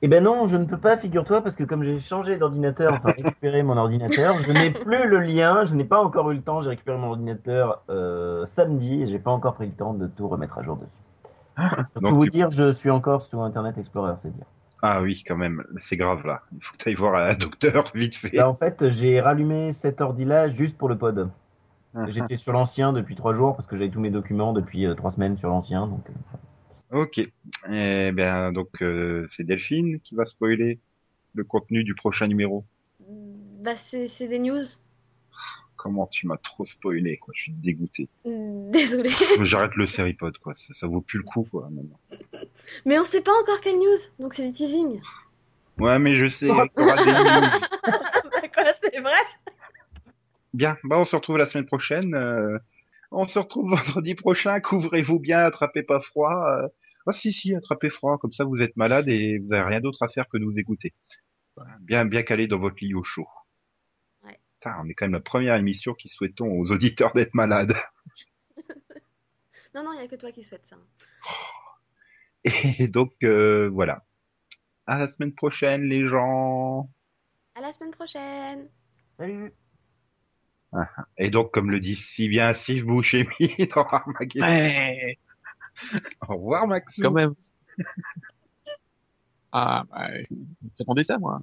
Eh 0.03 0.09
ben 0.09 0.23
non, 0.23 0.47
je 0.47 0.59
ne 0.59 0.67
peux 0.67 0.77
pas, 0.77 0.99
figure-toi, 0.99 1.41
parce 1.41 1.57
que 1.57 1.65
comme 1.65 1.83
j'ai 1.83 1.99
changé 1.99 2.37
d'ordinateur, 2.37 2.93
enfin 2.93 3.13
récupéré 3.17 3.63
mon 3.63 3.79
ordinateur, 3.79 4.37
je 4.41 4.53
n'ai 4.53 4.71
plus 4.71 5.09
le 5.09 5.21
lien, 5.21 5.65
je 5.65 5.75
n'ai 5.75 5.85
pas 5.85 5.99
encore 5.99 6.31
eu 6.31 6.35
le 6.35 6.43
temps, 6.43 6.61
j'ai 6.61 6.69
récupéré 6.69 6.99
mon 6.99 7.09
ordinateur 7.09 7.83
euh, 7.89 8.45
samedi 8.45 9.05
et 9.05 9.07
j'ai 9.07 9.19
pas 9.19 9.31
encore 9.31 9.55
pris 9.55 9.69
le 9.69 9.73
temps 9.73 9.95
de 9.95 10.07
tout 10.07 10.29
remettre 10.29 10.59
à 10.59 10.63
jour 10.63 10.77
dessus. 10.77 11.06
Pour 11.95 12.03
Donc, 12.03 12.15
vous 12.19 12.25
tu- 12.25 12.31
dire, 12.31 12.51
je 12.51 12.73
suis 12.73 12.91
encore 12.91 13.23
sur 13.23 13.43
Internet 13.43 13.79
Explorer, 13.79 14.15
c'est 14.23 14.35
dire. 14.35 14.47
Ah 14.83 15.01
oui, 15.03 15.23
quand 15.27 15.37
même, 15.37 15.65
c'est 15.79 15.97
grave 15.97 16.27
là. 16.27 16.43
Il 16.53 16.63
faut 16.63 16.73
que 16.77 16.83
tu 16.83 16.89
ailles 16.89 16.95
voir 16.95 17.15
un 17.15 17.35
docteur 17.39 17.91
vite 17.95 18.15
fait. 18.17 18.37
Là, 18.37 18.49
en 18.49 18.55
fait, 18.55 18.89
j'ai 18.91 19.21
rallumé 19.21 19.73
cet 19.73 20.01
ordi-là 20.01 20.49
juste 20.49 20.77
pour 20.77 20.89
le 20.89 20.99
pod. 20.99 21.31
Ah, 21.95 22.07
J'étais 22.11 22.37
sur 22.37 22.53
l'ancien 22.53 22.93
depuis 22.93 23.17
trois 23.17 23.35
jours 23.35 23.57
parce 23.57 23.67
que 23.67 23.77
j'avais 23.77 23.91
tous 23.91 24.01
mes 24.01 24.11
documents 24.11 24.53
depuis 24.53 24.87
euh, 24.87 24.95
trois 24.95 25.11
semaines 25.13 25.39
sur 25.39 25.49
l'ancien. 25.49 25.87
Donc, 25.87 26.05
euh, 26.11 26.37
Ok. 26.91 27.21
Eh 27.71 28.13
bien, 28.13 28.53
donc 28.53 28.71
euh, 28.83 29.27
c'est 29.31 29.45
Delphine 29.45 30.01
qui 30.01 30.15
va 30.15 30.25
spoiler 30.25 30.81
le 31.35 31.45
contenu 31.45 31.85
du 31.85 31.95
prochain 31.95 32.27
numéro. 32.29 32.65
Bah, 33.63 33.77
c'est 33.77 34.07
c'est 34.09 34.29
des 34.29 34.39
news. 34.39 34.63
Comment 35.87 36.09
tu 36.09 36.27
m'as 36.27 36.37
trop 36.39 36.67
spoilé, 36.67 37.17
quoi. 37.17 37.33
Je 37.37 37.43
suis 37.43 37.53
dégoûté. 37.53 38.09
Désolée. 38.25 39.11
J'arrête 39.45 39.77
le 39.77 39.87
Seripod, 39.87 40.37
quoi. 40.39 40.53
Ça, 40.57 40.75
ça 40.75 40.89
vaut 40.89 41.01
plus 41.01 41.19
le 41.19 41.23
coup, 41.25 41.47
quoi. 41.49 41.69
maintenant. 41.71 42.01
Mais 42.85 42.99
on 42.99 43.05
sait 43.05 43.21
pas 43.23 43.31
encore 43.41 43.61
quelle 43.61 43.77
news, 43.77 43.97
donc 44.19 44.35
c'est 44.35 44.45
du 44.45 44.51
teasing. 44.53 45.01
Ouais, 45.79 45.99
mais 46.01 46.17
je 46.17 46.27
sais. 46.29 46.47
il 46.47 46.49
y 46.49 46.51
aura 46.53 46.67
des 47.05 47.13
news. 47.13 47.61
C'est 48.83 49.01
vrai? 49.01 49.13
Bien. 50.55 50.77
Bah, 50.83 50.99
on 50.99 51.05
se 51.05 51.15
retrouve 51.15 51.37
la 51.37 51.47
semaine 51.47 51.67
prochaine. 51.67 52.15
euh, 52.17 52.59
On 53.13 53.27
se 53.29 53.39
retrouve 53.39 53.71
vendredi 53.71 54.15
prochain. 54.17 54.59
Couvrez-vous 54.59 55.21
bien, 55.21 55.39
attrapez 55.41 55.85
pas 55.85 56.01
froid. 56.01 56.33
euh. 56.63 56.69
Ah 57.07 57.13
si, 57.13 57.33
si, 57.33 57.55
attrapez 57.55 57.91
froid. 57.91 58.19
Comme 58.19 58.33
ça, 58.33 58.43
vous 58.43 58.61
êtes 58.61 58.77
malade 58.77 59.09
et 59.09 59.39
vous 59.39 59.53
avez 59.53 59.63
rien 59.63 59.81
d'autre 59.81 60.03
à 60.03 60.09
faire 60.09 60.27
que 60.29 60.39
nous 60.39 60.59
écouter. 60.59 60.93
Bien, 61.83 62.05
bien 62.05 62.23
calé 62.25 62.49
dans 62.49 62.59
votre 62.59 62.77
lit 62.81 62.95
au 62.95 63.05
chaud. 63.05 63.29
Putain, 64.67 64.81
on 64.83 64.89
est 64.89 64.95
quand 64.95 65.05
même 65.05 65.13
la 65.13 65.21
première 65.21 65.55
émission 65.55 65.95
qui 65.95 66.09
souhaitons 66.09 66.51
aux 66.51 66.73
auditeurs 66.73 67.13
d'être 67.15 67.35
malades. 67.35 67.75
Non, 69.75 69.85
non, 69.85 69.93
il 69.93 70.01
y 70.01 70.03
a 70.03 70.09
que 70.09 70.17
toi 70.17 70.33
qui 70.33 70.43
souhaites 70.43 70.67
ça. 70.67 70.77
Et 72.79 72.89
donc, 72.89 73.13
euh, 73.25 73.69
voilà. 73.69 74.07
À 74.87 74.97
la 74.97 75.07
semaine 75.09 75.35
prochaine, 75.35 75.83
les 75.83 76.09
gens. 76.09 76.89
À 77.55 77.61
la 77.61 77.75
semaine 77.75 77.91
prochaine. 77.91 78.71
salut 79.19 79.53
Et 81.19 81.29
donc, 81.29 81.53
comme 81.53 81.71
le 81.71 81.79
dit 81.79 81.97
si 81.97 82.31
bien 82.31 82.55
Steve 82.55 82.87
Buscemi 82.87 83.69
dans 83.75 83.85
Armageddon. 83.85 84.47
Ouais, 84.47 85.19
Au 86.27 86.37
revoir, 86.37 86.67
Maxou. 86.67 87.03
quand 87.03 87.13
même. 87.13 87.35
ah, 89.53 89.85
bah, 89.91 90.09
j'attendais 90.79 91.05
ça, 91.05 91.19
moi. 91.19 91.43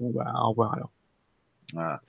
Bon, 0.00 0.10
bah, 0.12 0.32
au 0.42 0.48
revoir 0.48 0.72
alors. 0.72 0.90
Voilà. 1.72 2.02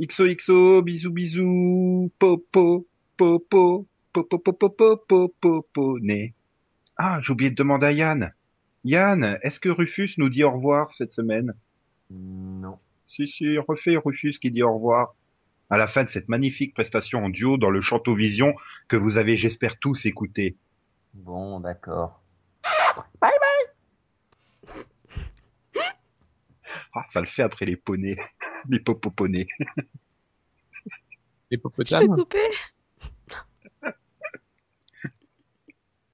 XOXO, 0.00 0.82
bisous 0.82 1.10
bisous, 1.10 2.12
popo, 2.18 2.86
popo, 3.16 3.86
popo, 4.12 4.38
popo, 4.38 4.70
popo, 4.70 5.34
popo, 5.40 5.98
né. 6.00 6.34
Ah, 6.96 7.20
j'ai 7.22 7.32
oublié 7.32 7.50
de 7.50 7.56
demander 7.56 7.86
à 7.86 7.92
Yann. 7.92 8.32
Yann, 8.84 9.38
est-ce 9.42 9.60
que 9.60 9.68
Rufus 9.68 10.14
nous 10.18 10.28
dit 10.28 10.44
au 10.44 10.50
revoir 10.50 10.92
cette 10.92 11.12
semaine 11.12 11.54
Non. 12.10 12.78
Si, 13.08 13.28
si, 13.28 13.58
refais 13.58 13.96
Rufus 13.96 14.38
qui 14.40 14.50
dit 14.50 14.62
au 14.62 14.74
revoir. 14.74 15.14
À 15.68 15.76
la 15.76 15.86
fin 15.86 16.04
de 16.04 16.10
cette 16.10 16.28
magnifique 16.28 16.74
prestation 16.74 17.24
en 17.24 17.28
duo 17.28 17.56
dans 17.56 17.70
le 17.70 17.80
Chanteau 17.80 18.14
Vision 18.14 18.54
que 18.88 18.96
vous 18.96 19.18
avez, 19.18 19.36
j'espère, 19.36 19.78
tous 19.78 20.04
écouté. 20.06 20.56
Bon, 21.14 21.60
d'accord. 21.60 22.22
Ah, 26.94 27.06
ça 27.12 27.20
le 27.20 27.26
fait 27.26 27.42
après 27.42 27.66
les 27.66 27.76
poneys, 27.76 28.18
les 28.68 28.80
popoponés. 28.80 29.48
Les 31.50 31.58
Je 31.84 31.96
peux 31.96 32.08
popotames. 32.08 32.08
couper? 32.08 32.48